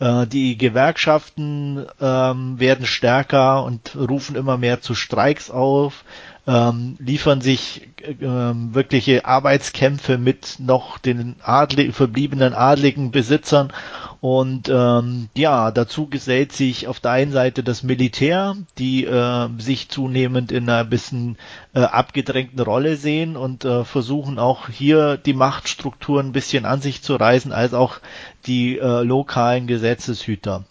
Äh, 0.00 0.26
die 0.26 0.56
Gewerkschaften 0.56 1.86
ähm, 2.00 2.58
werden 2.58 2.86
stärker 2.86 3.62
und 3.64 3.94
rufen 3.96 4.34
immer 4.34 4.56
mehr 4.56 4.80
zu 4.80 4.94
Streiks 4.94 5.50
auf, 5.50 6.04
ähm, 6.46 6.96
liefern 6.98 7.42
sich 7.42 7.88
äh, 8.02 8.14
wirkliche 8.18 9.26
Arbeitskämpfe 9.26 10.16
mit 10.16 10.56
noch 10.58 10.98
den 10.98 11.36
adlig, 11.42 11.94
verbliebenen 11.94 12.54
adligen 12.54 13.10
Besitzern 13.10 13.72
und 14.20 14.68
ähm, 14.68 15.30
ja, 15.34 15.70
dazu 15.70 16.06
gesellt 16.06 16.52
sich 16.52 16.86
auf 16.88 17.00
der 17.00 17.12
einen 17.12 17.32
Seite 17.32 17.62
das 17.62 17.82
Militär, 17.82 18.54
die 18.76 19.06
äh, 19.06 19.48
sich 19.58 19.88
zunehmend 19.88 20.52
in 20.52 20.68
einer 20.68 20.84
bisschen 20.84 21.38
äh, 21.72 21.80
abgedrängten 21.80 22.60
Rolle 22.60 22.96
sehen 22.96 23.38
und 23.38 23.64
äh, 23.64 23.82
versuchen 23.84 24.38
auch 24.38 24.68
hier 24.68 25.16
die 25.16 25.32
Machtstrukturen 25.32 26.28
ein 26.28 26.32
bisschen 26.32 26.66
an 26.66 26.82
sich 26.82 27.00
zu 27.00 27.16
reißen, 27.16 27.50
als 27.52 27.72
auch 27.72 27.98
die 28.44 28.78
äh, 28.78 29.02
lokalen 29.02 29.66
Gesetzeshüter. 29.66 30.64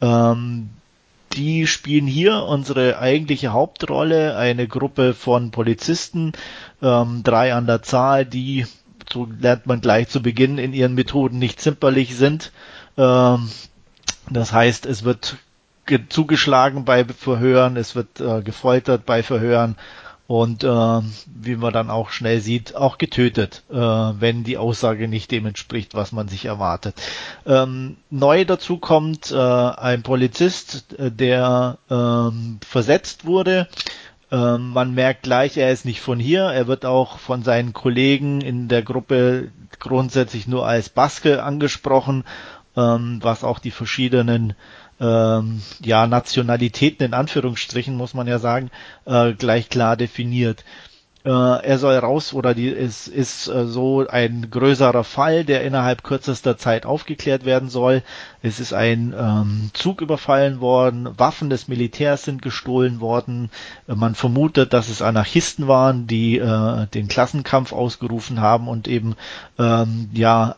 Ähm, 0.00 0.70
die 1.34 1.68
spielen 1.68 2.08
hier 2.08 2.42
unsere 2.42 2.98
eigentliche 2.98 3.52
Hauptrolle, 3.52 4.36
eine 4.36 4.66
Gruppe 4.66 5.14
von 5.14 5.52
Polizisten, 5.52 6.32
ähm, 6.82 7.22
drei 7.22 7.54
an 7.54 7.66
der 7.66 7.82
Zahl, 7.82 8.24
die, 8.24 8.66
so 9.12 9.28
lernt 9.38 9.66
man 9.66 9.80
gleich 9.80 10.08
zu 10.08 10.20
Beginn, 10.20 10.58
in 10.58 10.72
ihren 10.72 10.94
Methoden 10.94 11.38
nicht 11.38 11.60
zimperlich 11.60 12.16
sind 12.16 12.50
ähm, 12.98 13.48
das 14.30 14.52
heißt, 14.52 14.84
es 14.86 15.04
wird 15.04 15.36
zugeschlagen 16.10 16.84
bei 16.84 17.04
Verhören, 17.06 17.76
es 17.78 17.94
wird 17.94 18.20
äh, 18.20 18.42
gefoltert 18.42 19.06
bei 19.06 19.22
Verhören 19.22 19.76
und 20.26 20.62
äh, 20.62 20.68
wie 20.68 21.56
man 21.56 21.72
dann 21.72 21.88
auch 21.88 22.10
schnell 22.10 22.40
sieht, 22.40 22.76
auch 22.76 22.98
getötet, 22.98 23.62
äh, 23.70 23.74
wenn 23.76 24.44
die 24.44 24.58
Aussage 24.58 25.08
nicht 25.08 25.30
dem 25.30 25.46
entspricht, 25.46 25.94
was 25.94 26.12
man 26.12 26.28
sich 26.28 26.44
erwartet. 26.44 26.94
Ähm, 27.46 27.96
neu 28.10 28.44
dazu 28.44 28.76
kommt 28.76 29.30
äh, 29.32 29.36
ein 29.36 30.02
Polizist, 30.02 30.92
äh, 30.98 31.10
der 31.10 31.78
ähm, 31.90 32.58
versetzt 32.60 33.24
wurde. 33.24 33.68
Ähm, 34.30 34.68
man 34.68 34.92
merkt 34.92 35.22
gleich, 35.22 35.56
er 35.56 35.72
ist 35.72 35.86
nicht 35.86 36.02
von 36.02 36.18
hier. 36.18 36.42
Er 36.42 36.66
wird 36.66 36.84
auch 36.84 37.18
von 37.18 37.42
seinen 37.42 37.72
Kollegen 37.72 38.42
in 38.42 38.68
der 38.68 38.82
Gruppe 38.82 39.50
grundsätzlich 39.78 40.46
nur 40.46 40.66
als 40.66 40.90
Baske 40.90 41.42
angesprochen 41.42 42.24
ähm, 42.78 43.18
was 43.22 43.44
auch 43.44 43.58
die 43.58 43.70
verschiedenen 43.72 44.54
ähm, 45.00 45.62
ja, 45.80 46.06
Nationalitäten 46.06 47.06
in 47.06 47.14
Anführungsstrichen, 47.14 47.96
muss 47.96 48.14
man 48.14 48.26
ja 48.26 48.38
sagen, 48.38 48.70
äh, 49.04 49.32
gleich 49.32 49.68
klar 49.68 49.96
definiert. 49.96 50.64
Äh, 51.24 51.30
er 51.30 51.78
soll 51.78 51.96
raus 51.96 52.32
oder 52.32 52.54
die, 52.54 52.68
es 52.68 53.08
ist 53.08 53.48
äh, 53.48 53.66
so 53.66 54.06
ein 54.08 54.50
größerer 54.50 55.02
Fall, 55.02 55.44
der 55.44 55.64
innerhalb 55.64 56.04
kürzester 56.04 56.56
Zeit 56.56 56.86
aufgeklärt 56.86 57.44
werden 57.44 57.68
soll. 57.68 58.02
Es 58.40 58.60
ist 58.60 58.72
ein 58.72 59.14
ähm, 59.18 59.70
Zug 59.72 60.00
überfallen 60.00 60.60
worden, 60.60 61.08
Waffen 61.18 61.50
des 61.50 61.66
Militärs 61.66 62.22
sind 62.24 62.40
gestohlen 62.40 63.00
worden. 63.00 63.50
man 63.88 64.14
vermutet, 64.14 64.72
dass 64.72 64.88
es 64.88 65.02
Anarchisten 65.02 65.66
waren, 65.66 66.06
die 66.06 66.38
äh, 66.38 66.86
den 66.86 67.08
Klassenkampf 67.08 67.72
ausgerufen 67.72 68.40
haben 68.40 68.68
und 68.68 68.86
eben 68.86 69.16
ähm, 69.58 70.10
ja 70.14 70.56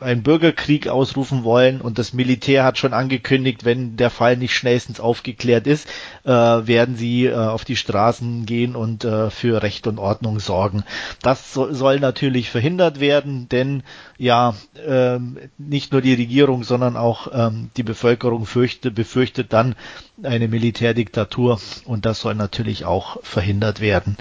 einen 0.00 0.22
Bürgerkrieg 0.22 0.88
ausrufen 0.88 1.44
wollen 1.44 1.82
und 1.82 1.98
das 1.98 2.14
Militär 2.14 2.64
hat 2.64 2.78
schon 2.78 2.94
angekündigt, 2.94 3.66
wenn 3.66 3.96
der 3.96 4.08
Fall 4.08 4.38
nicht 4.38 4.54
schnellstens 4.54 4.98
aufgeklärt 4.98 5.66
ist, 5.66 5.88
äh, 6.24 6.30
werden 6.30 6.96
sie 6.96 7.26
äh, 7.26 7.34
auf 7.34 7.66
die 7.66 7.76
Straßen 7.76 8.46
gehen 8.46 8.74
und 8.74 9.04
äh, 9.04 9.28
für 9.28 9.62
Recht 9.62 9.86
und 9.86 9.98
Ordnung 9.98 10.40
sorgen. 10.40 10.84
Das 11.20 11.52
so, 11.52 11.72
soll 11.72 12.00
natürlich 12.00 12.48
verhindert 12.50 12.98
werden, 12.98 13.48
denn 13.50 13.82
ja, 14.16 14.54
ähm, 14.86 15.38
nicht 15.58 15.92
nur 15.92 16.00
die 16.00 16.14
Regierung, 16.14 16.64
sondern 16.64 16.96
auch 16.96 17.28
ähm, 17.32 17.70
die 17.76 17.82
Bevölkerung 17.82 18.46
fürchte, 18.46 18.90
befürchtet 18.90 19.52
dann 19.52 19.74
eine 20.22 20.48
Militärdiktatur 20.48 21.60
und 21.84 22.06
das 22.06 22.20
soll 22.20 22.34
natürlich 22.34 22.86
auch 22.86 23.22
verhindert 23.22 23.80
werden. 23.80 24.16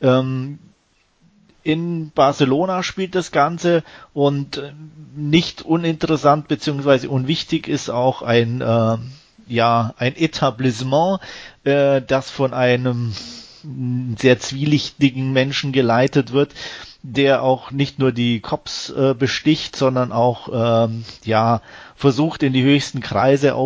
Ähm, 0.00 0.58
in 1.66 2.12
Barcelona 2.14 2.84
spielt 2.84 3.16
das 3.16 3.32
Ganze 3.32 3.82
und 4.14 4.58
äh, 4.58 4.72
nicht 5.16 5.62
uninteressant 5.62 6.46
beziehungsweise 6.46 7.10
unwichtig 7.10 7.66
ist 7.66 7.90
auch 7.90 8.22
ein 8.22 8.60
äh, 8.60 8.96
ja 9.48 9.92
ein 9.98 10.16
Etablissement, 10.16 11.20
äh, 11.64 12.00
das 12.02 12.30
von 12.30 12.54
einem 12.54 13.12
sehr 14.16 14.38
zwielichtigen 14.38 15.32
Menschen 15.32 15.72
geleitet 15.72 16.32
wird, 16.32 16.54
der 17.02 17.42
auch 17.42 17.72
nicht 17.72 17.98
nur 17.98 18.12
die 18.12 18.38
Cops 18.38 18.90
äh, 18.90 19.14
besticht, 19.18 19.74
sondern 19.74 20.12
auch 20.12 20.86
ähm, 20.88 21.04
ja 21.24 21.62
versucht 21.96 22.44
in 22.44 22.52
die 22.52 22.62
höchsten 22.62 23.00
Kreise 23.00 23.56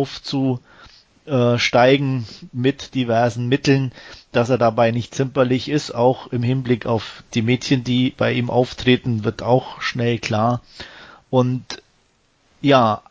aufzusteigen 1.31 2.25
mit 2.51 2.93
diversen 2.93 3.47
Mitteln, 3.47 3.91
dass 4.31 4.49
er 4.49 4.57
dabei 4.57 4.91
nicht 4.91 5.15
zimperlich 5.15 5.69
ist, 5.69 5.91
auch 5.95 6.27
im 6.27 6.43
Hinblick 6.43 6.85
auf 6.85 7.23
die 7.33 7.41
Mädchen, 7.41 7.83
die 7.83 8.11
bei 8.11 8.33
ihm 8.33 8.49
auftreten, 8.49 9.23
wird 9.23 9.41
auch 9.41 9.81
schnell 9.81 10.19
klar. 10.19 10.61
Und 11.29 11.81
ja, 12.61 13.01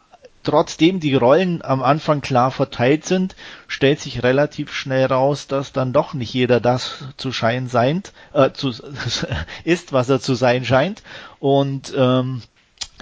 trotzdem 0.43 1.01
die 1.01 1.15
Rollen 1.15 1.63
am 1.63 1.83
Anfang 1.83 2.21
klar 2.21 2.51
verteilt 2.51 3.05
sind, 3.05 3.37
stellt 3.69 4.01
sich 4.01 4.23
relativ 4.23 4.73
schnell 4.73 5.07
raus, 5.07 5.47
dass 5.47 5.73
dann 5.73 5.93
doch 5.93 6.15
nicht 6.15 6.33
jeder 6.33 6.61
das 6.61 7.05
zu 7.17 7.33
scheinen 7.33 7.69
seint, 7.69 8.13
äh, 8.33 8.51
zu, 8.53 8.73
ist, 9.65 9.93
was 9.93 10.09
er 10.09 10.21
zu 10.21 10.35
sein 10.35 10.65
scheint. 10.65 11.03
Und 11.39 11.93
ähm, 11.97 12.43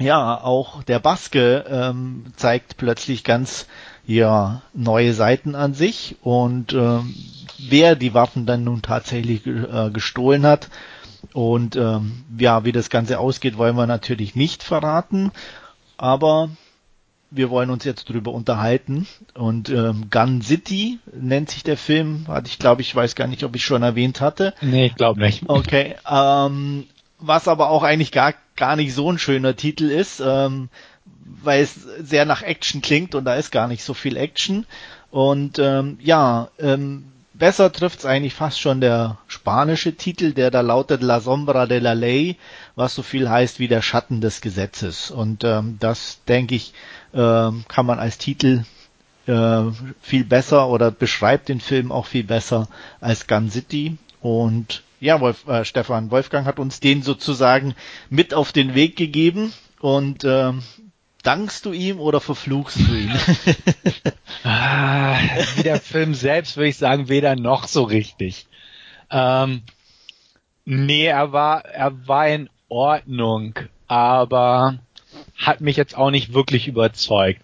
ja, 0.01 0.41
auch 0.41 0.85
der 0.85 1.01
Baske 1.01 1.65
ähm, 1.69 2.27
zeigt 2.37 2.77
plötzlich 2.77 3.25
ganz 3.25 3.67
ja 4.09 4.63
neue 4.73 5.13
Seiten 5.13 5.55
an 5.55 5.75
sich 5.75 6.17
und 6.23 6.73
ähm, 6.73 7.15
wer 7.59 7.95
die 7.95 8.15
Waffen 8.15 8.47
dann 8.47 8.65
nun 8.65 8.83
tatsächlich 8.83 9.47
äh, 9.47 9.91
gestohlen 9.93 10.47
hat 10.47 10.71
und 11.35 11.77
ähm, 11.77 12.25
ja, 12.39 12.65
wie 12.65 12.73
das 12.73 12.89
Ganze 12.91 13.21
ausgeht, 13.21 13.59
wollen 13.59 13.77
wir 13.77 13.87
natürlich 13.87 14.35
nicht 14.35 14.63
verraten, 14.63 15.31
aber 15.99 16.49
wir 17.31 17.51
wollen 17.51 17.69
uns 17.69 17.85
jetzt 17.85 18.09
drüber 18.09 18.33
unterhalten. 18.33 19.07
Und 19.35 19.69
ähm, 19.69 20.09
Gun 20.11 20.41
City 20.41 20.99
nennt 21.13 21.51
sich 21.51 21.63
der 21.63 21.77
Film. 21.77 22.25
Hatte 22.27 22.49
ich 22.49 22.59
glaube 22.59 22.81
ich, 22.81 22.95
weiß 22.95 23.15
gar 23.15 23.27
nicht, 23.27 23.45
ob 23.45 23.55
ich 23.55 23.65
schon 23.65 23.83
erwähnt 23.83 24.23
hatte. 24.23 24.55
Nee, 24.63 24.87
ich 24.87 24.95
glaube 24.95 25.21
nicht. 25.21 25.43
Okay. 25.47 25.97
Ähm, 26.11 26.87
was 27.19 27.47
aber 27.47 27.69
auch 27.69 27.83
eigentlich 27.83 28.13
gar, 28.13 28.33
gar 28.57 28.77
nicht 28.77 28.95
so 28.95 29.13
ein 29.13 29.19
schöner 29.19 29.57
Titel 29.57 29.91
ist, 29.91 30.23
ähm, 30.25 30.71
weil 31.43 31.63
es 31.63 31.75
sehr 31.75 32.25
nach 32.25 32.43
Action 32.43 32.83
klingt 32.83 33.15
und 33.15 33.25
da 33.25 33.35
ist 33.35 33.53
gar 33.53 33.69
nicht 33.69 33.85
so 33.85 33.95
viel 33.95 34.17
Action. 34.17 34.67
Und 35.11 35.59
ähm, 35.59 35.99
ja, 36.01 36.49
ähm, 36.59 37.05
besser 37.35 37.73
trifft's 37.73 38.05
eigentlich 38.05 38.35
fast 38.35 38.61
schon 38.61 38.81
der 38.81 39.19
spanische 39.29 39.95
Titel, 39.95 40.33
der 40.33 40.51
da 40.51 40.61
lautet 40.61 41.03
La 41.03 41.21
Sombra 41.21 41.67
de 41.67 41.79
la 41.79 41.93
Ley, 41.93 42.37
was 42.75 42.95
so 42.95 43.03
viel 43.03 43.29
heißt 43.31 43.59
wie 43.59 43.69
der 43.69 43.83
Schatten 43.83 44.21
des 44.21 44.41
Gesetzes. 44.41 45.11
Und 45.11 45.45
ähm, 45.45 45.77
das, 45.81 46.21
denke 46.27 46.55
ich, 46.55 46.73
äh, 47.13 47.19
kann 47.19 47.87
man 47.87 47.99
als 47.99 48.19
Titel 48.19 48.65
äh, 49.27 49.63
viel 50.01 50.25
besser 50.25 50.69
oder 50.69 50.91
beschreibt 50.91 51.49
den 51.49 51.61
Film 51.61 51.93
auch 51.93 52.07
viel 52.07 52.25
besser 52.25 52.69
als 53.01 53.27
Gun 53.27 53.51
City. 53.51 53.97
Und 54.21 54.83
ja, 55.01 55.21
Wolf, 55.21 55.47
äh, 55.47 55.65
Stefan 55.65 56.11
Wolfgang 56.11 56.47
hat 56.47 56.59
uns 56.59 56.81
den 56.81 57.03
sozusagen 57.03 57.75
mit 58.11 58.35
auf 58.35 58.53
den 58.53 58.75
Weg 58.75 58.97
gegeben 58.97 59.53
und 59.81 60.25
äh, 60.25 60.53
dankst 61.23 61.65
du 61.67 61.73
ihm 61.73 62.01
oder 62.01 62.21
verfluchst 62.21 62.79
du 62.79 62.95
ihn? 62.95 63.13
ah, 64.45 65.19
wie 65.57 65.63
der 65.63 65.81
Film 65.81 66.15
selbst 66.15 66.57
würde 66.57 66.69
ich 66.69 66.77
sagen, 66.77 67.09
weder 67.09 67.37
noch 67.37 67.67
so 67.67 67.83
richtig. 67.83 68.47
Ähm, 69.11 69.63
nee, 70.65 71.07
er 71.07 71.33
war, 71.33 71.65
er 71.65 72.07
war 72.07 72.29
in 72.29 72.51
Ordnung, 72.69 73.55
aber 73.87 74.79
hat 75.37 75.61
mich 75.61 75.77
jetzt 75.77 75.97
auch 75.97 76.11
nicht 76.11 76.35
wirklich 76.35 76.69
überzeugt. 76.69 77.41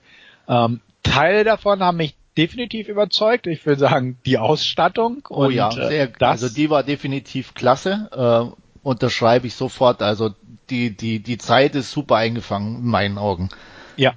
Ähm, 0.49 0.81
Teile 1.03 1.45
davon 1.45 1.81
haben 1.81 1.97
mich 1.97 2.14
definitiv 2.37 2.89
überzeugt. 2.89 3.47
Ich 3.47 3.64
würde 3.64 3.81
sagen, 3.81 4.18
die 4.27 4.39
Ausstattung. 4.39 5.27
Oh 5.31 5.47
und, 5.47 5.55
ja, 5.55 5.68
äh, 5.68 5.89
sehr, 5.89 6.07
das, 6.09 6.43
also 6.43 6.55
die 6.55 6.70
war 6.70 6.83
definitiv 6.83 7.55
klasse. 7.55 8.11
Äh, 8.12 8.57
unterschreibe 8.83 9.47
ich 9.47 9.55
sofort. 9.55 10.03
Also 10.03 10.35
die, 10.71 10.97
die, 10.97 11.21
die 11.21 11.39
Zeit 11.39 11.75
ist 11.75 11.91
super 11.91 12.17
eingefangen 12.17 12.77
in 12.77 12.87
meinen 12.87 13.19
Augen. 13.19 13.49
Ja, 13.97 14.15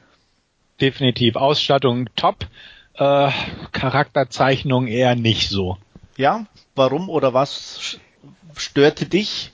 definitiv. 0.81 1.35
Ausstattung 1.35 2.09
top. 2.15 2.47
Äh, 2.93 3.31
Charakterzeichnung 3.71 4.87
eher 4.87 5.15
nicht 5.15 5.49
so. 5.49 5.77
Ja, 6.17 6.45
warum 6.75 7.09
oder 7.09 7.33
was 7.33 7.99
störte 8.55 9.05
dich? 9.05 9.51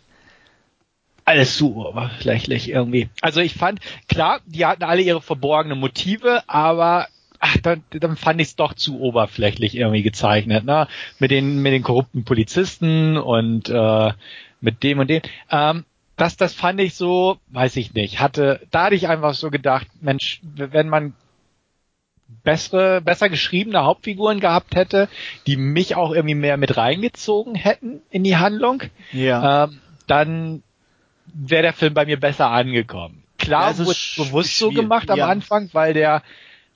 alles 1.25 1.57
zu 1.57 1.75
oberflächlich 1.75 2.69
irgendwie. 2.69 3.09
Also 3.21 3.39
ich 3.41 3.53
fand, 3.53 3.79
klar, 4.07 4.41
die 4.45 4.65
hatten 4.65 4.83
alle 4.83 5.01
ihre 5.01 5.21
verborgenen 5.21 5.79
Motive, 5.79 6.43
aber 6.47 7.07
ach, 7.39 7.57
dann, 7.57 7.83
dann 7.91 8.17
fand 8.17 8.41
ich 8.41 8.49
es 8.49 8.55
doch 8.55 8.73
zu 8.73 8.99
oberflächlich 8.99 9.75
irgendwie 9.75 10.03
gezeichnet, 10.03 10.65
ne? 10.65 10.87
Mit 11.19 11.31
den, 11.31 11.61
mit 11.61 11.73
den 11.73 11.83
korrupten 11.83 12.23
Polizisten 12.25 13.17
und 13.17 13.69
äh, 13.69 14.11
mit 14.61 14.83
dem 14.83 14.99
und 14.99 15.09
dem. 15.09 15.21
Ähm, 15.49 15.85
das, 16.15 16.37
das 16.37 16.53
fand 16.53 16.79
ich 16.79 16.95
so, 16.95 17.37
weiß 17.47 17.75
ich 17.77 17.93
nicht, 17.93 18.19
hatte, 18.19 18.61
da 18.71 18.85
hatte 18.85 18.95
ich 18.95 19.07
einfach 19.07 19.33
so 19.33 19.49
gedacht, 19.49 19.87
Mensch, 20.01 20.41
wenn 20.43 20.89
man 20.89 21.13
bessere, 22.43 23.01
besser 23.01 23.29
geschriebene 23.29 23.83
Hauptfiguren 23.83 24.39
gehabt 24.39 24.75
hätte, 24.75 25.07
die 25.47 25.57
mich 25.57 25.95
auch 25.95 26.11
irgendwie 26.11 26.35
mehr 26.35 26.57
mit 26.57 26.77
reingezogen 26.77 27.55
hätten 27.55 28.01
in 28.09 28.23
die 28.23 28.37
Handlung, 28.37 28.83
ja. 29.11 29.65
ähm, 29.65 29.79
dann 30.07 30.63
wäre 31.33 31.63
der 31.63 31.73
Film 31.73 31.93
bei 31.93 32.05
mir 32.05 32.19
besser 32.19 32.49
angekommen. 32.49 33.23
Klar, 33.37 33.71
ja, 33.71 33.77
wurde 33.79 33.99
bewusst 34.17 34.57
so 34.57 34.69
gemacht 34.69 35.09
am 35.09 35.17
ja. 35.17 35.27
Anfang, 35.27 35.69
weil 35.73 35.93
der 35.93 36.23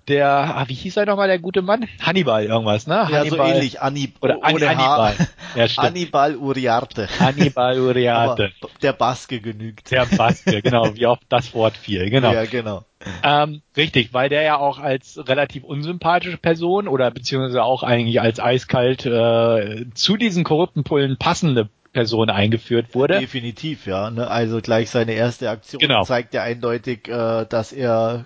der, 0.08 0.28
ah, 0.30 0.66
wie 0.68 0.74
hieß 0.74 0.97
er 0.97 1.05
nochmal, 1.05 1.28
der 1.28 1.39
gute 1.39 1.62
Mann? 1.62 1.88
Hannibal 2.01 2.45
irgendwas, 2.45 2.88
ne? 2.88 2.95
Ja, 2.95 3.20
Hannibal. 3.20 3.47
so 3.47 3.53
ähnlich. 3.53 3.82
Anni 3.82 4.14
Oder 4.22 4.36
An 4.41 4.53
Hannibal. 4.53 5.16
Ja, 5.55 5.68
stimmt. 5.68 5.88
Hannibal 5.88 6.36
Uriarte. 6.36 7.08
Hannibal 7.20 7.80
Uriarte. 7.80 8.51
Aber 8.62 8.72
der 8.82 8.93
Baske 8.93 9.39
genügt. 9.39 9.91
Der 9.91 10.05
Baske, 10.05 10.62
genau, 10.62 10.95
wie 10.95 11.05
oft 11.05 11.24
das 11.30 11.53
Wort 11.53 11.76
fiel, 11.76 12.10
genau. 12.10 12.32
Ja, 12.32 12.45
genau. 12.45 12.84
Ähm, 13.24 13.62
richtig, 13.76 14.14
weil 14.14 14.30
der 14.30 14.41
ja 14.41 14.58
auch 14.58 14.80
als 14.80 15.20
relativ 15.28 15.64
unsympathische 15.64 16.38
Person 16.38 16.88
oder 16.88 17.12
beziehungsweise 17.12 17.64
auch 17.64 17.84
eigentlich 17.84 18.22
als 18.22 18.39
eiskalt 18.39 19.05
äh, 19.05 19.86
zu 19.93 20.18
diesen 20.18 20.43
korrupten 20.43 20.84
Pullen 20.84 21.18
passende 21.18 21.70
Person 21.93 22.30
eingeführt 22.30 22.93
wurde. 22.93 23.20
Definitiv, 23.20 23.88
ja. 23.88 24.10
Ne? 24.10 24.30
Also 24.30 24.62
gleich 24.62 24.89
seine 24.89 25.14
erste 25.14 25.49
Aktion 25.49 25.80
genau. 25.80 26.03
zeigt 26.03 26.34
ja 26.34 26.43
eindeutig, 26.43 27.08
äh, 27.08 27.45
dass 27.45 27.72
er 27.72 28.26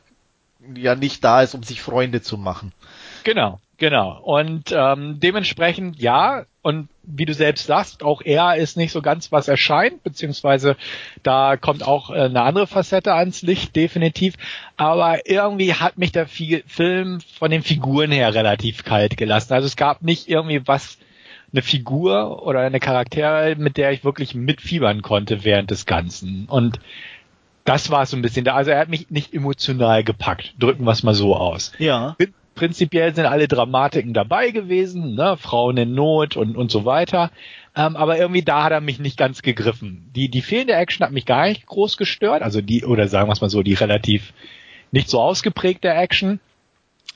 ja 0.76 0.96
nicht 0.96 1.24
da 1.24 1.42
ist, 1.42 1.56
um 1.56 1.64
sich 1.64 1.82
Freunde 1.82 2.22
zu 2.22 2.38
machen. 2.38 2.72
Genau, 3.24 3.60
genau. 3.78 4.20
Und 4.22 4.72
ähm, 4.72 5.20
dementsprechend 5.20 6.00
ja, 6.00 6.46
und 6.62 6.90
wie 7.04 7.26
du 7.26 7.34
selbst 7.34 7.66
sagst, 7.66 8.04
auch 8.04 8.22
er 8.22 8.56
ist 8.56 8.78
nicht 8.78 8.92
so 8.92 9.02
ganz, 9.02 9.32
was 9.32 9.48
erscheint, 9.48 10.04
beziehungsweise 10.04 10.78
da 11.24 11.58
kommt 11.58 11.86
auch 11.86 12.12
äh, 12.12 12.22
eine 12.22 12.44
andere 12.44 12.68
Facette 12.68 13.14
ans 13.14 13.42
Licht, 13.42 13.76
definitiv. 13.76 14.36
Aber 14.78 15.28
irgendwie 15.28 15.74
hat 15.74 15.98
mich 15.98 16.12
der 16.12 16.28
Film 16.28 17.20
von 17.40 17.52
den 17.52 17.64
Figuren 17.64 18.12
her 18.12 18.34
relativ 18.34 18.84
kalt 18.84 19.18
gelassen. 19.18 19.54
Also 19.54 19.66
es 19.66 19.76
gab 19.76 20.04
nicht 20.04 20.30
irgendwie 20.30 20.62
was, 20.66 20.98
eine 21.54 21.62
Figur 21.62 22.46
oder 22.46 22.62
eine 22.62 22.80
Charaktere, 22.80 23.56
mit 23.58 23.78
der 23.78 23.92
ich 23.92 24.04
wirklich 24.04 24.36
mitfiebern 24.36 25.02
konnte 25.02 25.44
während 25.44 25.72
des 25.72 25.86
Ganzen. 25.86 26.46
Und 26.48 26.80
das 27.66 27.90
war 27.90 28.06
so 28.06 28.18
ein 28.18 28.22
bisschen 28.22 28.46
da. 28.46 28.56
Also 28.56 28.72
er 28.72 28.80
hat 28.80 28.90
mich 28.90 29.10
nicht 29.10 29.34
emotional 29.34 30.04
gepackt. 30.04 30.54
Drücken 30.60 30.84
wir 30.84 30.92
es 30.92 31.04
mal 31.04 31.14
so 31.14 31.36
aus. 31.36 31.72
Ja. 31.78 32.16
Prinzipiell 32.56 33.16
sind 33.16 33.26
alle 33.26 33.48
Dramatiken 33.48 34.14
dabei 34.14 34.52
gewesen, 34.52 35.16
ne? 35.16 35.38
Frauen 35.38 35.78
in 35.78 35.94
Not 35.94 36.38
und, 36.38 36.58
und 36.58 36.70
so 36.70 36.86
weiter. 36.86 37.32
Ähm, 37.76 37.96
aber 37.96 38.18
irgendwie 38.18 38.42
da 38.42 38.64
hat 38.64 38.72
er 38.72 38.82
mich 38.82 39.00
nicht 39.00 39.18
ganz 39.18 39.42
gegriffen. 39.42 40.10
Die, 40.16 40.30
die 40.30 40.42
fehlende 40.42 40.74
Action 40.74 41.06
hat 41.06 41.14
mich 41.14 41.26
gar 41.26 41.48
nicht 41.48 41.66
groß 41.66 41.98
gestört. 41.98 42.42
Also 42.42 42.62
die, 42.62 42.84
oder 42.84 43.08
sagen 43.08 43.30
wir 43.30 43.34
es 43.34 43.42
mal 43.42 43.50
so, 43.50 43.64
die 43.64 43.74
relativ 43.74 44.34
nicht 44.92 45.10
so 45.10 45.22
ausgeprägte 45.22 45.90
Action. 45.90 46.40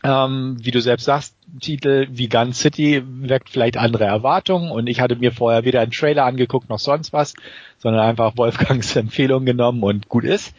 Ähm, 0.05 0.57
wie 0.61 0.69
du 0.69 0.81
selbst 0.81 1.05
sagst, 1.05 1.35
Titel 1.59 2.05
wie 2.11 2.29
Gun 2.29 2.53
City 2.53 3.01
weckt 3.03 3.49
vielleicht 3.49 3.75
andere 3.75 4.03
Erwartungen 4.03 4.69
und 4.69 4.85
ich 4.85 5.01
hatte 5.01 5.15
mir 5.15 5.31
vorher 5.31 5.65
weder 5.65 5.81
einen 5.81 5.89
Trailer 5.89 6.25
angeguckt 6.25 6.69
noch 6.69 6.77
sonst 6.77 7.11
was, 7.11 7.33
sondern 7.79 8.07
einfach 8.07 8.37
Wolfgangs 8.37 8.95
Empfehlung 8.95 9.45
genommen 9.45 9.81
und 9.81 10.07
gut 10.07 10.23
ist. 10.23 10.53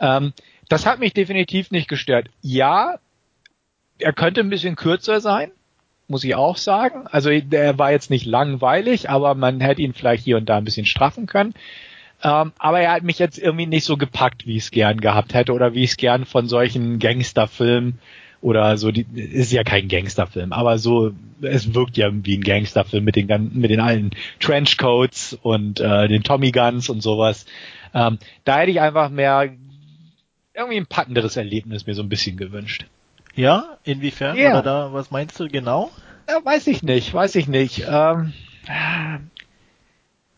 Ähm, 0.00 0.32
das 0.68 0.84
hat 0.84 0.98
mich 0.98 1.14
definitiv 1.14 1.70
nicht 1.70 1.86
gestört. 1.86 2.26
Ja, 2.42 2.96
er 4.00 4.12
könnte 4.12 4.40
ein 4.40 4.50
bisschen 4.50 4.74
kürzer 4.74 5.20
sein, 5.20 5.52
muss 6.08 6.24
ich 6.24 6.34
auch 6.34 6.56
sagen. 6.56 7.06
Also 7.06 7.30
er 7.30 7.78
war 7.78 7.92
jetzt 7.92 8.10
nicht 8.10 8.26
langweilig, 8.26 9.08
aber 9.08 9.36
man 9.36 9.60
hätte 9.60 9.82
ihn 9.82 9.94
vielleicht 9.94 10.24
hier 10.24 10.38
und 10.38 10.48
da 10.48 10.56
ein 10.56 10.64
bisschen 10.64 10.86
straffen 10.86 11.26
können. 11.26 11.54
Ähm, 12.24 12.50
aber 12.58 12.80
er 12.80 12.90
hat 12.90 13.04
mich 13.04 13.20
jetzt 13.20 13.38
irgendwie 13.38 13.66
nicht 13.66 13.84
so 13.84 13.96
gepackt, 13.96 14.44
wie 14.44 14.56
ich 14.56 14.64
es 14.64 14.70
gern 14.72 15.00
gehabt 15.00 15.34
hätte 15.34 15.52
oder 15.52 15.72
wie 15.74 15.84
ich 15.84 15.90
es 15.90 15.96
gern 15.96 16.24
von 16.24 16.48
solchen 16.48 16.98
Gangsterfilmen 16.98 18.00
oder 18.40 18.76
so, 18.76 18.90
die, 18.92 19.06
ist 19.14 19.52
ja 19.52 19.64
kein 19.64 19.88
Gangsterfilm, 19.88 20.52
aber 20.52 20.78
so, 20.78 21.12
es 21.42 21.74
wirkt 21.74 21.96
ja 21.96 22.10
wie 22.12 22.36
ein 22.36 22.42
Gangsterfilm 22.42 23.04
mit 23.04 23.16
den, 23.16 23.50
mit 23.54 23.70
den 23.70 23.80
allen 23.80 24.10
Trenchcoats 24.40 25.38
und 25.42 25.80
äh, 25.80 26.08
den 26.08 26.22
Tommy 26.22 26.52
Guns 26.52 26.88
und 26.88 27.00
sowas. 27.00 27.46
Ähm, 27.94 28.18
da 28.44 28.58
hätte 28.58 28.70
ich 28.70 28.80
einfach 28.80 29.10
mehr, 29.10 29.50
irgendwie 30.54 30.76
ein 30.76 30.86
packenderes 30.86 31.36
Erlebnis 31.36 31.86
mir 31.86 31.94
so 31.94 32.02
ein 32.02 32.08
bisschen 32.08 32.36
gewünscht. 32.36 32.86
Ja, 33.34 33.78
inwiefern? 33.84 34.36
Ja. 34.36 34.50
Oder 34.50 34.62
da, 34.62 34.92
was 34.92 35.10
meinst 35.10 35.38
du 35.38 35.48
genau? 35.48 35.90
Ja, 36.28 36.44
weiß 36.44 36.66
ich 36.66 36.82
nicht, 36.82 37.14
weiß 37.14 37.36
ich 37.36 37.48
nicht. 37.48 37.84
Ähm, 37.88 38.32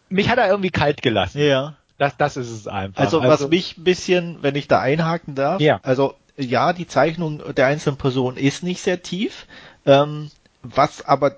mich 0.09 0.28
hat 0.28 0.38
er 0.38 0.48
irgendwie 0.48 0.70
kalt 0.70 1.03
gelassen. 1.03 1.40
Ja. 1.40 1.76
Das, 1.98 2.16
das 2.16 2.36
ist 2.36 2.51
es 2.51 2.66
einfach. 2.66 3.03
Also, 3.03 3.20
also 3.20 3.44
was 3.44 3.51
mich 3.51 3.76
ein 3.76 3.84
bisschen, 3.84 4.38
wenn 4.42 4.55
ich 4.55 4.68
da 4.68 4.80
einhaken 4.80 5.34
darf, 5.34 5.61
ja. 5.61 5.80
also 5.82 6.14
ja, 6.41 6.72
die 6.72 6.86
Zeichnung 6.86 7.43
der 7.55 7.66
einzelnen 7.66 7.97
Person 7.97 8.36
ist 8.36 8.62
nicht 8.62 8.82
sehr 8.82 9.03
tief, 9.03 9.47
ähm, 9.86 10.30
was 10.62 11.05
aber 11.05 11.36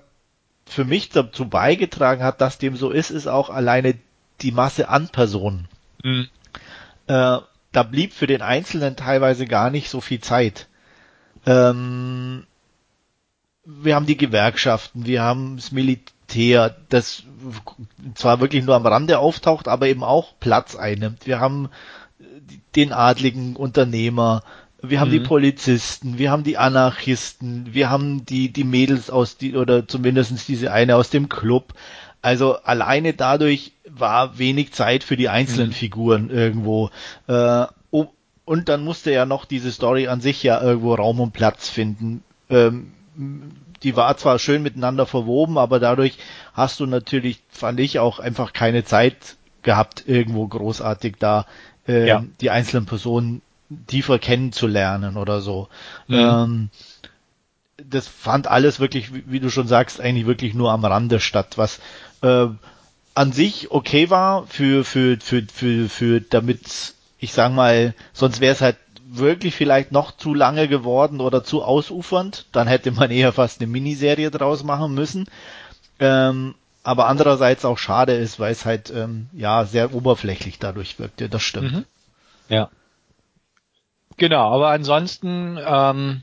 für 0.65 0.85
mich 0.85 1.09
dazu 1.09 1.47
beigetragen 1.47 2.23
hat, 2.23 2.41
dass 2.41 2.57
dem 2.57 2.75
so 2.75 2.89
ist, 2.89 3.09
ist 3.09 3.27
auch 3.27 3.49
alleine 3.49 3.95
die 4.41 4.51
Masse 4.51 4.89
an 4.89 5.09
Personen. 5.09 5.67
Mhm. 6.03 6.27
Äh, 7.07 7.39
da 7.71 7.83
blieb 7.83 8.13
für 8.13 8.27
den 8.27 8.41
Einzelnen 8.41 8.95
teilweise 8.95 9.45
gar 9.45 9.69
nicht 9.69 9.89
so 9.89 9.99
viel 9.99 10.21
Zeit. 10.21 10.67
Ähm, 11.45 12.45
wir 13.65 13.95
haben 13.95 14.05
die 14.05 14.17
Gewerkschaften, 14.17 15.05
wir 15.05 15.21
haben 15.21 15.55
das 15.55 15.71
Militär, 15.71 16.75
das 16.89 17.23
zwar 18.15 18.39
wirklich 18.39 18.63
nur 18.63 18.75
am 18.75 18.85
Rande 18.85 19.19
auftaucht, 19.19 19.67
aber 19.67 19.87
eben 19.87 20.03
auch 20.03 20.33
Platz 20.39 20.75
einnimmt. 20.75 21.25
Wir 21.25 21.39
haben 21.39 21.69
den 22.75 22.91
adligen 22.91 23.55
Unternehmer, 23.55 24.43
wir 24.85 24.99
haben 24.99 25.07
mhm. 25.07 25.13
die 25.13 25.19
Polizisten, 25.21 26.17
wir 26.17 26.29
haben 26.29 26.43
die 26.43 26.57
Anarchisten, 26.57 27.73
wir 27.73 27.89
haben 27.89 28.25
die, 28.25 28.51
die 28.51 28.65
Mädels 28.65 29.09
aus 29.09 29.37
die, 29.37 29.55
oder 29.55 29.87
zumindestens 29.87 30.45
diese 30.45 30.73
eine 30.73 30.97
aus 30.97 31.09
dem 31.09 31.29
Club. 31.29 31.73
Also 32.21 32.57
alleine 32.57 33.13
dadurch 33.13 33.71
war 33.89 34.37
wenig 34.37 34.73
Zeit 34.73 35.05
für 35.05 35.15
die 35.15 35.29
einzelnen 35.29 35.69
mhm. 35.69 35.73
Figuren 35.73 36.29
irgendwo. 36.29 36.89
Äh, 37.27 37.65
oh, 37.91 38.07
und 38.43 38.67
dann 38.67 38.83
musste 38.83 39.11
ja 39.11 39.25
noch 39.25 39.45
diese 39.45 39.71
Story 39.71 40.07
an 40.07 40.19
sich 40.19 40.43
ja 40.43 40.61
irgendwo 40.61 40.95
Raum 40.95 41.21
und 41.21 41.31
Platz 41.31 41.69
finden. 41.69 42.21
Ähm, 42.49 42.91
die 43.83 43.95
war 43.95 44.17
zwar 44.17 44.37
schön 44.37 44.63
miteinander 44.63 45.05
verwoben, 45.05 45.57
aber 45.57 45.79
dadurch 45.79 46.17
hast 46.53 46.81
du 46.81 46.85
natürlich, 46.85 47.39
fand 47.49 47.79
ich, 47.79 47.99
auch 47.99 48.19
einfach 48.19 48.51
keine 48.51 48.83
Zeit 48.83 49.37
gehabt, 49.61 50.03
irgendwo 50.07 50.45
großartig 50.45 51.15
da 51.19 51.45
äh, 51.87 52.05
ja. 52.07 52.25
die 52.41 52.49
einzelnen 52.49 52.85
Personen 52.85 53.41
tiefer 53.87 54.19
kennenzulernen 54.19 55.17
oder 55.17 55.41
so. 55.41 55.67
Mhm. 56.07 56.15
Ähm, 56.15 56.69
das 57.77 58.07
fand 58.07 58.47
alles 58.47 58.79
wirklich, 58.79 59.13
wie, 59.13 59.23
wie, 59.27 59.39
du 59.39 59.49
schon 59.49 59.67
sagst, 59.67 59.99
eigentlich 59.99 60.25
wirklich 60.25 60.53
nur 60.53 60.71
am 60.71 60.85
Rande 60.85 61.19
statt, 61.19 61.57
was 61.57 61.79
äh, 62.21 62.47
an 63.15 63.31
sich 63.31 63.71
okay 63.71 64.09
war 64.09 64.47
für 64.47 64.83
für 64.83 65.17
für 65.19 65.43
für 65.51 65.89
für 65.89 66.21
damit 66.21 66.93
ich 67.23 67.31
sag 67.31 67.53
mal, 67.53 67.93
sonst 68.11 68.41
wäre 68.41 68.53
es 68.53 68.59
halt 68.59 68.75
wirklich 69.05 69.55
vielleicht 69.55 69.93
noch 69.93 70.17
zu 70.17 70.33
lange 70.33 70.67
geworden 70.67 71.21
oder 71.21 71.43
zu 71.43 71.63
ausufernd, 71.63 72.47
dann 72.51 72.67
hätte 72.67 72.91
man 72.91 73.11
eher 73.11 73.31
fast 73.31 73.61
eine 73.61 73.71
Miniserie 73.71 74.29
draus 74.29 74.63
machen 74.63 74.93
müssen. 74.93 75.27
Ähm, 75.99 76.55
aber 76.83 77.07
andererseits 77.07 77.63
auch 77.63 77.77
schade 77.77 78.13
ist, 78.13 78.39
weil 78.39 78.51
es 78.51 78.65
halt 78.65 78.91
ähm, 78.93 79.27
ja 79.31 79.63
sehr 79.63 79.93
oberflächlich 79.93 80.59
dadurch 80.59 80.99
wirkte. 80.99 81.29
Das 81.29 81.43
stimmt. 81.43 81.71
Mhm. 81.71 81.85
Ja. 82.49 82.69
Genau, 84.17 84.51
aber 84.53 84.69
ansonsten, 84.69 85.57
ähm, 85.65 86.21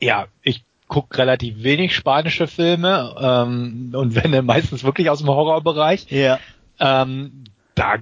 ja, 0.00 0.26
ich 0.42 0.64
gucke 0.90 1.18
relativ 1.18 1.62
wenig 1.62 1.94
spanische 1.94 2.46
Filme 2.46 3.14
ähm, 3.18 3.92
und 3.94 4.14
wenn 4.16 4.44
meistens 4.44 4.84
wirklich 4.84 5.08
aus 5.08 5.18
dem 5.18 5.28
Horrorbereich. 5.28 6.10
Ja. 6.10 6.38
Ähm, 6.78 7.44
da 7.74 7.96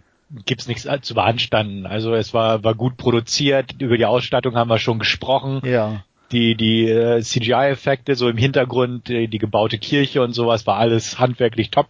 gibt's 0.46 0.66
nichts 0.66 0.88
zu 1.02 1.14
beanstanden. 1.14 1.86
Also 1.86 2.14
es 2.14 2.34
war 2.34 2.64
war 2.64 2.74
gut 2.74 2.96
produziert. 2.96 3.80
Über 3.80 3.96
die 3.96 4.06
Ausstattung 4.06 4.56
haben 4.56 4.70
wir 4.70 4.78
schon 4.78 4.98
gesprochen. 4.98 5.60
Ja. 5.64 6.04
Die 6.32 6.54
die 6.54 6.88
äh, 6.88 7.20
CGI-Effekte 7.22 8.14
so 8.14 8.28
im 8.28 8.36
Hintergrund, 8.36 9.08
die, 9.08 9.28
die 9.28 9.38
gebaute 9.38 9.78
Kirche 9.78 10.22
und 10.22 10.32
sowas 10.32 10.66
war 10.66 10.76
alles 10.76 11.18
handwerklich 11.18 11.70
top. 11.70 11.86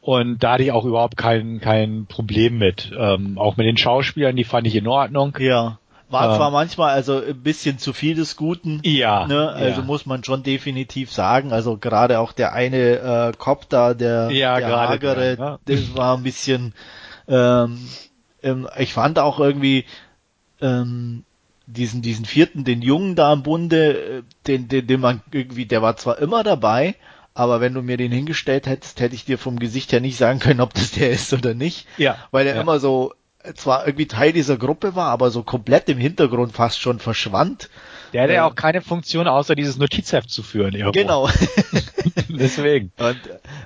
Und 0.00 0.42
da 0.42 0.52
hatte 0.52 0.62
ich 0.62 0.72
auch 0.72 0.84
überhaupt 0.84 1.16
kein 1.16 1.60
kein 1.60 2.06
Problem 2.06 2.58
mit. 2.58 2.92
Ähm, 2.96 3.38
auch 3.38 3.56
mit 3.56 3.66
den 3.66 3.76
Schauspielern, 3.76 4.36
die 4.36 4.44
fand 4.44 4.66
ich 4.66 4.74
in 4.74 4.86
Ordnung. 4.86 5.36
Ja. 5.40 5.78
War 6.10 6.36
zwar 6.36 6.50
manchmal 6.50 6.90
also 6.90 7.22
ein 7.22 7.42
bisschen 7.42 7.78
zu 7.78 7.92
viel 7.92 8.14
des 8.14 8.36
Guten. 8.36 8.80
Ja. 8.82 9.26
Ne? 9.26 9.50
Also 9.50 9.80
ja. 9.80 9.86
muss 9.86 10.06
man 10.06 10.24
schon 10.24 10.42
definitiv 10.42 11.12
sagen. 11.12 11.52
Also 11.52 11.76
gerade 11.76 12.18
auch 12.18 12.32
der 12.32 12.54
eine 12.54 12.76
äh, 12.78 13.32
Cop 13.36 13.68
da, 13.68 13.92
der, 13.92 14.30
ja, 14.30 14.58
der 14.58 14.88
Hagere, 14.88 15.36
ja. 15.38 15.58
das 15.66 15.94
war 15.94 16.16
ein 16.16 16.22
bisschen. 16.22 16.72
Ähm, 17.28 17.78
ähm, 18.42 18.68
ich 18.78 18.94
fand 18.94 19.18
auch 19.18 19.38
irgendwie 19.38 19.84
ähm, 20.62 21.24
diesen 21.66 22.00
diesen 22.00 22.24
vierten, 22.24 22.64
den 22.64 22.80
Jungen 22.80 23.14
da 23.14 23.32
im 23.32 23.42
Bunde, 23.42 24.18
äh, 24.18 24.22
den, 24.46 24.68
den, 24.68 24.86
den 24.86 25.00
man 25.00 25.20
irgendwie, 25.30 25.66
der 25.66 25.82
war 25.82 25.96
zwar 25.96 26.18
immer 26.18 26.42
dabei, 26.42 26.94
aber 27.34 27.60
wenn 27.60 27.74
du 27.74 27.82
mir 27.82 27.98
den 27.98 28.10
hingestellt 28.12 28.66
hättest, 28.66 29.00
hätte 29.00 29.14
ich 29.14 29.26
dir 29.26 29.38
vom 29.38 29.58
Gesicht 29.58 29.92
her 29.92 30.00
nicht 30.00 30.16
sagen 30.16 30.38
können, 30.38 30.60
ob 30.60 30.72
das 30.74 30.92
der 30.92 31.10
ist 31.10 31.32
oder 31.32 31.54
nicht. 31.54 31.86
Ja. 31.98 32.16
Weil 32.30 32.46
er 32.46 32.56
ja. 32.56 32.62
immer 32.62 32.80
so 32.80 33.12
zwar 33.54 33.86
irgendwie 33.86 34.06
Teil 34.06 34.32
dieser 34.32 34.56
Gruppe 34.56 34.94
war, 34.94 35.10
aber 35.10 35.30
so 35.30 35.42
komplett 35.42 35.88
im 35.88 35.98
Hintergrund 35.98 36.52
fast 36.52 36.80
schon 36.80 36.98
verschwand. 36.98 37.70
Der 38.12 38.22
hatte 38.22 38.32
ja 38.32 38.46
ähm, 38.46 38.52
auch 38.52 38.54
keine 38.54 38.80
Funktion, 38.80 39.28
außer 39.28 39.54
dieses 39.54 39.76
Notizheft 39.76 40.30
zu 40.30 40.42
führen. 40.42 40.74
Irgendwo. 40.74 40.92
Genau. 40.92 41.28
Deswegen. 42.28 42.90
Und, 42.98 43.18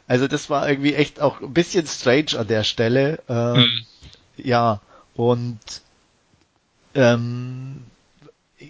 also 0.06 0.28
das 0.28 0.50
war 0.50 0.68
irgendwie 0.68 0.94
echt 0.94 1.20
auch 1.20 1.40
ein 1.40 1.52
bisschen 1.52 1.86
strange 1.86 2.38
an 2.38 2.48
der 2.48 2.64
Stelle. 2.64 3.20
Ähm, 3.28 3.56
hm. 3.56 3.84
Ja, 4.36 4.80
und 5.14 5.58
ähm, 6.94 7.82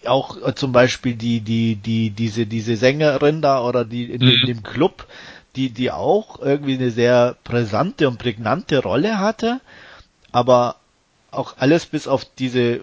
auch 0.07 0.55
zum 0.55 0.73
Beispiel 0.73 1.15
die, 1.15 1.41
die, 1.41 1.77
die, 1.77 2.11
diese, 2.11 2.47
diese 2.47 2.77
Sängerin 2.77 3.43
da 3.43 3.63
oder 3.63 3.85
die 3.85 4.05
in, 4.05 4.23
in 4.23 4.41
mhm. 4.43 4.47
dem 4.47 4.63
Club, 4.63 5.07
die, 5.57 5.71
die 5.71 5.91
auch 5.91 6.41
irgendwie 6.41 6.75
eine 6.75 6.91
sehr 6.91 7.37
brisante 7.45 8.09
und 8.09 8.19
prägnante 8.19 8.83
Rolle 8.83 9.19
hatte, 9.19 9.61
aber 10.31 10.77
auch 11.33 11.57
alles 11.59 11.87
bis 11.87 12.07
auf 12.07 12.25
diese 12.25 12.81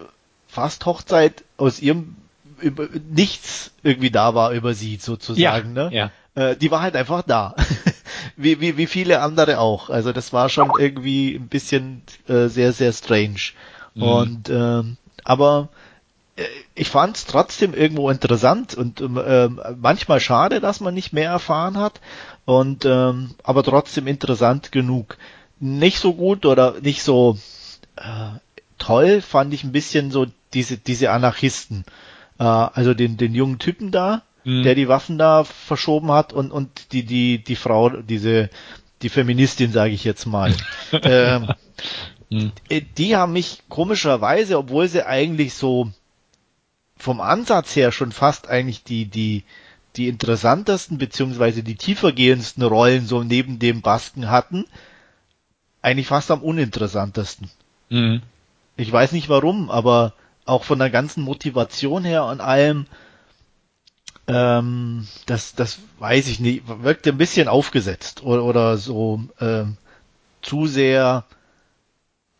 Fast-Hochzeit 0.48 1.44
aus 1.56 1.80
ihrem 1.80 2.16
über, 2.60 2.88
nichts 3.10 3.70
irgendwie 3.82 4.10
da 4.10 4.34
war 4.34 4.52
über 4.52 4.74
sie 4.74 4.96
sozusagen. 4.96 5.76
Ja, 5.76 5.84
ne? 5.84 5.94
ja. 5.94 6.10
Äh, 6.34 6.56
die 6.56 6.70
war 6.70 6.82
halt 6.82 6.96
einfach 6.96 7.22
da. 7.22 7.56
wie, 8.36 8.60
wie, 8.60 8.76
wie 8.76 8.86
viele 8.86 9.20
andere 9.20 9.58
auch. 9.58 9.90
Also 9.90 10.12
das 10.12 10.32
war 10.32 10.48
schon 10.48 10.70
irgendwie 10.78 11.34
ein 11.34 11.48
bisschen 11.48 12.02
äh, 12.28 12.48
sehr, 12.48 12.72
sehr 12.72 12.92
strange. 12.92 13.52
Mhm. 13.94 14.02
Und 14.02 14.50
ähm, 14.50 14.96
aber 15.24 15.68
äh, 16.36 16.44
ich 16.74 16.88
fand 16.88 17.16
es 17.16 17.26
trotzdem 17.26 17.74
irgendwo 17.74 18.10
interessant 18.10 18.74
und 18.74 19.00
äh, 19.00 19.48
manchmal 19.76 20.20
schade, 20.20 20.60
dass 20.60 20.80
man 20.80 20.94
nicht 20.94 21.12
mehr 21.12 21.30
erfahren 21.30 21.76
hat. 21.76 22.00
Und 22.44 22.84
ähm, 22.84 23.34
aber 23.42 23.62
trotzdem 23.62 24.06
interessant 24.06 24.72
genug. 24.72 25.16
Nicht 25.58 25.98
so 25.98 26.14
gut 26.14 26.46
oder 26.46 26.74
nicht 26.80 27.02
so 27.02 27.38
äh, 28.00 28.38
toll 28.78 29.20
fand 29.20 29.54
ich 29.54 29.62
ein 29.62 29.72
bisschen 29.72 30.10
so 30.10 30.26
diese, 30.54 30.78
diese 30.78 31.10
Anarchisten. 31.10 31.84
Äh, 32.38 32.44
also 32.44 32.94
den, 32.94 33.16
den 33.16 33.34
jungen 33.34 33.58
Typen 33.58 33.92
da, 33.92 34.22
mhm. 34.44 34.62
der 34.62 34.74
die 34.74 34.88
Waffen 34.88 35.18
da 35.18 35.44
verschoben 35.44 36.10
hat 36.10 36.32
und, 36.32 36.50
und 36.50 36.92
die, 36.92 37.04
die, 37.04 37.44
die 37.44 37.56
Frau, 37.56 37.90
diese, 37.90 38.50
die 39.02 39.10
Feministin, 39.10 39.72
sage 39.72 39.92
ich 39.92 40.04
jetzt 40.04 40.26
mal. 40.26 40.54
ähm, 40.92 41.52
mhm. 42.30 42.52
Die 42.96 43.16
haben 43.16 43.32
mich 43.32 43.62
komischerweise, 43.68 44.58
obwohl 44.58 44.88
sie 44.88 45.06
eigentlich 45.06 45.54
so 45.54 45.92
vom 46.96 47.20
Ansatz 47.20 47.76
her 47.76 47.92
schon 47.92 48.12
fast 48.12 48.48
eigentlich 48.48 48.84
die, 48.84 49.06
die, 49.06 49.44
die 49.96 50.08
interessantesten 50.08 50.98
beziehungsweise 50.98 51.62
die 51.62 51.76
tiefergehendsten 51.76 52.62
Rollen 52.62 53.06
so 53.06 53.22
neben 53.22 53.58
dem 53.58 53.80
Basken 53.80 54.30
hatten, 54.30 54.66
eigentlich 55.82 56.08
fast 56.08 56.30
am 56.30 56.42
uninteressantesten. 56.42 57.50
Mhm. 57.90 58.22
Ich 58.76 58.90
weiß 58.90 59.12
nicht 59.12 59.28
warum, 59.28 59.70
aber 59.70 60.14
auch 60.46 60.64
von 60.64 60.78
der 60.78 60.90
ganzen 60.90 61.22
Motivation 61.22 62.04
her 62.04 62.24
und 62.24 62.40
allem, 62.40 62.86
ähm, 64.26 65.06
das, 65.26 65.54
das 65.54 65.78
weiß 65.98 66.28
ich 66.28 66.40
nicht, 66.40 66.62
wirkte 66.66 67.10
ein 67.10 67.18
bisschen 67.18 67.48
aufgesetzt 67.48 68.22
oder, 68.22 68.44
oder 68.44 68.76
so 68.78 69.22
ähm, 69.40 69.76
zu 70.42 70.66
sehr, 70.66 71.24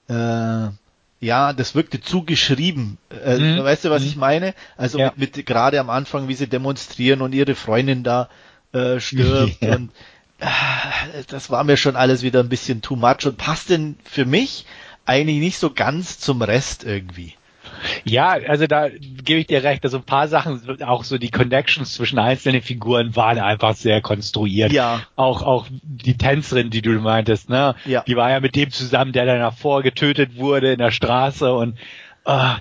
äh, 0.09 0.69
ja, 1.23 1.53
das 1.53 1.75
wirkte 1.75 2.01
zu 2.01 2.25
geschrieben. 2.25 2.97
Äh, 3.25 3.39
mhm. 3.39 3.63
Weißt 3.63 3.85
du, 3.85 3.91
was 3.91 4.03
mhm. 4.03 4.09
ich 4.09 4.17
meine? 4.17 4.55
Also 4.77 4.99
ja. 4.99 5.13
mit, 5.17 5.37
mit 5.37 5.47
gerade 5.47 5.79
am 5.79 5.91
Anfang, 5.91 6.29
wie 6.29 6.35
sie 6.35 6.49
demonstrieren 6.49 7.21
und 7.21 7.35
ihre 7.35 7.55
Freundin 7.55 8.03
da 8.03 8.29
äh, 8.73 8.99
stirbt 9.01 9.59
ja. 9.61 9.77
und 9.77 9.91
äh, 10.39 10.47
das 11.29 11.51
war 11.51 11.65
mir 11.65 11.77
schon 11.77 11.97
alles 11.97 12.23
wieder 12.23 12.41
ein 12.41 12.49
bisschen 12.49 12.83
too 12.83 12.97
much 12.97 13.27
und 13.27 13.37
passt 13.37 13.71
denn 13.71 13.97
für 14.05 14.25
mich 14.25 14.65
eigentlich 15.11 15.41
nicht 15.41 15.59
so 15.59 15.71
ganz 15.71 16.21
zum 16.21 16.41
Rest 16.41 16.85
irgendwie. 16.85 17.35
Ja, 18.05 18.29
also 18.31 18.67
da 18.67 18.89
gebe 18.89 19.41
ich 19.41 19.47
dir 19.47 19.65
recht. 19.65 19.83
Also 19.85 19.99
ein 19.99 20.05
paar 20.05 20.29
Sachen, 20.29 20.83
auch 20.83 21.03
so 21.03 21.19
die 21.19 21.31
Connections 21.31 21.95
zwischen 21.95 22.19
einzelnen 22.19 22.63
Figuren 22.63 23.17
waren 23.17 23.39
einfach 23.39 23.75
sehr 23.75 24.01
konstruiert. 24.03 24.73
Ja. 24.73 25.03
Auch, 25.17 25.43
auch 25.43 25.67
die 25.83 26.17
Tänzerin, 26.17 26.71
die 26.71 26.83
du 26.83 26.91
meintest, 26.93 27.49
ne? 27.49 27.75
Ja. 27.87 28.03
Die 28.07 28.17
war 28.17 28.31
ja 28.31 28.41
mit 28.41 28.55
dem 28.55 28.71
zusammen, 28.71 29.13
der 29.13 29.27
dann 29.27 29.41
davor 29.41 29.83
getötet 29.83 30.37
wurde 30.37 30.73
in 30.73 30.79
der 30.79 30.91
Straße 30.91 31.53
und, 31.53 31.77
äh, 32.27 32.55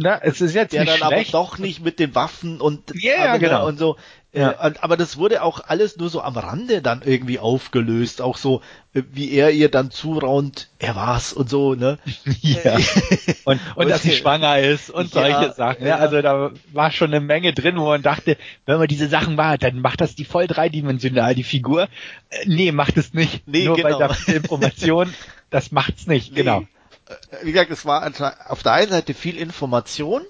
na, 0.00 0.20
es 0.22 0.40
ist 0.40 0.54
jetzt 0.54 0.72
der 0.72 0.84
nicht 0.84 1.02
dann 1.02 1.08
schlecht. 1.08 1.34
aber 1.34 1.44
doch 1.44 1.58
nicht 1.58 1.84
mit 1.84 1.98
den 1.98 2.14
Waffen 2.14 2.60
und, 2.60 2.94
Ja, 2.94 3.36
genau. 3.36 3.66
und 3.66 3.78
so. 3.78 3.96
Ja. 4.32 4.50
Äh, 4.50 4.74
aber 4.80 4.98
das 4.98 5.16
wurde 5.16 5.42
auch 5.42 5.60
alles 5.66 5.96
nur 5.96 6.10
so 6.10 6.20
am 6.20 6.36
Rande 6.36 6.82
dann 6.82 7.00
irgendwie 7.02 7.38
aufgelöst. 7.38 8.20
Auch 8.20 8.36
so, 8.36 8.60
äh, 8.92 9.02
wie 9.10 9.32
er 9.32 9.50
ihr 9.52 9.70
dann 9.70 9.90
zuraunt, 9.90 10.68
er 10.78 10.94
war's 10.96 11.32
und 11.32 11.48
so, 11.48 11.74
ne? 11.74 11.98
ja. 12.42 12.76
Und, 13.44 13.60
und 13.76 13.88
dass 13.88 14.02
sie 14.02 14.12
schwanger 14.12 14.58
ist 14.58 14.90
und 14.90 15.14
Ja, 15.14 15.22
solche 15.22 15.54
Sachen. 15.54 15.82
Ja, 15.82 15.88
ja. 15.88 15.96
also 15.96 16.20
da 16.20 16.50
war 16.72 16.90
schon 16.90 17.08
eine 17.08 17.20
Menge 17.20 17.54
drin, 17.54 17.78
wo 17.78 17.86
man 17.86 18.02
dachte, 18.02 18.36
wenn 18.66 18.76
man 18.78 18.88
diese 18.88 19.08
Sachen 19.08 19.36
macht, 19.36 19.62
dann 19.62 19.80
macht 19.80 20.02
das 20.02 20.14
die 20.14 20.26
voll 20.26 20.46
dreidimensional, 20.46 21.34
die 21.34 21.44
Figur. 21.44 21.88
Äh, 22.28 22.44
nee, 22.44 22.72
macht 22.72 22.98
es 22.98 23.14
nicht. 23.14 23.48
Nee, 23.48 23.64
Nur 23.64 23.76
genau. 23.76 23.98
bei 23.98 24.14
der 24.26 24.34
Information, 24.36 25.14
das 25.48 25.72
macht's 25.72 26.06
nicht, 26.06 26.34
genau. 26.34 26.60
Nee. 26.60 26.66
Äh, 27.08 27.46
Wie 27.46 27.52
gesagt, 27.52 27.70
es 27.70 27.86
war 27.86 28.06
auf 28.48 28.62
der 28.62 28.72
einen 28.72 28.90
Seite 28.90 29.14
viel 29.14 29.38
Information, 29.38 30.22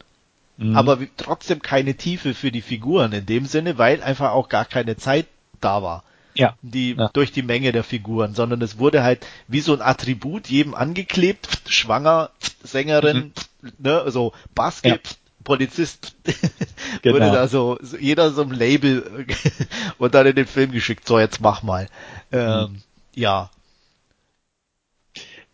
Mhm. 0.59 0.77
aber 0.77 0.99
trotzdem 1.17 1.63
keine 1.63 1.95
Tiefe 1.97 2.35
für 2.35 2.51
die 2.51 2.63
Figuren 2.63 3.13
in 3.13 3.25
dem 3.27 3.47
Sinne, 3.47 3.79
weil 3.79 4.03
einfach 4.03 4.33
auch 4.33 4.49
gar 4.49 4.65
keine 4.65 4.97
Zeit 4.97 5.27
da 5.61 5.83
war. 5.83 6.03
ja. 6.35 6.55
Die, 6.63 6.95
Ja. 6.97 7.09
durch 7.13 7.33
die 7.33 7.43
Menge 7.43 7.73
der 7.73 7.83
Figuren, 7.85 8.35
sondern 8.35 8.61
es 8.63 8.79
wurde 8.79 9.03
halt 9.03 9.25
wie 9.49 9.61
so 9.61 9.73
ein 9.73 9.81
Attribut 9.83 10.49
jedem 10.49 10.75
angeklebt, 10.75 11.49
schwanger, 11.69 12.31
Sängerin, 12.63 13.33
ne, 13.79 14.05
so 14.11 14.33
Basket, 14.55 14.93
Mhm. 15.05 15.09
Ja. 15.11 15.17
Polizist, 15.45 16.15
Genau. 17.03 17.15
wurde 17.15 17.31
da 17.33 17.49
so, 17.49 17.79
so, 17.81 17.97
jeder 17.97 18.31
so 18.33 18.43
ein 18.43 18.51
Label 18.51 19.27
und 19.99 20.15
dann 20.15 20.27
in 20.27 20.37
den 20.37 20.47
Film 20.47 20.73
geschickt, 20.73 21.07
so 21.09 21.19
jetzt 21.19 21.41
mach 21.41 21.63
mal. 21.63 21.89
Ähm, 22.33 22.61
Mhm. 22.73 22.83
Ja, 23.15 23.51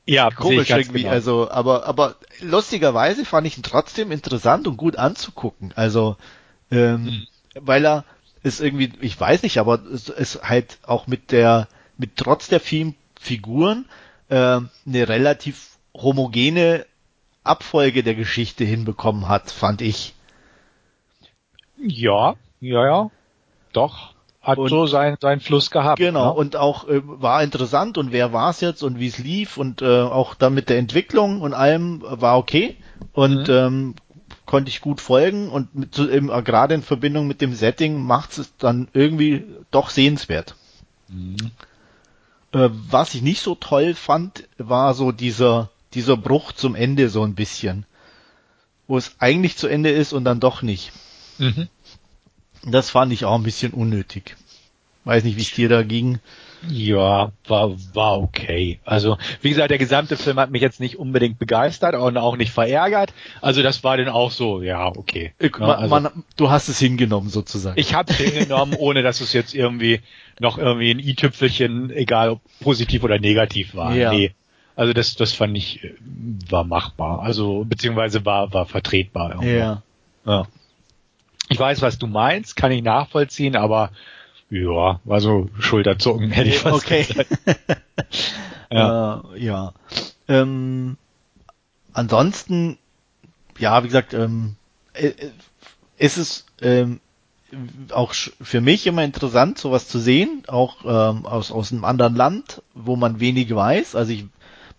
Ja, 0.07 0.31
komisch 0.31 0.75
irgendwie, 0.75 1.03
genau. 1.03 1.15
also, 1.15 1.51
aber, 1.51 1.87
aber 1.87 2.17
lustigerweise 2.41 3.25
fand 3.25 3.47
ich 3.47 3.57
ihn 3.57 3.63
trotzdem 3.63 4.13
interessant 4.13 4.67
und 4.69 4.77
gut 4.77 4.97
anzugucken. 4.97 5.73
Also, 5.77 6.17
ähm, 6.71 7.05
Mhm. 7.05 7.27
weil 7.55 7.87
er 7.87 8.05
ist 8.43 8.61
irgendwie, 8.61 8.93
ich 9.01 9.19
weiß 9.19 9.43
nicht, 9.43 9.59
aber 9.59 9.81
es 9.85 10.09
ist 10.11 10.43
halt 10.43 10.79
auch 10.83 11.07
mit 11.07 11.33
der, 11.33 11.69
mit 11.97 12.17
trotz 12.17 12.49
der 12.49 12.61
vielen 12.61 12.95
Figuren 13.19 13.87
ähm, 14.31 14.69
eine 14.87 15.09
relativ 15.09 15.79
homogene 15.95 16.87
Abfolge 17.43 18.03
der 18.03 18.15
Geschichte 18.15 18.65
hinbekommen 18.65 19.29
hat, 19.29 19.51
fand 19.51 19.81
ich. 19.81 20.15
Ja, 21.79 22.35
ja, 22.61 22.87
ja. 22.87 23.11
Doch. 23.73 24.14
Hat 24.45 24.59
Und- 24.59 24.69
so 24.69 24.87
seinen, 24.87 25.17
seinen 25.21 25.41
Fluss 25.41 25.71
gehabt. 25.71 25.99
Genau, 25.99 26.27
Ne? 26.27 26.33
und 26.35 26.55
auch 26.57 26.87
äh, 26.87 27.01
war 27.03 27.43
interessant 27.43 27.97
und 27.99 28.13
wer 28.13 28.33
war 28.33 28.51
es 28.51 28.61
jetzt 28.61 28.83
und 28.83 29.01
wie 29.01 29.07
es 29.09 29.19
lief 29.19 29.57
und 29.57 29.81
äh, 29.83 30.03
auch 30.03 30.35
dann 30.35 30.53
mit 30.55 30.69
der 30.69 30.79
Entwicklung 30.79 31.41
und 31.41 31.55
allem 31.55 32.03
äh, 32.05 32.21
war 32.21 32.37
okay 32.39 32.77
und 33.15 33.49
Mhm. 33.49 33.55
ähm, 33.55 33.95
konnte 34.45 34.69
ich 34.69 34.83
gut 34.83 35.01
folgen 35.01 35.49
und 35.49 35.75
mit, 35.75 35.99
eben, 35.99 36.31
äh, 36.31 36.43
gerade 36.43 36.75
in 36.75 36.83
Verbindung 36.83 37.27
mit 37.27 37.41
dem 37.41 37.55
Setting 37.55 38.03
macht 38.03 38.37
es 38.37 38.55
dann 38.59 38.89
irgendwie 38.93 39.45
doch 39.71 39.89
sehenswert. 39.89 40.55
Mhm. 41.09 41.37
Äh, 42.53 42.69
was 42.91 43.15
ich 43.15 43.23
nicht 43.23 43.41
so 43.41 43.55
toll 43.55 43.95
fand, 43.95 44.45
war 44.59 44.93
so 44.93 45.11
dieser, 45.11 45.71
dieser 45.95 46.17
Bruch 46.19 46.53
zum 46.53 46.75
Ende 46.75 47.09
so 47.09 47.23
ein 47.25 47.35
bisschen. 47.35 47.87
Wo 48.87 48.99
es 48.99 49.15
eigentlich 49.19 49.57
zu 49.57 49.69
Ende 49.69 49.89
ist 49.91 50.13
und 50.13 50.25
dann 50.27 50.39
doch 50.41 50.61
nicht. 50.61 50.93
Mhm. 51.39 51.69
Das 52.67 52.91
fand 52.91 53.12
ich 53.12 53.25
auch 53.25 53.35
ein 53.35 53.43
bisschen 53.43 53.73
unnötig. 53.73 54.37
Weiß 55.05 55.25
nicht, 55.25 55.37
wie 55.37 55.43
es 55.43 55.53
dir 55.53 55.69
da 55.69 55.83
ging. 55.83 56.19
Ja, 56.71 57.33
war, 57.47 57.73
war 57.93 58.19
okay. 58.19 58.81
Also, 58.87 59.19
wie 59.43 59.51
gesagt, 59.51 59.71
der 59.71 59.77
gesamte 59.77 60.17
Film 60.17 60.39
hat 60.39 60.51
mich 60.51 60.62
jetzt 60.62 60.81
nicht 60.81 60.99
unbedingt 60.99 61.39
begeistert 61.39 61.95
und 61.95 62.17
auch 62.17 62.37
nicht 62.39 62.53
verärgert. 62.53 63.12
Also, 63.43 63.62
das 63.62 63.85
war 63.85 63.99
dann 63.99 64.09
auch 64.09 64.31
so, 64.31 64.62
ja, 64.62 64.87
okay. 64.87 65.35
Äh, 65.39 65.51
Ja, 65.61 65.67
also, 65.75 65.89
man, 65.95 66.25
du 66.37 66.51
hast 66.51 66.69
es 66.69 66.79
hingenommen 66.79 67.29
sozusagen. 67.29 67.79
ich 67.79 67.95
hab's 67.95 68.17
hingenommen, 68.17 68.75
ohne 68.79 69.03
dass 69.03 69.21
es 69.21 69.35
jetzt 69.35 69.55
irgendwie 69.55 70.01
noch 70.41 70.57
irgendwie 70.57 70.91
ein 70.93 71.01
i-Tüpfelchen, 71.01 71.91
egal 71.91 72.31
ob 72.31 72.41
positiv 72.61 73.05
oder 73.05 73.19
negativ 73.19 73.75
war. 73.75 73.95
Ja. 73.95 74.11
Nee. 74.12 74.33
Also, 74.75 74.95
das, 74.95 75.17
das 75.17 75.33
fand 75.33 75.55
ich, 75.59 75.85
äh, 75.85 75.95
war 76.49 76.65
machbar. 76.65 77.21
Also, 77.21 77.65
beziehungsweise 77.69 78.25
war, 78.25 78.55
war 78.55 78.65
vertretbar. 78.65 79.33
irgendwo. 79.33 79.51
ja. 79.51 79.83
Ja. 80.25 80.47
Ich 81.49 81.59
weiß, 81.59 81.83
was 81.83 81.99
du 81.99 82.07
meinst, 82.07 82.57
kann 82.57 82.73
ich 82.73 82.83
nachvollziehen, 82.83 83.57
aber 83.57 83.91
ja, 84.51 85.01
war 85.05 85.21
so 85.21 85.49
Schulterzucken, 85.59 86.31
hätte 86.31 86.51
ich 86.51 86.59
fast 86.59 86.85
Okay. 86.85 87.05
gesagt. 87.05 87.29
Ja. 88.73 89.23
Äh, 89.35 89.45
ja. 89.45 89.73
Ähm, 90.27 90.97
ansonsten, 91.93 92.79
ja, 93.59 93.83
wie 93.85 93.89
gesagt, 93.89 94.15
ähm, 94.15 94.57
äh, 94.95 95.09
äh, 95.09 95.31
ist 95.97 96.17
es 96.17 96.47
ähm, 96.61 96.99
auch 97.93 98.15
für 98.15 98.61
mich 98.61 98.87
immer 98.87 99.05
interessant, 99.05 99.59
sowas 99.59 99.87
zu 99.87 100.01
sehen, 100.01 100.43
auch 100.49 100.79
ähm, 100.85 101.25
aus, 101.25 101.53
aus 101.53 101.71
einem 101.71 101.85
anderen 101.85 102.17
Land, 102.17 102.63
wo 102.75 102.97
man 102.97 103.21
wenig 103.21 103.55
weiß. 103.55 103.95
Also 103.95 104.13
ich, 104.13 104.25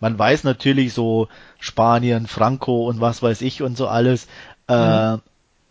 man 0.01 0.20
weiß 0.20 0.43
natürlich 0.43 0.93
so 0.93 1.30
Spanien, 1.59 2.28
Franco 2.28 2.88
und 2.89 2.99
was 2.99 3.24
weiß 3.24 3.41
ich 3.41 3.61
und 3.61 3.78
so 3.78 3.88
alles. 3.88 4.28
Äh, 4.68 5.18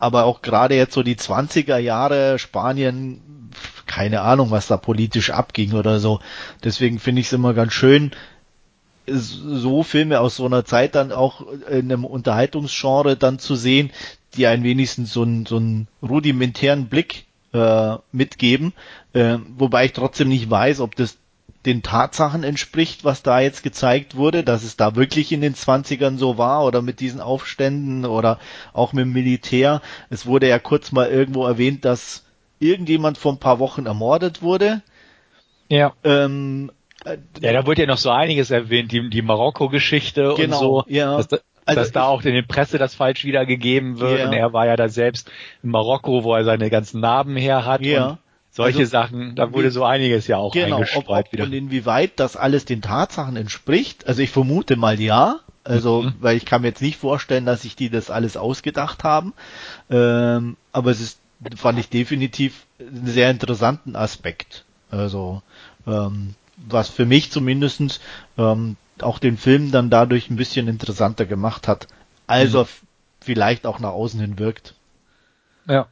aber 0.05 0.25
auch 0.25 0.43
gerade 0.43 0.75
jetzt 0.75 0.93
so 0.93 1.01
die 1.01 1.15
20er 1.15 1.77
Jahre 1.79 2.37
Spanien, 2.37 3.49
keine 3.87 4.21
Ahnung, 4.21 4.51
was 4.51 4.67
da 4.67 4.77
politisch 4.77 5.31
abging 5.31 5.73
oder 5.73 5.99
so. 5.99 6.19
Deswegen 6.63 6.99
finde 6.99 7.21
ich 7.21 7.27
es 7.27 7.33
immer 7.33 7.55
ganz 7.55 7.73
schön, 7.73 8.11
so 9.07 9.81
Filme 9.81 10.19
aus 10.19 10.35
so 10.35 10.45
einer 10.45 10.63
Zeit 10.63 10.93
dann 10.93 11.11
auch 11.11 11.41
in 11.69 11.91
einem 11.91 12.05
Unterhaltungsgenre 12.05 13.17
dann 13.17 13.39
zu 13.39 13.55
sehen, 13.55 13.89
die 14.35 14.45
einen 14.45 14.63
wenigstens 14.63 15.11
so 15.11 15.23
einen, 15.23 15.47
so 15.47 15.57
einen 15.57 15.87
rudimentären 16.03 16.85
Blick 16.87 17.25
äh, 17.53 17.95
mitgeben, 18.11 18.73
äh, 19.13 19.39
wobei 19.57 19.85
ich 19.85 19.93
trotzdem 19.93 20.27
nicht 20.27 20.51
weiß, 20.51 20.81
ob 20.81 20.95
das 20.95 21.17
den 21.65 21.81
Tatsachen 21.83 22.43
entspricht, 22.43 23.03
was 23.03 23.23
da 23.23 23.39
jetzt 23.39 23.63
gezeigt 23.63 24.15
wurde, 24.15 24.43
dass 24.43 24.63
es 24.63 24.77
da 24.77 24.95
wirklich 24.95 25.31
in 25.31 25.41
den 25.41 25.55
20ern 25.55 26.17
so 26.17 26.37
war 26.37 26.63
oder 26.65 26.81
mit 26.81 26.99
diesen 26.99 27.19
Aufständen 27.21 28.05
oder 28.05 28.39
auch 28.73 28.93
mit 28.93 29.03
dem 29.05 29.13
Militär. 29.13 29.81
Es 30.09 30.25
wurde 30.25 30.47
ja 30.47 30.59
kurz 30.59 30.91
mal 30.91 31.07
irgendwo 31.09 31.45
erwähnt, 31.45 31.83
dass 31.85 32.23
irgendjemand 32.59 33.17
vor 33.17 33.33
ein 33.33 33.39
paar 33.39 33.59
Wochen 33.59 33.85
ermordet 33.85 34.41
wurde. 34.41 34.81
Ja. 35.69 35.93
Ähm, 36.03 36.71
äh, 37.03 37.17
Ja, 37.41 37.53
da 37.53 37.65
wurde 37.65 37.81
ja 37.81 37.87
noch 37.87 37.97
so 37.97 38.11
einiges 38.11 38.51
erwähnt, 38.51 38.91
die, 38.91 39.09
die 39.09 39.21
Marokko-Geschichte 39.21 40.33
Genau, 40.37 40.55
und 40.57 40.59
so. 40.59 40.83
ja. 40.87 41.17
Dass, 41.17 41.27
da- 41.27 41.37
Also 41.65 41.81
dass 41.81 41.91
da 41.91 42.01
ich- 42.01 42.05
auch 42.07 42.21
in 42.23 42.33
der 42.35 42.43
Presse 42.43 42.77
das 42.77 42.93
falsch 42.93 43.25
wiedergegeben 43.25 43.99
wird. 43.99 44.19
Ja. 44.19 44.27
Und 44.27 44.33
er 44.33 44.53
war 44.53 44.67
ja 44.67 44.75
da 44.75 44.87
selbst 44.87 45.31
in 45.63 45.71
Marokko, 45.71 46.23
wo 46.23 46.35
er 46.35 46.43
seine 46.43 46.69
ganzen 46.69 46.99
Narben 47.01 47.35
her 47.35 47.65
hat. 47.65 47.81
Ja. 47.81 48.07
Und 48.09 48.17
solche 48.55 48.79
Also, 48.79 48.89
Sachen, 48.89 49.35
da 49.35 49.51
wurde 49.51 49.69
so 49.71 49.83
einiges 49.83 50.27
ja 50.27 50.37
auch 50.37 50.53
genau, 50.53 50.77
ob, 50.77 50.79
eingestreut 50.79 51.25
ob 51.27 51.33
wieder. 51.33 51.43
und 51.43 51.53
inwieweit 51.53 52.13
das 52.19 52.37
alles 52.37 52.65
den 52.65 52.81
Tatsachen 52.81 53.35
entspricht. 53.35 54.07
Also 54.07 54.21
ich 54.21 54.29
vermute 54.31 54.75
mal 54.77 54.99
ja. 54.99 55.39
Also, 55.63 56.03
Mhm. 56.03 56.13
weil 56.19 56.37
ich 56.37 56.45
kann 56.45 56.61
mir 56.61 56.67
jetzt 56.69 56.81
nicht 56.81 56.97
vorstellen, 56.97 57.45
dass 57.45 57.63
sich 57.63 57.75
die 57.75 57.89
das 57.89 58.09
alles 58.11 58.37
ausgedacht 58.37 59.03
haben. 59.03 59.33
Ähm, 59.89 60.57
aber 60.71 60.91
es 60.91 61.01
ist, 61.01 61.19
fand 61.55 61.79
ich 61.79 61.89
definitiv 61.89 62.65
einen 62.79 63.07
sehr 63.07 63.31
interessanten 63.31 63.95
Aspekt. 63.95 64.63
Also, 64.91 65.41
ähm, 65.87 66.35
was 66.57 66.89
für 66.89 67.05
mich 67.05 67.31
zumindestens 67.31 67.99
ähm, 68.37 68.77
auch 69.01 69.17
den 69.19 69.37
Film 69.37 69.71
dann 69.71 69.89
dadurch 69.89 70.29
ein 70.29 70.35
bisschen 70.37 70.67
interessanter 70.67 71.25
gemacht 71.25 71.67
hat, 71.67 71.87
als 72.27 72.51
Mhm. 72.51 72.57
er 72.59 72.67
vielleicht 73.21 73.65
auch 73.65 73.79
nach 73.79 73.91
außen 73.91 74.19
hin 74.21 74.37
wirkt. 74.39 74.75
Ja. 75.67 75.87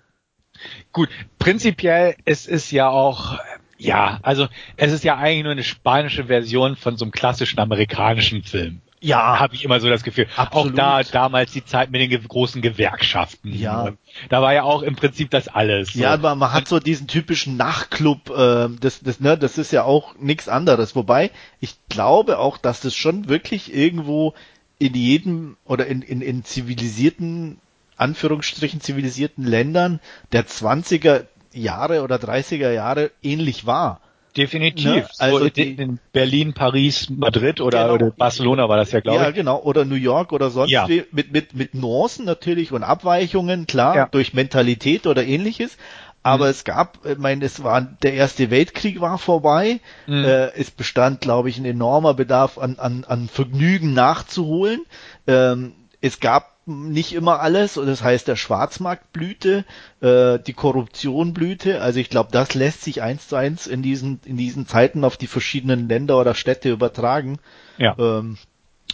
Gut, 0.91 1.09
prinzipiell 1.39 2.15
es 2.25 2.47
ist 2.47 2.71
ja 2.71 2.89
auch, 2.89 3.39
ja, 3.77 4.19
also 4.21 4.47
es 4.77 4.91
ist 4.91 5.03
ja 5.03 5.17
eigentlich 5.17 5.43
nur 5.43 5.51
eine 5.51 5.63
spanische 5.63 6.25
Version 6.25 6.75
von 6.75 6.97
so 6.97 7.05
einem 7.05 7.11
klassischen 7.11 7.59
amerikanischen 7.59 8.43
Film. 8.43 8.81
Ja, 9.03 9.37
Habe 9.37 9.53
ich 9.53 9.65
immer 9.65 9.81
so 9.81 9.89
das 9.89 10.03
Gefühl. 10.03 10.27
Absolut. 10.37 10.71
Auch 10.71 10.75
da 10.75 11.03
damals 11.03 11.51
die 11.51 11.65
Zeit 11.65 11.91
mit 11.91 11.99
den 11.99 12.25
großen 12.25 12.61
Gewerkschaften. 12.61 13.53
Ja. 13.53 13.91
Da 14.29 14.41
war 14.41 14.53
ja 14.53 14.63
auch 14.63 14.81
im 14.81 14.95
Prinzip 14.95 15.29
das 15.29 15.49
alles. 15.49 15.89
So. 15.89 15.99
Ja, 15.99 16.13
aber 16.13 16.35
man 16.35 16.53
hat 16.53 16.69
so 16.69 16.79
diesen 16.79 17.07
typischen 17.07 17.57
Nachtclub, 17.57 18.29
äh, 18.29 18.69
das, 18.79 19.01
das, 19.01 19.19
ne, 19.19 19.37
das 19.37 19.57
ist 19.57 19.73
ja 19.73 19.83
auch 19.83 20.15
nichts 20.19 20.47
anderes. 20.47 20.95
Wobei, 20.95 21.31
ich 21.59 21.75
glaube 21.89 22.39
auch, 22.39 22.57
dass 22.57 22.79
das 22.79 22.95
schon 22.95 23.27
wirklich 23.27 23.73
irgendwo 23.73 24.35
in 24.79 24.93
jedem 24.93 25.57
oder 25.65 25.85
in, 25.85 26.01
in, 26.01 26.21
in 26.21 26.45
zivilisierten, 26.45 27.57
Anführungsstrichen 28.03 28.81
zivilisierten 28.81 29.45
Ländern 29.45 29.99
der 30.31 30.45
20er 30.45 31.25
Jahre 31.53 32.03
oder 32.03 32.17
30er 32.17 32.71
Jahre 32.71 33.11
ähnlich 33.21 33.65
war. 33.65 34.01
Definitiv. 34.35 34.85
Ne? 34.85 35.07
Also 35.19 35.39
so 35.39 35.45
in, 35.45 35.77
in, 35.77 35.99
Berlin, 36.11 36.53
Paris, 36.53 37.09
Madrid 37.09 37.61
oder, 37.61 37.83
genau. 37.83 37.93
oder, 37.93 38.11
Barcelona 38.11 38.67
war 38.67 38.77
das 38.77 38.91
ja, 38.91 38.99
glaube 38.99 39.19
ich. 39.19 39.23
Ja, 39.23 39.31
genau. 39.31 39.61
Oder 39.61 39.85
New 39.85 39.95
York 39.95 40.31
oder 40.31 40.49
sonst 40.49 40.71
ja. 40.71 40.87
wie. 40.87 41.03
Mit, 41.11 41.31
mit, 41.31 41.53
mit 41.53 41.75
Nuancen 41.75 42.25
natürlich 42.25 42.71
und 42.71 42.83
Abweichungen, 42.83 43.67
klar, 43.67 43.95
ja. 43.95 44.07
durch 44.11 44.33
Mentalität 44.33 45.05
oder 45.05 45.23
ähnliches. 45.23 45.77
Aber 46.23 46.45
mhm. 46.45 46.51
es 46.51 46.63
gab, 46.63 47.05
ich 47.05 47.17
meine, 47.17 47.45
es 47.45 47.63
war, 47.63 47.81
der 47.81 48.13
Erste 48.13 48.49
Weltkrieg 48.49 49.01
war 49.01 49.17
vorbei. 49.17 49.81
Mhm. 50.07 50.23
Äh, 50.23 50.47
es 50.55 50.71
bestand, 50.71 51.21
glaube 51.21 51.49
ich, 51.49 51.57
ein 51.59 51.65
enormer 51.65 52.13
Bedarf 52.13 52.57
an, 52.57 52.79
an, 52.79 53.03
an 53.07 53.27
Vergnügen 53.27 53.93
nachzuholen. 53.93 54.81
Ähm, 55.27 55.73
es 56.01 56.19
gab 56.19 56.52
nicht 56.65 57.13
immer 57.13 57.39
alles, 57.39 57.77
und 57.77 57.87
das 57.87 58.03
heißt 58.03 58.27
der 58.27 58.35
Schwarzmarkt 58.35 59.11
blühte, 59.11 59.65
äh, 60.01 60.39
die 60.39 60.53
Korruption 60.53 61.33
blühte. 61.33 61.81
Also 61.81 61.99
ich 61.99 62.09
glaube, 62.09 62.29
das 62.31 62.53
lässt 62.53 62.83
sich 62.83 63.01
eins 63.01 63.27
zu 63.27 63.35
eins 63.35 63.67
in 63.67 63.81
diesen 63.81 64.19
in 64.25 64.37
diesen 64.37 64.67
Zeiten 64.67 65.03
auf 65.03 65.17
die 65.17 65.27
verschiedenen 65.27 65.89
Länder 65.89 66.19
oder 66.19 66.35
Städte 66.35 66.71
übertragen. 66.71 67.39
Ja. 67.77 67.95
Ähm, 67.97 68.37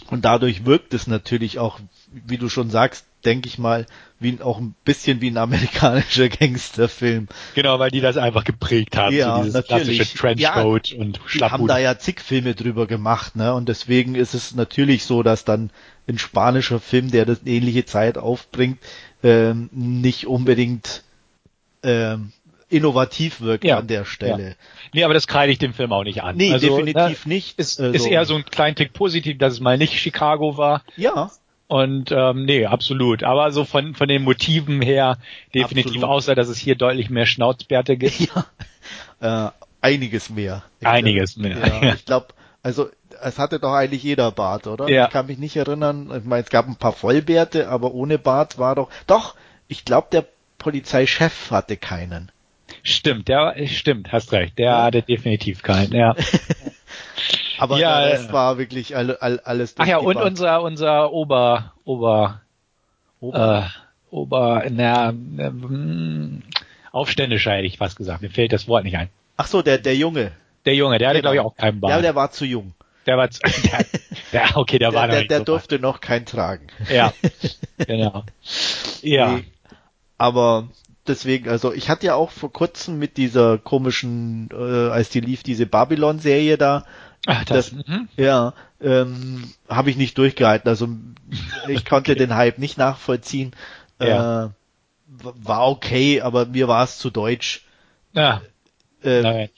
und 0.08 0.24
dadurch 0.24 0.64
wirkt 0.64 0.94
es 0.94 1.06
natürlich 1.06 1.58
auch, 1.58 1.78
wie 2.12 2.38
du 2.38 2.48
schon 2.48 2.70
sagst, 2.70 3.06
denke 3.24 3.48
ich 3.48 3.58
mal, 3.58 3.86
wie 4.20 4.40
auch 4.42 4.58
ein 4.58 4.74
bisschen 4.84 5.20
wie 5.20 5.30
ein 5.30 5.38
amerikanischer 5.38 6.28
Gangsterfilm. 6.28 7.28
Genau, 7.54 7.78
weil 7.78 7.90
die 7.90 8.00
das 8.00 8.16
einfach 8.16 8.44
geprägt 8.44 8.96
haben, 8.96 9.16
ja, 9.16 9.36
so 9.36 9.42
dieses 9.42 9.54
natürlich. 9.54 9.98
klassische 9.98 10.18
Trenchcoat 10.18 10.88
ja, 10.88 10.98
und 10.98 11.20
Schlapphut. 11.24 11.34
Die 11.34 11.44
haben 11.44 11.66
da 11.66 11.78
ja 11.78 11.98
zig 11.98 12.20
Filme 12.20 12.54
drüber 12.54 12.86
gemacht, 12.86 13.34
ne? 13.34 13.54
Und 13.54 13.68
deswegen 13.68 14.14
ist 14.14 14.34
es 14.34 14.54
natürlich 14.54 15.04
so, 15.04 15.22
dass 15.22 15.44
dann 15.44 15.70
ein 16.06 16.18
spanischer 16.18 16.80
Film, 16.80 17.10
der 17.10 17.24
das 17.24 17.40
ähnliche 17.46 17.86
Zeit 17.86 18.18
aufbringt, 18.18 18.78
ähm, 19.22 19.70
nicht 19.72 20.26
unbedingt 20.26 21.02
ähm, 21.82 22.32
innovativ 22.68 23.40
wirkt 23.40 23.64
ja, 23.64 23.78
an 23.78 23.86
der 23.86 24.04
Stelle. 24.04 24.48
Ja. 24.50 24.54
Nee, 24.92 25.04
aber 25.04 25.14
das 25.14 25.26
kreide 25.26 25.52
ich 25.52 25.58
dem 25.58 25.74
Film 25.74 25.92
auch 25.92 26.04
nicht 26.04 26.22
an. 26.22 26.36
Nee, 26.36 26.52
also, 26.52 26.68
definitiv 26.68 27.26
ne, 27.26 27.34
nicht. 27.34 27.58
Ist, 27.58 27.80
also, 27.80 27.92
ist 27.94 28.06
eher 28.06 28.24
so 28.24 28.36
ein 28.36 28.44
kleinen 28.44 28.76
Tick 28.76 28.92
positiv, 28.92 29.38
dass 29.38 29.54
es 29.54 29.60
mal 29.60 29.76
nicht 29.76 29.98
Chicago 29.98 30.56
war. 30.56 30.82
Ja. 30.96 31.30
Und 31.70 32.10
ähm, 32.10 32.46
nee, 32.46 32.66
absolut. 32.66 33.22
Aber 33.22 33.52
so 33.52 33.64
von, 33.64 33.94
von 33.94 34.08
den 34.08 34.24
Motiven 34.24 34.82
her 34.82 35.18
definitiv, 35.54 35.92
absolut. 35.92 36.16
außer 36.16 36.34
dass 36.34 36.48
es 36.48 36.58
hier 36.58 36.74
deutlich 36.74 37.10
mehr 37.10 37.26
Schnauzbärte 37.26 37.96
gibt. 37.96 38.28
Ja, 39.22 39.48
äh, 39.48 39.50
einiges 39.80 40.30
mehr. 40.30 40.64
Einiges 40.82 41.36
mehr. 41.36 41.58
Ja, 41.58 41.92
ich 41.94 42.04
glaube, 42.04 42.28
also 42.64 42.88
es 43.22 43.38
hatte 43.38 43.60
doch 43.60 43.72
eigentlich 43.72 44.02
jeder 44.02 44.32
Bart, 44.32 44.66
oder? 44.66 44.88
Ja. 44.88 45.04
Ich 45.04 45.12
kann 45.12 45.26
mich 45.26 45.38
nicht 45.38 45.54
erinnern. 45.54 46.10
Ich 46.16 46.24
meine, 46.24 46.42
es 46.42 46.50
gab 46.50 46.66
ein 46.66 46.74
paar 46.74 46.92
Vollbärte, 46.92 47.68
aber 47.68 47.94
ohne 47.94 48.18
Bart 48.18 48.58
war 48.58 48.74
doch. 48.74 48.90
Doch, 49.06 49.36
ich 49.68 49.84
glaube, 49.84 50.08
der 50.10 50.24
Polizeichef 50.58 51.52
hatte 51.52 51.76
keinen. 51.76 52.32
Stimmt, 52.82 53.28
der 53.28 53.54
stimmt, 53.66 54.10
hast 54.10 54.32
recht. 54.32 54.58
Der 54.58 54.70
ja. 54.70 54.82
hatte 54.82 55.02
definitiv 55.02 55.62
keinen, 55.62 55.92
ja. 55.92 56.16
Aber 57.60 57.78
ja, 57.78 58.08
das 58.08 58.32
war 58.32 58.58
wirklich 58.58 58.96
all, 58.96 59.16
all, 59.16 59.40
alles 59.40 59.74
Ach 59.78 59.86
ja, 59.86 59.98
und 59.98 60.16
unser 60.16 60.62
unser 60.62 61.12
Ober 61.12 61.72
Ober 61.84 62.40
Ober, 63.20 63.70
äh, 64.10 64.14
Ober 64.14 64.64
na, 64.70 65.10
äh, 65.10 65.50
Aufständischer 66.92 67.52
hätte 67.52 67.66
ich 67.66 67.78
fast 67.78 67.96
gesagt. 67.96 68.22
Mir 68.22 68.30
fällt 68.30 68.52
das 68.52 68.66
Wort 68.66 68.84
nicht 68.84 68.96
ein. 68.96 69.08
Ach 69.36 69.46
so, 69.46 69.62
der 69.62 69.78
der 69.78 69.96
Junge. 69.96 70.32
Der 70.66 70.74
Junge, 70.74 70.98
der 70.98 71.08
hatte 71.08 71.20
genau. 71.20 71.32
glaube 71.32 71.36
ich 71.36 71.52
auch 71.52 71.56
keinen 71.56 71.80
Bart. 71.80 71.92
Ja, 71.92 72.00
der 72.02 72.14
war 72.14 72.30
zu 72.30 72.44
jung. 72.44 72.74
Der 73.06 73.16
war 73.16 73.30
zu, 73.30 73.40
der, 73.64 73.84
der 74.32 74.56
okay, 74.56 74.78
der, 74.78 74.90
der 74.90 74.98
war 74.98 75.06
noch 75.06 75.12
der, 75.12 75.20
nicht 75.20 75.30
der 75.30 75.38
so 75.38 75.44
durfte 75.44 75.76
weit. 75.76 75.82
noch 75.82 76.00
keinen 76.00 76.26
tragen. 76.26 76.66
Ja, 76.92 77.12
genau. 77.78 78.24
Ja. 79.02 79.32
Nee, 79.36 79.44
aber 80.18 80.68
deswegen, 81.06 81.48
also 81.48 81.72
ich 81.72 81.88
hatte 81.88 82.06
ja 82.06 82.14
auch 82.14 82.30
vor 82.30 82.52
kurzem 82.52 82.98
mit 82.98 83.16
dieser 83.16 83.58
komischen, 83.58 84.48
äh, 84.52 84.90
als 84.90 85.10
die 85.10 85.20
lief, 85.20 85.42
diese 85.42 85.66
Babylon-Serie 85.66 86.58
da. 86.58 86.84
Ach, 87.26 87.44
das, 87.44 87.70
das 87.70 87.86
mhm. 87.86 88.08
ja, 88.16 88.54
ähm, 88.80 89.52
habe 89.68 89.90
ich 89.90 89.96
nicht 89.96 90.16
durchgehalten. 90.16 90.68
Also 90.68 90.88
ich 91.68 91.84
konnte 91.88 92.12
okay. 92.12 92.18
den 92.18 92.34
Hype 92.34 92.58
nicht 92.58 92.78
nachvollziehen. 92.78 93.52
Ja. 94.00 94.46
Äh, 94.46 94.48
war 95.18 95.68
okay, 95.68 96.20
aber 96.20 96.46
mir 96.46 96.68
war 96.68 96.84
es 96.84 96.98
zu 96.98 97.10
deutsch. 97.10 97.64
Ja. 98.12 98.40
Äh, 99.02 99.22
Nein. 99.22 99.48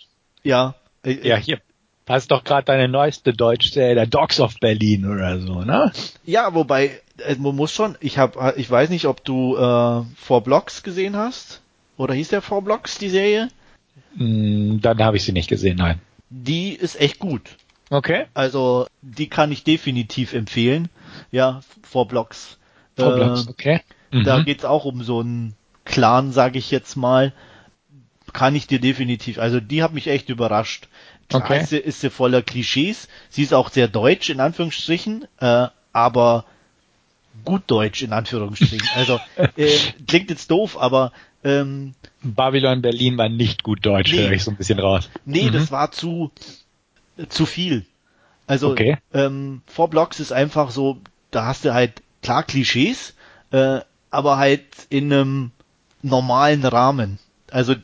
Ja. 0.42 0.74
Äh, 1.04 1.26
ja, 1.26 1.36
hier. 1.36 1.60
Hast 2.08 2.32
doch 2.32 2.42
gerade 2.42 2.64
deine 2.64 2.88
neueste 2.88 3.32
Deutschserie, 3.32 3.94
der 3.94 4.06
Dogs 4.06 4.40
of 4.40 4.58
Berlin 4.60 5.06
oder 5.06 5.38
so, 5.38 5.62
ne? 5.62 5.92
Ja, 6.24 6.52
wobei, 6.52 7.00
äh, 7.18 7.36
man 7.36 7.54
muss 7.54 7.72
schon, 7.72 7.96
ich 8.00 8.18
habe, 8.18 8.54
ich 8.56 8.68
weiß 8.68 8.90
nicht, 8.90 9.06
ob 9.06 9.24
du 9.24 9.56
äh, 9.56 10.02
Four 10.16 10.42
Blocks 10.42 10.82
gesehen 10.82 11.16
hast. 11.16 11.62
Oder 11.96 12.14
hieß 12.14 12.28
der 12.28 12.42
Four 12.42 12.62
Blocks, 12.62 12.98
die 12.98 13.08
Serie? 13.08 13.48
Mm, 14.16 14.80
dann 14.80 15.02
habe 15.02 15.16
ich 15.16 15.24
sie 15.24 15.32
nicht 15.32 15.48
gesehen, 15.48 15.76
nein. 15.76 16.00
Die 16.34 16.72
ist 16.72 16.98
echt 16.98 17.18
gut. 17.18 17.42
Okay. 17.90 18.24
Also, 18.32 18.86
die 19.02 19.28
kann 19.28 19.52
ich 19.52 19.64
definitiv 19.64 20.32
empfehlen. 20.32 20.88
Ja, 21.30 21.60
Four 21.82 22.08
Blocks. 22.08 22.56
Äh, 22.96 23.02
Blocks, 23.02 23.48
okay. 23.48 23.80
Mhm. 24.10 24.24
Da 24.24 24.42
geht's 24.42 24.64
auch 24.64 24.86
um 24.86 25.02
so 25.02 25.20
einen 25.20 25.54
Clan, 25.84 26.32
sage 26.32 26.58
ich 26.58 26.70
jetzt 26.70 26.96
mal. 26.96 27.34
Kann 28.32 28.56
ich 28.56 28.66
dir 28.66 28.80
definitiv, 28.80 29.38
also 29.38 29.60
die 29.60 29.82
hat 29.82 29.92
mich 29.92 30.06
echt 30.06 30.30
überrascht. 30.30 30.88
Klar 31.28 31.42
okay. 31.42 31.60
ist, 31.60 31.68
sie, 31.68 31.76
ist 31.76 32.00
sie 32.00 32.08
voller 32.08 32.40
Klischees. 32.40 33.08
Sie 33.28 33.42
ist 33.42 33.52
auch 33.52 33.68
sehr 33.68 33.88
deutsch, 33.88 34.30
in 34.30 34.40
Anführungsstrichen, 34.40 35.26
äh, 35.38 35.66
aber 35.92 36.46
gut 37.44 37.64
Deutsch 37.66 38.02
in 38.02 38.14
Anführungsstrichen. 38.14 38.88
Also 38.94 39.20
äh, 39.56 39.70
klingt 40.06 40.30
jetzt 40.30 40.50
doof, 40.50 40.78
aber 40.78 41.12
ähm, 41.44 41.94
Babylon 42.22 42.82
Berlin 42.82 43.18
war 43.18 43.28
nicht 43.28 43.62
gut 43.62 43.84
Deutsch, 43.84 44.12
nee, 44.12 44.18
höre 44.18 44.32
ich 44.32 44.44
so 44.44 44.50
ein 44.50 44.56
bisschen 44.56 44.78
raus. 44.78 45.10
Nee, 45.24 45.48
mhm. 45.48 45.52
das 45.52 45.70
war 45.70 45.92
zu 45.92 46.30
zu 47.28 47.46
viel. 47.46 47.84
Also 48.46 48.70
okay. 48.70 48.98
ähm, 49.12 49.62
Four 49.66 49.90
Blocks 49.90 50.20
ist 50.20 50.32
einfach 50.32 50.70
so, 50.70 50.98
da 51.30 51.46
hast 51.46 51.64
du 51.64 51.74
halt 51.74 52.02
klar 52.22 52.42
Klischees, 52.42 53.14
äh, 53.50 53.80
aber 54.10 54.36
halt 54.38 54.64
in 54.88 55.12
einem 55.12 55.50
normalen 56.02 56.64
Rahmen. 56.64 57.18
Also 57.50 57.74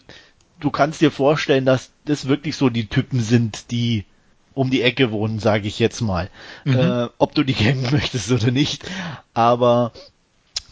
du 0.60 0.70
kannst 0.70 1.00
dir 1.00 1.10
vorstellen, 1.10 1.64
dass 1.64 1.90
das 2.04 2.28
wirklich 2.28 2.56
so 2.56 2.68
die 2.70 2.86
Typen 2.86 3.20
sind, 3.20 3.70
die 3.70 4.04
um 4.54 4.70
die 4.70 4.82
Ecke 4.82 5.12
wohnen, 5.12 5.38
sage 5.38 5.68
ich 5.68 5.78
jetzt 5.78 6.00
mal. 6.00 6.30
Mhm. 6.64 6.78
Äh, 6.78 7.08
ob 7.18 7.34
du 7.34 7.44
die 7.44 7.54
kennen 7.54 7.86
möchtest 7.92 8.32
oder 8.32 8.50
nicht. 8.50 8.84
Aber 9.32 9.92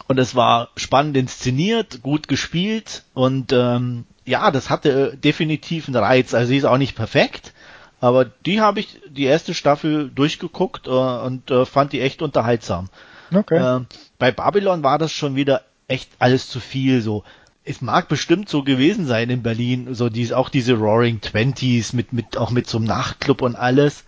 und 0.09 0.19
es 0.19 0.35
war 0.35 0.69
spannend 0.77 1.17
inszeniert, 1.17 2.03
gut 2.03 2.29
gespielt 2.29 3.05
und 3.15 3.53
ähm, 3.53 4.05
ja, 4.25 4.51
das 4.51 4.71
hatte 4.71 5.17
definitiv 5.17 5.89
einen 5.89 5.97
Reiz. 5.97 6.35
Also 6.35 6.49
sie 6.49 6.57
ist 6.57 6.65
auch 6.65 6.79
nicht 6.79 6.97
perfekt, 6.97 7.53
aber 8.01 8.25
die 8.25 8.61
habe 8.61 8.81
ich 8.81 9.01
die 9.09 9.25
erste 9.25 9.55
Staffel 9.55 10.11
durchgeguckt 10.11 10.87
äh, 10.87 10.91
und 10.91 11.51
äh, 11.51 11.65
fand 11.65 11.93
die 11.93 12.01
echt 12.01 12.23
unterhaltsam. 12.23 12.89
Okay. 13.35 13.57
Äh, 13.57 13.81
bei 14.19 14.33
Babylon 14.33 14.83
war 14.83 14.99
das 14.99 15.13
schon 15.13 15.37
wieder 15.37 15.63
echt 15.89 16.11
alles 16.19 16.49
zu 16.49 16.61
viel 16.61 17.01
so 17.01 17.23
es 17.67 17.81
mag 17.83 18.09
bestimmt 18.09 18.49
so 18.49 18.63
gewesen 18.63 19.07
sein 19.07 19.29
in 19.29 19.43
Berlin, 19.43 19.93
so 19.95 20.09
dies, 20.09 20.33
auch 20.33 20.49
diese 20.49 20.75
Roaring 20.75 21.21
Twenties 21.21 21.93
mit, 21.93 22.13
mit, 22.13 22.37
auch 22.37 22.53
mit 22.53 22.69
so 22.69 22.79
einem 22.79 22.87
Nachtclub 22.87 23.43
und 23.43 23.57
alles. 23.57 24.05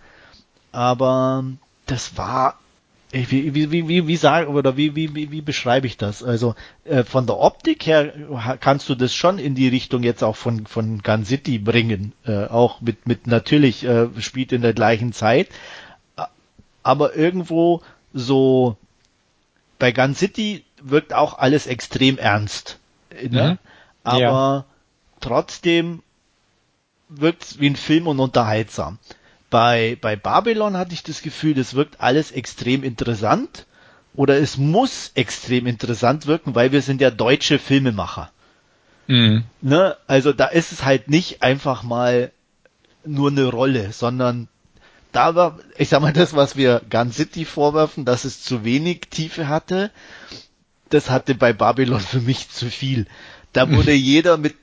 Aber 0.71 1.43
das 1.85 2.17
war, 2.17 2.57
wie, 3.11 3.53
wie, 3.55 3.71
wie, 3.71 3.87
wie, 3.87 4.07
wie 4.07 4.15
sage, 4.15 4.49
oder 4.49 4.77
wie, 4.77 4.95
wie, 4.95 5.15
wie, 5.15 5.31
wie 5.31 5.41
beschreibe 5.41 5.87
ich 5.87 5.97
das? 5.97 6.23
Also, 6.23 6.55
äh, 6.85 7.03
von 7.03 7.25
der 7.25 7.37
Optik 7.37 7.85
her 7.85 8.13
kannst 8.59 8.87
du 8.89 8.95
das 8.95 9.15
schon 9.15 9.39
in 9.39 9.55
die 9.55 9.67
Richtung 9.67 10.03
jetzt 10.03 10.23
auch 10.23 10.35
von, 10.35 10.67
von 10.67 11.01
Gun 11.01 11.25
City 11.25 11.57
bringen. 11.57 12.13
Äh, 12.25 12.45
auch 12.45 12.81
mit, 12.81 13.07
mit, 13.07 13.25
natürlich, 13.25 13.83
äh, 13.83 14.07
spielt 14.19 14.51
in 14.51 14.61
der 14.61 14.73
gleichen 14.73 15.13
Zeit. 15.13 15.47
Aber 16.83 17.15
irgendwo 17.15 17.81
so, 18.13 18.77
bei 19.79 19.91
Gun 19.91 20.15
City 20.15 20.63
wirkt 20.81 21.13
auch 21.13 21.37
alles 21.37 21.67
extrem 21.67 22.17
ernst 22.17 22.79
ne? 23.27 23.51
Mhm. 23.51 23.57
aber 24.03 24.19
ja. 24.21 24.65
trotzdem 25.19 26.01
wirkt 27.09 27.43
es 27.43 27.59
wie 27.59 27.69
ein 27.69 27.75
Film 27.75 28.07
und 28.07 28.19
unterhaltsam. 28.19 28.99
Bei, 29.49 29.97
bei 29.99 30.15
Babylon 30.15 30.77
hatte 30.77 30.93
ich 30.93 31.03
das 31.03 31.21
Gefühl, 31.21 31.55
das 31.55 31.73
wirkt 31.73 32.01
alles 32.01 32.31
extrem 32.31 32.83
interessant 32.83 33.65
oder 34.13 34.37
es 34.37 34.57
muss 34.57 35.11
extrem 35.15 35.65
interessant 35.65 36.27
wirken, 36.27 36.55
weil 36.55 36.71
wir 36.71 36.81
sind 36.81 37.01
ja 37.01 37.09
deutsche 37.09 37.57
Filmemacher. 37.57 38.31
Mhm. 39.07 39.43
Ne? 39.61 39.97
Also 40.07 40.33
da 40.33 40.45
ist 40.45 40.71
es 40.71 40.85
halt 40.85 41.09
nicht 41.09 41.41
einfach 41.41 41.83
mal 41.83 42.31
nur 43.05 43.31
eine 43.31 43.45
Rolle, 43.45 43.91
sondern 43.91 44.47
da 45.11 45.33
war, 45.33 45.59
ich 45.77 45.89
sag 45.89 46.01
mal, 46.01 46.13
das, 46.13 46.35
was 46.35 46.55
wir 46.55 46.81
Gun 46.89 47.11
City 47.11 47.45
vorwerfen, 47.45 48.05
dass 48.05 48.25
es 48.25 48.43
zu 48.43 48.63
wenig 48.63 49.07
Tiefe 49.09 49.47
hatte, 49.47 49.89
das 50.89 51.09
hatte 51.09 51.33
bei 51.33 51.53
Babylon 51.53 51.99
für 51.99 52.21
mich 52.21 52.49
zu 52.49 52.69
viel. 52.69 53.07
Da 53.53 53.69
wurde 53.71 53.93
jeder 53.93 54.37
mit, 54.37 54.55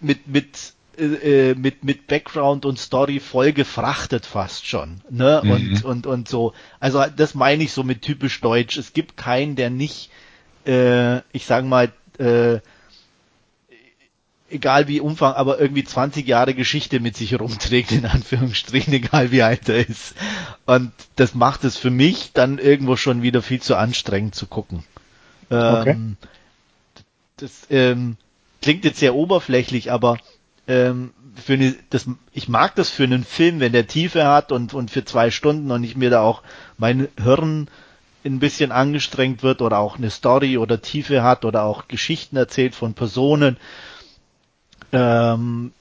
mit, 0.00 0.26
mit, 0.26 0.73
äh, 0.98 1.50
äh, 1.50 1.54
mit, 1.54 1.84
mit 1.84 2.06
Background 2.06 2.64
und 2.64 2.78
Story 2.78 3.20
voll 3.20 3.52
gefrachtet 3.52 4.26
fast 4.26 4.66
schon, 4.66 5.00
ne? 5.10 5.40
Mhm. 5.44 5.50
Und, 5.50 5.84
und, 5.84 6.06
und 6.06 6.28
so. 6.28 6.52
Also, 6.80 7.04
das 7.16 7.34
meine 7.34 7.64
ich 7.64 7.72
so 7.72 7.82
mit 7.82 8.02
typisch 8.02 8.40
deutsch. 8.40 8.76
Es 8.76 8.92
gibt 8.92 9.16
keinen, 9.16 9.56
der 9.56 9.70
nicht, 9.70 10.10
äh, 10.66 11.18
ich 11.32 11.46
sag 11.46 11.64
mal, 11.64 11.92
äh, 12.18 12.60
egal 14.50 14.88
wie 14.88 15.00
Umfang, 15.00 15.34
aber 15.34 15.60
irgendwie 15.60 15.84
20 15.84 16.26
Jahre 16.26 16.54
Geschichte 16.54 17.00
mit 17.00 17.16
sich 17.16 17.38
rumträgt, 17.38 17.92
in 17.92 18.06
Anführungsstrichen, 18.06 18.92
egal 18.94 19.30
wie 19.32 19.42
alt 19.42 19.68
er 19.68 19.86
ist. 19.86 20.14
Und 20.66 20.92
das 21.16 21.34
macht 21.34 21.64
es 21.64 21.76
für 21.76 21.90
mich 21.90 22.32
dann 22.32 22.58
irgendwo 22.58 22.96
schon 22.96 23.22
wieder 23.22 23.42
viel 23.42 23.60
zu 23.60 23.76
anstrengend 23.76 24.34
zu 24.34 24.46
gucken. 24.46 24.84
Okay. 25.50 25.90
Ähm, 25.90 26.16
das 27.36 27.66
ähm, 27.70 28.16
klingt 28.62 28.84
jetzt 28.84 28.98
sehr 28.98 29.14
oberflächlich, 29.14 29.90
aber 29.92 30.18
ähm, 30.68 31.12
für 31.36 31.54
eine, 31.54 31.74
das, 31.90 32.06
ich 32.32 32.48
mag 32.48 32.74
das 32.76 32.90
für 32.90 33.04
einen 33.04 33.24
Film, 33.24 33.60
wenn 33.60 33.72
der 33.72 33.86
Tiefe 33.86 34.26
hat 34.26 34.52
und, 34.52 34.74
und 34.74 34.90
für 34.90 35.04
zwei 35.04 35.30
Stunden 35.30 35.70
und 35.70 35.84
ich 35.84 35.96
mir 35.96 36.10
da 36.10 36.20
auch 36.20 36.42
mein 36.78 37.08
Hirn 37.22 37.68
ein 38.24 38.38
bisschen 38.38 38.72
angestrengt 38.72 39.42
wird 39.42 39.60
oder 39.60 39.78
auch 39.78 39.98
eine 39.98 40.10
Story 40.10 40.56
oder 40.56 40.80
Tiefe 40.80 41.22
hat 41.22 41.44
oder 41.44 41.64
auch 41.64 41.88
Geschichten 41.88 42.36
erzählt 42.36 42.74
von 42.74 42.94
Personen. 42.94 43.58
Ähm, 44.92 45.72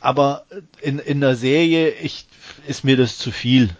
aber 0.00 0.44
in, 0.80 0.98
in 0.98 1.20
der 1.20 1.36
Serie 1.36 1.90
ich, 1.90 2.26
ist 2.66 2.84
mir 2.84 2.96
das 2.96 3.18
zu 3.18 3.30
viel. 3.30 3.70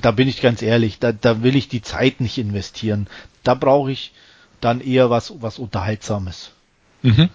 Da 0.00 0.12
bin 0.12 0.28
ich 0.28 0.40
ganz 0.40 0.62
ehrlich, 0.62 1.00
da, 1.00 1.12
da 1.12 1.42
will 1.42 1.56
ich 1.56 1.68
die 1.68 1.82
Zeit 1.82 2.20
nicht 2.20 2.38
investieren. 2.38 3.08
Da 3.42 3.54
brauche 3.54 3.90
ich 3.90 4.12
dann 4.60 4.80
eher 4.80 5.10
was, 5.10 5.34
was 5.42 5.58
Unterhaltsames. 5.58 6.52
Mhm. 7.02 7.28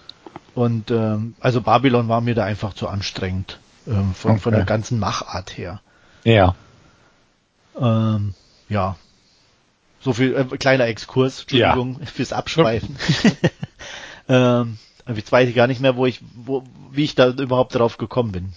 Und 0.55 0.91
ähm, 0.91 1.35
also 1.39 1.61
Babylon 1.61 2.07
war 2.07 2.21
mir 2.21 2.35
da 2.35 2.43
einfach 2.43 2.73
zu 2.73 2.87
anstrengend 2.87 3.59
ähm, 3.87 4.13
von, 4.13 4.31
okay. 4.31 4.39
von 4.41 4.53
der 4.53 4.65
ganzen 4.65 4.99
Machart 4.99 5.57
her. 5.57 5.81
Ja. 6.23 6.55
Ähm, 7.79 8.33
ja. 8.67 8.97
So 10.01 10.13
viel 10.13 10.35
äh, 10.35 10.57
kleiner 10.57 10.85
Exkurs, 10.85 11.41
Entschuldigung 11.41 11.97
ja. 11.99 12.05
fürs 12.05 12.33
Abschweifen. 12.33 12.95
ähm, 14.29 14.77
jetzt 15.13 15.31
weiß 15.31 15.49
ich 15.49 15.55
gar 15.55 15.67
nicht 15.67 15.81
mehr, 15.81 15.95
wo 15.95 16.05
ich, 16.05 16.21
wo, 16.35 16.63
wie 16.91 17.03
ich 17.03 17.15
da 17.15 17.29
überhaupt 17.29 17.75
drauf 17.75 17.97
gekommen 17.97 18.31
bin. 18.31 18.53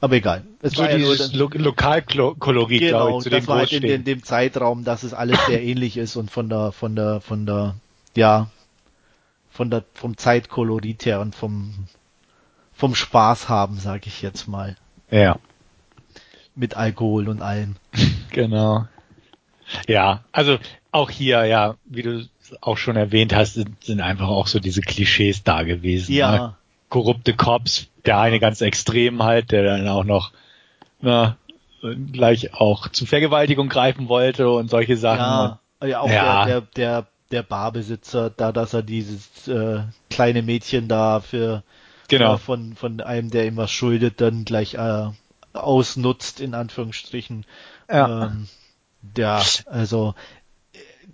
Aber 0.00 0.16
egal. 0.16 0.42
Es 0.60 0.74
so 0.74 0.82
war 0.82 0.88
dieses 0.88 1.32
ja 1.32 1.38
Lo 1.38 1.48
Lokalkolorit, 1.48 2.80
genau, 2.80 3.06
glaube 3.06 3.18
ich, 3.18 3.22
zu 3.22 3.30
das 3.30 3.46
war 3.46 3.58
halt 3.58 3.72
in, 3.72 3.84
in, 3.84 4.04
dem 4.04 4.22
Zeitraum, 4.22 4.84
dass 4.84 5.02
es 5.02 5.14
alles 5.14 5.38
sehr 5.46 5.62
ähnlich 5.62 5.96
ist 5.96 6.16
und 6.16 6.30
von 6.30 6.48
der, 6.48 6.72
von 6.72 6.94
der, 6.94 7.20
von 7.20 7.46
der, 7.46 7.74
ja, 8.14 8.48
von 9.54 9.70
der, 9.70 9.84
vom 9.94 10.16
Zeitkolorit 10.16 11.06
her 11.06 11.20
und 11.20 11.36
vom, 11.36 11.86
vom 12.72 12.96
Spaß 12.96 13.48
haben, 13.48 13.78
sage 13.78 14.02
ich 14.06 14.20
jetzt 14.20 14.48
mal. 14.48 14.74
Ja. 15.10 15.38
Mit 16.56 16.76
Alkohol 16.76 17.28
und 17.28 17.40
allem. 17.40 17.76
Genau. 18.30 18.88
Ja, 19.86 20.24
also 20.32 20.58
auch 20.90 21.08
hier, 21.08 21.44
ja, 21.44 21.76
wie 21.84 22.02
du 22.02 22.28
auch 22.60 22.76
schon 22.76 22.96
erwähnt 22.96 23.32
hast, 23.32 23.54
sind, 23.54 23.84
sind 23.84 24.00
einfach 24.00 24.26
auch 24.26 24.48
so 24.48 24.58
diese 24.58 24.80
Klischees 24.80 25.44
da 25.44 25.62
gewesen. 25.62 26.12
Ja. 26.12 26.32
Ne? 26.32 26.56
Korrupte 26.88 27.32
Cops, 27.34 27.86
der 28.04 28.18
eine 28.18 28.40
ganz 28.40 28.60
extrem 28.60 29.22
halt, 29.22 29.52
der 29.52 29.62
dann 29.62 29.86
auch 29.86 30.02
noch 30.02 30.32
na, 31.00 31.36
gleich 32.12 32.54
auch 32.54 32.88
zu 32.88 33.06
Vergewaltigung 33.06 33.68
greifen 33.68 34.08
wollte 34.08 34.50
und 34.50 34.68
solche 34.68 34.96
Sachen. 34.96 35.58
Ja, 35.80 35.86
ja 35.86 36.00
auch 36.00 36.10
ja. 36.10 36.44
Der, 36.44 36.60
der, 36.60 36.70
der, 36.76 37.06
der 37.34 37.42
Barbesitzer, 37.42 38.30
da 38.30 38.52
dass 38.52 38.72
er 38.72 38.82
dieses 38.82 39.48
äh, 39.48 39.82
kleine 40.08 40.42
Mädchen 40.42 40.88
da 40.88 41.20
für 41.20 41.62
genau. 42.08 42.34
Äh, 42.34 42.38
von, 42.38 42.74
von 42.74 43.00
einem, 43.00 43.30
der 43.30 43.46
ihm 43.46 43.56
was 43.56 43.70
schuldet, 43.70 44.20
dann 44.20 44.44
gleich 44.44 44.74
äh, 44.74 45.08
ausnutzt, 45.52 46.40
in 46.40 46.54
Anführungsstrichen. 46.54 47.44
Ja. 47.90 48.26
Ähm, 48.26 48.48
ja, 49.16 49.42
also 49.66 50.14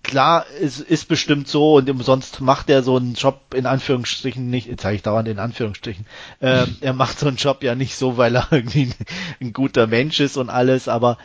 klar, 0.02 0.46
es 0.60 0.80
ist 0.80 1.08
bestimmt 1.08 1.48
so 1.48 1.74
und 1.74 1.90
umsonst 1.90 2.40
macht 2.40 2.70
er 2.70 2.82
so 2.82 2.96
einen 2.96 3.14
Job 3.14 3.54
in 3.54 3.66
Anführungsstrichen 3.66 4.48
nicht, 4.48 4.66
jetzt 4.66 4.82
sage 4.82 4.96
ich 4.96 5.02
dauernd 5.02 5.28
in 5.28 5.38
Anführungsstrichen, 5.38 6.06
ähm, 6.40 6.76
er 6.80 6.92
macht 6.92 7.18
so 7.18 7.26
einen 7.26 7.36
Job 7.36 7.62
ja 7.62 7.74
nicht 7.74 7.96
so, 7.96 8.16
weil 8.16 8.36
er 8.36 8.48
irgendwie 8.52 8.84
ein, 8.84 8.94
ein, 9.40 9.52
guter 9.52 9.86
Mensch 9.86 10.20
ist 10.20 10.36
und 10.36 10.50
alles, 10.50 10.88
aber 10.88 11.18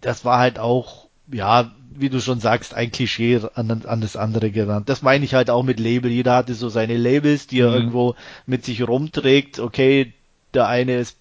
das 0.00 0.24
war 0.24 0.38
halt 0.38 0.58
auch, 0.58 1.08
ja, 1.32 1.72
wie 2.00 2.08
du 2.08 2.20
schon 2.20 2.40
sagst, 2.40 2.74
ein 2.74 2.90
Klischee 2.90 3.40
an, 3.54 3.82
an 3.84 4.00
das 4.00 4.16
andere 4.16 4.50
genannt. 4.50 4.88
Das 4.88 5.02
meine 5.02 5.24
ich 5.24 5.34
halt 5.34 5.50
auch 5.50 5.62
mit 5.62 5.80
Label. 5.80 6.10
Jeder 6.10 6.36
hatte 6.36 6.54
so 6.54 6.68
seine 6.68 6.96
Labels, 6.96 7.46
die 7.46 7.60
er 7.60 7.70
mhm. 7.70 7.74
irgendwo 7.74 8.14
mit 8.46 8.64
sich 8.64 8.86
rumträgt. 8.86 9.58
Okay, 9.58 10.12
der 10.54 10.68
eine 10.68 10.96
ist 10.96 11.18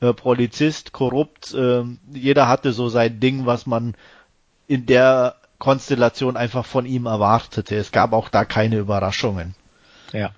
äh, 0.00 0.12
Polizist, 0.12 0.92
korrupt, 0.92 1.54
äh, 1.54 1.82
jeder 2.12 2.48
hatte 2.48 2.72
so 2.72 2.88
sein 2.88 3.20
Ding, 3.20 3.46
was 3.46 3.66
man 3.66 3.94
in 4.66 4.86
der 4.86 5.36
Konstellation 5.58 6.36
einfach 6.36 6.64
von 6.64 6.86
ihm 6.86 7.06
erwartete. 7.06 7.76
Es 7.76 7.92
gab 7.92 8.12
auch 8.12 8.28
da 8.28 8.44
keine 8.44 8.78
Überraschungen. 8.78 9.54
Ja. 10.12 10.30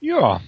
Ja. 0.00 0.40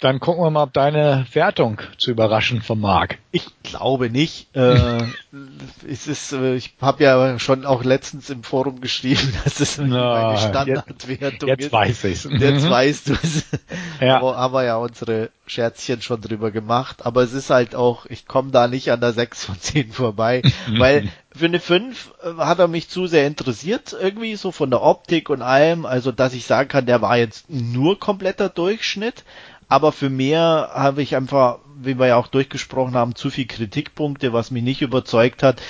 Dann 0.00 0.20
gucken 0.20 0.44
wir 0.44 0.50
mal, 0.50 0.62
ob 0.62 0.72
deine 0.72 1.26
Wertung 1.32 1.80
zu 1.98 2.12
überraschen 2.12 2.62
vermag. 2.62 3.16
Ich 3.32 3.46
glaube 3.64 4.10
nicht. 4.10 4.54
Äh, 4.54 5.02
es 5.88 6.06
ist, 6.06 6.32
äh, 6.32 6.54
ich 6.54 6.74
habe 6.80 7.02
ja 7.02 7.38
schon 7.40 7.66
auch 7.66 7.82
letztens 7.82 8.30
im 8.30 8.44
Forum 8.44 8.80
geschrieben, 8.80 9.32
dass 9.44 9.58
es 9.58 9.78
Na, 9.78 10.28
eine 10.28 10.38
Standardwertung 10.38 11.08
jetzt, 11.08 11.42
jetzt 11.42 11.42
ist. 11.42 11.60
Jetzt 11.60 11.72
weiß 11.72 12.04
ich's. 12.04 12.28
Jetzt 12.30 12.64
mhm. 12.64 12.70
weißt 12.70 13.08
du 13.08 13.12
es. 13.14 13.44
Ja. 14.00 14.18
Aber 14.18 14.36
haben 14.36 14.54
wir 14.54 14.62
ja 14.62 14.76
unsere 14.76 15.30
Scherzchen 15.48 16.02
schon 16.02 16.20
drüber 16.20 16.52
gemacht. 16.52 17.04
Aber 17.04 17.22
es 17.24 17.32
ist 17.32 17.50
halt 17.50 17.74
auch, 17.74 18.06
ich 18.06 18.26
komme 18.26 18.52
da 18.52 18.68
nicht 18.68 18.92
an 18.92 19.00
der 19.00 19.12
6 19.12 19.44
von 19.44 19.60
10 19.60 19.90
vorbei, 19.90 20.42
weil 20.76 21.08
für 21.34 21.46
eine 21.46 21.58
5 21.58 22.12
äh, 22.22 22.34
hat 22.38 22.60
er 22.60 22.68
mich 22.68 22.88
zu 22.88 23.08
sehr 23.08 23.26
interessiert, 23.26 23.96
irgendwie 23.98 24.36
so 24.36 24.52
von 24.52 24.70
der 24.70 24.82
Optik 24.82 25.30
und 25.30 25.42
allem, 25.42 25.84
also 25.84 26.12
dass 26.12 26.32
ich 26.34 26.46
sagen 26.46 26.68
kann, 26.68 26.86
der 26.86 27.02
war 27.02 27.16
jetzt 27.16 27.50
nur 27.50 27.98
kompletter 27.98 28.48
Durchschnitt, 28.48 29.24
aber 29.68 29.92
für 29.92 30.10
mehr 30.10 30.70
habe 30.74 31.02
ich 31.02 31.14
einfach, 31.14 31.58
wie 31.76 31.98
wir 31.98 32.06
ja 32.06 32.16
auch 32.16 32.28
durchgesprochen 32.28 32.94
haben, 32.94 33.14
zu 33.14 33.30
viel 33.30 33.46
Kritikpunkte, 33.46 34.32
was 34.32 34.50
mich 34.50 34.62
nicht 34.62 34.82
überzeugt 34.82 35.42
hat. 35.42 35.60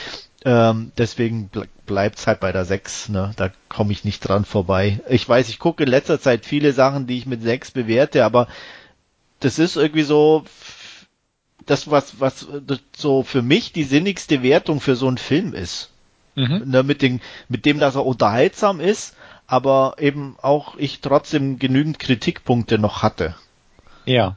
Ähm, 0.45 0.93
deswegen 0.97 1.51
bleibt 1.85 2.19
es 2.19 2.27
halt 2.29 2.39
bei 2.39 2.53
der 2.53 2.65
6, 2.65 3.09
ne? 3.09 3.33
Da 3.37 3.51
komme 3.69 3.93
ich 3.93 4.05
nicht 4.05 4.21
dran 4.21 4.45
vorbei. 4.45 5.01
Ich 5.09 5.29
weiß, 5.29 5.49
ich 5.49 5.59
gucke 5.59 5.83
in 5.83 5.91
letzter 5.91 6.21
Zeit 6.21 6.47
viele 6.47 6.73
Sachen, 6.73 7.09
die 7.09 7.19
ich 7.19 7.27
mit 7.27 7.43
6 7.43 7.73
bewerte, 7.73 8.25
aber 8.25 8.47
das 9.41 9.59
ist 9.59 9.77
irgendwie 9.77 10.05
so 10.05 10.45
das, 11.67 11.91
was, 11.91 12.21
was 12.21 12.47
das 12.67 12.81
so 12.97 13.23
für 13.25 13.43
mich 13.43 13.73
die 13.73 13.85
sinnigste 13.85 14.43
Wertung 14.43 14.81
für 14.81 14.97
so 14.97 15.09
einen 15.09 15.19
Film 15.19 15.55
ist. 15.55 15.91
Mhm. 16.37 16.63
Ne, 16.67 16.83
mit, 16.85 17.03
dem, 17.03 17.21
mit 17.49 17.67
dem, 17.67 17.81
dass 17.81 17.97
er 17.97 18.07
unterhaltsam 18.07 18.79
ist, 18.79 19.17
aber 19.49 19.97
eben 19.99 20.37
auch 20.41 20.77
ich 20.77 21.01
trotzdem 21.01 21.59
genügend 21.59 21.99
Kritikpunkte 21.99 22.79
noch 22.79 23.03
hatte. 23.03 23.35
Ja. 24.09 24.37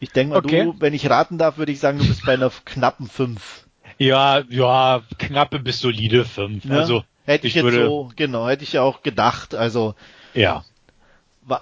Ich 0.00 0.10
denke 0.10 0.34
mal, 0.34 0.38
okay. 0.38 0.64
du, 0.64 0.80
wenn 0.80 0.94
ich 0.94 1.08
raten 1.10 1.38
darf, 1.38 1.58
würde 1.58 1.72
ich 1.72 1.80
sagen, 1.80 1.98
du 1.98 2.06
bist 2.06 2.24
bei 2.24 2.34
einer 2.34 2.50
knappen 2.64 3.08
5. 3.08 3.66
Ja, 3.98 4.42
ja, 4.48 5.02
knappe 5.18 5.58
bis 5.58 5.80
solide 5.80 6.24
5. 6.24 6.64
Ja? 6.64 6.76
Also 6.76 7.02
hätte 7.24 7.46
ich, 7.46 7.56
ich 7.56 7.62
jetzt 7.62 7.74
so, 7.74 8.10
genau, 8.14 8.48
hätte 8.48 8.62
ich 8.62 8.74
ja 8.74 8.82
auch 8.82 9.02
gedacht. 9.02 9.54
Also 9.54 9.94
ja. 10.34 10.64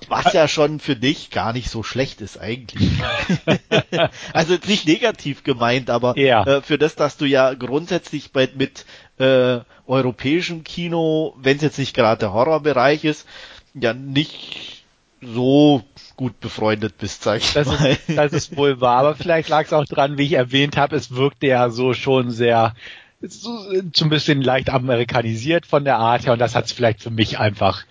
Was 0.09 0.33
ja 0.33 0.49
schon 0.49 0.81
für 0.81 0.97
dich 0.97 1.31
gar 1.31 1.53
nicht 1.53 1.71
so 1.71 1.85
schlecht 1.85 2.21
ist 2.21 2.39
eigentlich. 2.39 2.91
also 4.33 4.57
nicht 4.67 4.89
negativ 4.89 5.45
gemeint, 5.45 5.91
aber 5.91 6.19
ja. 6.19 6.45
äh, 6.45 6.61
für 6.61 6.77
das, 6.77 6.97
dass 6.97 7.17
du 7.17 7.25
ja 7.25 7.55
grundsätzlich 7.55 8.33
bei, 8.33 8.49
mit 8.53 8.85
äh, 9.19 9.61
europäischem 9.87 10.65
Kino, 10.65 11.37
wenn 11.39 11.59
es 11.59 11.63
jetzt 11.63 11.79
nicht 11.79 11.95
gerade 11.95 12.19
der 12.19 12.33
Horrorbereich 12.33 13.05
ist, 13.05 13.29
ja 13.75 13.95
nicht 13.95 14.85
so 15.21 15.85
gut 16.17 16.41
befreundet 16.41 16.99
bist, 16.99 17.23
sag 17.23 17.39
ich 17.39 17.53
das 17.53 17.67
mal. 17.67 17.91
Ist, 17.91 18.17
das 18.17 18.33
ist 18.33 18.57
wohl 18.57 18.81
wahr, 18.81 18.99
aber 18.99 19.15
vielleicht 19.15 19.49
lag 19.49 19.67
es 19.67 19.73
auch 19.73 19.85
dran, 19.85 20.19
wie 20.19 20.25
ich 20.25 20.33
erwähnt 20.33 20.77
habe, 20.77 20.97
es 20.97 21.15
wirkte 21.15 21.47
ja 21.47 21.71
so 21.71 21.93
schon 21.93 22.31
sehr 22.31 22.75
so, 23.21 23.59
so 23.95 24.05
ein 24.05 24.11
bisschen 24.11 24.43
leicht 24.43 24.71
amerikanisiert 24.71 25.67
von 25.67 25.85
der 25.85 25.99
Art 25.99 26.27
her 26.27 26.33
und 26.33 26.39
das 26.39 26.55
hat 26.55 26.67
es 26.67 26.73
vielleicht 26.73 27.03
für 27.03 27.11
mich 27.11 27.39
einfach 27.39 27.85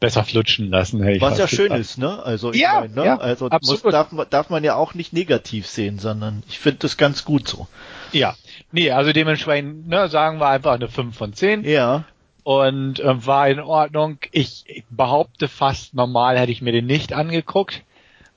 besser 0.00 0.24
flutschen 0.24 0.70
lassen. 0.70 1.00
Was 1.20 1.38
ja 1.38 1.48
schön 1.48 1.72
ist, 1.72 1.98
ne? 1.98 2.22
Also 2.22 2.52
ich 2.52 2.60
ja, 2.60 2.80
meine, 2.80 2.94
ne? 2.94 3.04
ja, 3.04 3.18
also 3.18 3.48
muss, 3.62 3.82
darf, 3.82 4.08
darf 4.28 4.50
man 4.50 4.62
ja 4.64 4.74
auch 4.74 4.94
nicht 4.94 5.12
negativ 5.12 5.66
sehen, 5.66 5.98
sondern 5.98 6.42
ich 6.48 6.58
finde 6.58 6.80
das 6.80 6.96
ganz 6.96 7.24
gut 7.24 7.48
so. 7.48 7.68
Ja, 8.12 8.34
nee, 8.70 8.90
also 8.90 9.12
dementsprechend 9.12 9.88
ne, 9.88 10.08
sagen 10.08 10.40
wir 10.40 10.48
einfach 10.48 10.74
eine 10.74 10.88
5 10.88 11.16
von 11.16 11.32
10. 11.32 11.64
Ja 11.64 12.04
und 12.44 13.00
äh, 13.00 13.26
war 13.26 13.48
in 13.48 13.58
Ordnung. 13.58 14.18
Ich, 14.30 14.64
ich 14.66 14.84
behaupte 14.90 15.48
fast 15.48 15.94
normal 15.94 16.38
hätte 16.38 16.52
ich 16.52 16.62
mir 16.62 16.72
den 16.72 16.86
nicht 16.86 17.14
angeguckt, 17.14 17.82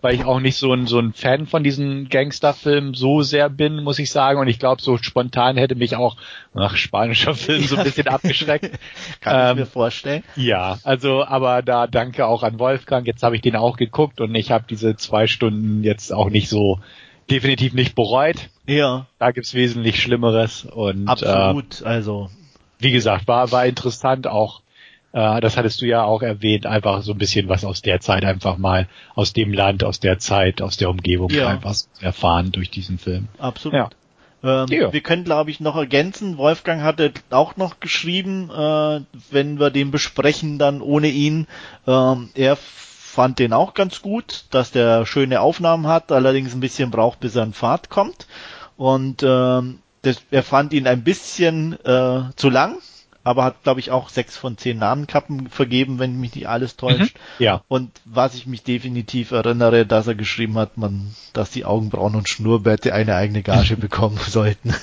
weil 0.02 0.16
ich 0.16 0.24
auch 0.24 0.40
nicht 0.40 0.56
so 0.56 0.74
ein 0.74 0.88
so 0.88 0.98
ein 0.98 1.12
Fan 1.12 1.46
von 1.46 1.64
diesen 1.64 2.08
Gangsterfilmen 2.08 2.94
so 2.94 3.22
sehr 3.22 3.50
bin, 3.50 3.84
muss 3.84 4.00
ich 4.00 4.10
sagen. 4.10 4.40
Und 4.40 4.48
ich 4.48 4.60
glaube, 4.60 4.82
so 4.82 4.98
spontan 4.98 5.58
hätte 5.58 5.76
mich 5.76 5.98
auch 5.98 6.16
nach 6.54 6.78
spanischer 6.78 7.36
Film 7.36 7.64
so 7.64 7.76
ein 7.76 7.84
bisschen 7.84 8.08
abgeschreckt. 8.08 8.72
Kann 9.20 9.36
ähm, 9.36 9.58
ich 9.58 9.66
mir 9.66 9.72
vorstellen. 9.72 10.24
Ja, 10.38 10.80
also 10.84 11.26
aber 11.26 11.62
da 11.62 11.86
danke 11.86 12.26
auch 12.26 12.44
an 12.44 12.60
Wolfgang. 12.60 13.06
Jetzt 13.06 13.24
habe 13.24 13.36
ich 13.36 13.42
den 13.42 13.58
auch 13.58 13.76
geguckt 13.76 14.22
und 14.22 14.34
ich 14.36 14.52
habe 14.52 14.64
diese 14.70 14.96
zwei 14.96 15.28
Stunden 15.28 15.84
jetzt 15.84 16.14
auch 16.14 16.30
nicht 16.30 16.48
so 16.48 16.80
definitiv 17.30 17.74
nicht 17.74 17.94
bereut. 17.94 18.50
Ja. 18.68 19.08
Da 19.20 19.32
gibt's 19.32 19.54
wesentlich 19.54 20.02
Schlimmeres 20.02 20.64
und 20.64 21.10
absolut. 21.10 21.82
Äh, 21.82 21.86
also 21.86 22.30
wie 22.80 22.92
gesagt, 22.92 23.28
war, 23.28 23.52
war 23.52 23.66
interessant 23.66 24.28
auch, 24.28 24.62
Äh, 25.14 25.40
das 25.42 25.56
hattest 25.56 25.82
du 25.82 25.86
ja 25.86 26.04
auch 26.04 26.22
erwähnt, 26.22 26.66
einfach 26.66 27.02
so 27.02 27.14
ein 27.14 27.18
bisschen 27.18 27.48
was 27.48 27.64
aus 27.64 27.82
der 27.82 28.02
Zeit 28.02 28.26
einfach 28.26 28.58
mal, 28.58 28.88
aus 29.16 29.32
dem 29.32 29.54
Land, 29.54 29.84
aus 29.84 30.00
der 30.00 30.20
Zeit, 30.20 30.62
aus 30.62 30.78
der 30.78 30.90
Umgebung 30.90 31.30
ja. 31.30 31.48
einfach 31.48 31.76
erfahren 32.02 32.52
durch 32.52 32.70
diesen 32.70 33.00
Film. 33.00 33.30
Absolut. 33.40 33.74
Ja. 33.74 33.90
Ähm, 34.44 34.68
ja. 34.70 34.92
Wir 34.94 35.02
können, 35.02 35.24
glaube 35.24 35.50
ich, 35.50 35.60
noch 35.60 35.76
ergänzen. 35.78 36.38
Wolfgang 36.38 36.84
hatte 36.84 37.12
auch 37.32 37.56
noch 37.56 37.80
geschrieben, 37.80 38.52
äh, 38.52 39.02
wenn 39.32 39.60
wir 39.60 39.72
den 39.72 39.92
besprechen, 39.92 40.60
dann 40.60 40.82
ohne 40.82 41.08
ihn. 41.08 41.48
Ähm, 41.88 42.30
er 42.36 42.58
fand 42.58 43.40
den 43.40 43.54
auch 43.54 43.74
ganz 43.74 44.02
gut, 44.02 44.44
dass 44.52 44.72
der 44.72 45.06
schöne 45.06 45.40
Aufnahmen 45.40 45.88
hat, 45.88 46.12
allerdings 46.12 46.54
ein 46.54 46.60
bisschen 46.60 46.92
braucht, 46.92 47.22
bis 47.22 47.36
er 47.36 47.44
in 47.44 47.54
Fahrt 47.54 47.90
kommt. 47.90 48.28
Und 48.76 49.24
ähm, 49.24 49.80
das, 50.08 50.22
er 50.32 50.44
fand 50.44 50.74
ihn 50.74 50.88
ein 50.88 51.04
bisschen 51.04 51.74
äh, 51.86 52.22
zu 52.36 52.50
lang, 52.50 52.78
aber 53.24 53.44
hat, 53.44 53.64
glaube 53.64 53.82
ich, 53.82 53.92
auch 53.92 54.10
sechs 54.10 54.38
von 54.38 54.58
zehn 54.58 54.78
Namenkappen 54.80 55.50
vergeben, 55.50 56.00
wenn 56.00 56.20
mich 56.20 56.34
nicht 56.34 56.48
alles 56.48 56.78
täuscht. 56.78 57.18
Mhm, 57.40 57.44
ja. 57.44 57.62
Und 57.68 57.92
was 58.06 58.36
ich 58.36 58.48
mich 58.48 58.64
definitiv 58.64 59.32
erinnere, 59.32 59.86
dass 59.86 60.08
er 60.08 60.16
geschrieben 60.16 60.58
hat, 60.58 60.78
man, 60.78 61.14
dass 61.34 61.52
die 61.52 61.66
Augenbrauen 61.66 62.16
und 62.16 62.30
Schnurrbärte 62.30 62.94
eine 62.94 63.16
eigene 63.16 63.44
Gage 63.44 63.76
bekommen 63.78 64.20
sollten. 64.28 64.74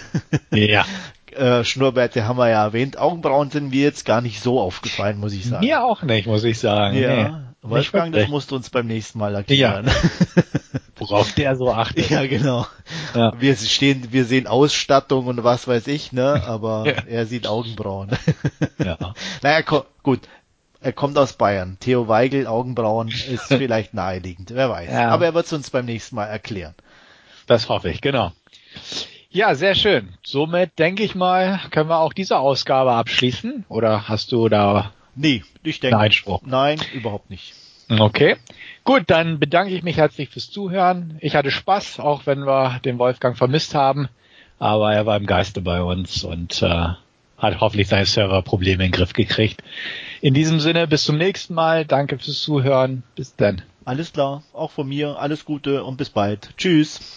ja. 0.50 0.84
Äh, 1.34 1.64
Schnurrbärte 1.64 2.28
haben 2.28 2.38
wir 2.38 2.48
ja 2.48 2.62
erwähnt. 2.62 2.96
Augenbrauen 2.96 3.50
sind 3.50 3.70
mir 3.70 3.82
jetzt 3.82 4.04
gar 4.04 4.20
nicht 4.20 4.40
so 4.40 4.60
aufgefallen, 4.60 5.18
muss 5.18 5.32
ich 5.32 5.46
sagen. 5.46 5.66
Mir 5.66 5.82
auch 5.82 6.04
nicht, 6.04 6.28
muss 6.28 6.44
ich 6.44 6.60
sagen. 6.60 6.96
Ja. 6.96 7.28
Nee. 7.28 7.44
Wolfgang, 7.70 8.14
das 8.14 8.28
musst 8.28 8.50
du 8.50 8.56
uns 8.56 8.68
beim 8.68 8.86
nächsten 8.86 9.18
Mal 9.18 9.34
erklären. 9.34 9.86
Ja. 9.86 10.42
Worauf 10.98 11.32
der 11.32 11.56
so 11.56 11.72
achtet. 11.72 12.10
Ja, 12.10 12.26
genau. 12.26 12.66
Ja. 13.14 13.32
Wir 13.38 13.56
stehen, 13.56 14.12
wir 14.12 14.26
sehen 14.26 14.46
Ausstattung 14.46 15.26
und 15.26 15.42
was 15.44 15.66
weiß 15.66 15.86
ich, 15.86 16.12
ne, 16.12 16.42
aber 16.46 16.84
ja. 16.86 16.92
er 17.08 17.26
sieht 17.26 17.46
Augenbrauen. 17.46 18.10
Ja. 18.78 18.98
naja, 19.42 19.82
gut. 20.02 20.20
Er 20.80 20.92
kommt 20.92 21.16
aus 21.16 21.32
Bayern. 21.32 21.78
Theo 21.80 22.08
Weigel, 22.08 22.46
Augenbrauen 22.46 23.08
ist 23.08 23.44
vielleicht 23.44 23.94
naheliegend. 23.94 24.50
Wer 24.54 24.68
weiß. 24.68 24.90
Ja. 24.92 25.08
Aber 25.08 25.24
er 25.24 25.32
wird 25.32 25.46
es 25.46 25.52
uns 25.54 25.70
beim 25.70 25.86
nächsten 25.86 26.16
Mal 26.16 26.26
erklären. 26.26 26.74
Das 27.46 27.70
hoffe 27.70 27.88
ich, 27.88 28.02
genau. 28.02 28.32
Ja, 29.30 29.54
sehr 29.54 29.74
schön. 29.74 30.14
Somit 30.22 30.78
denke 30.78 31.02
ich 31.02 31.14
mal, 31.14 31.58
können 31.70 31.88
wir 31.88 32.00
auch 32.00 32.12
diese 32.12 32.38
Ausgabe 32.38 32.92
abschließen. 32.92 33.64
Oder 33.70 34.08
hast 34.08 34.30
du 34.30 34.50
da 34.50 34.92
Nee, 35.16 35.42
ich 35.62 35.80
denke. 35.80 35.98
Einspruch. 35.98 36.42
Nein, 36.44 36.80
überhaupt 36.92 37.30
nicht. 37.30 37.54
Okay. 37.88 38.36
Gut, 38.82 39.04
dann 39.08 39.38
bedanke 39.38 39.74
ich 39.74 39.82
mich 39.82 39.96
herzlich 39.96 40.30
fürs 40.30 40.50
Zuhören. 40.50 41.18
Ich 41.20 41.36
hatte 41.36 41.50
Spaß, 41.50 42.00
auch 42.00 42.26
wenn 42.26 42.46
wir 42.46 42.80
den 42.84 42.98
Wolfgang 42.98 43.36
vermisst 43.36 43.74
haben. 43.74 44.08
Aber 44.58 44.94
er 44.94 45.06
war 45.06 45.16
im 45.16 45.26
Geiste 45.26 45.60
bei 45.60 45.82
uns 45.82 46.24
und 46.24 46.62
äh, 46.62 46.88
hat 47.38 47.60
hoffentlich 47.60 47.88
seine 47.88 48.06
Serverprobleme 48.06 48.84
in 48.84 48.90
den 48.90 48.96
Griff 48.96 49.12
gekriegt. 49.12 49.62
In 50.20 50.34
diesem 50.34 50.60
Sinne, 50.60 50.86
bis 50.86 51.04
zum 51.04 51.18
nächsten 51.18 51.54
Mal. 51.54 51.84
Danke 51.84 52.18
fürs 52.18 52.40
Zuhören. 52.40 53.02
Bis 53.14 53.36
dann. 53.36 53.62
Alles 53.84 54.12
klar. 54.12 54.42
Auch 54.52 54.70
von 54.70 54.88
mir. 54.88 55.18
Alles 55.18 55.44
Gute 55.44 55.84
und 55.84 55.96
bis 55.98 56.10
bald. 56.10 56.50
Tschüss. 56.56 57.12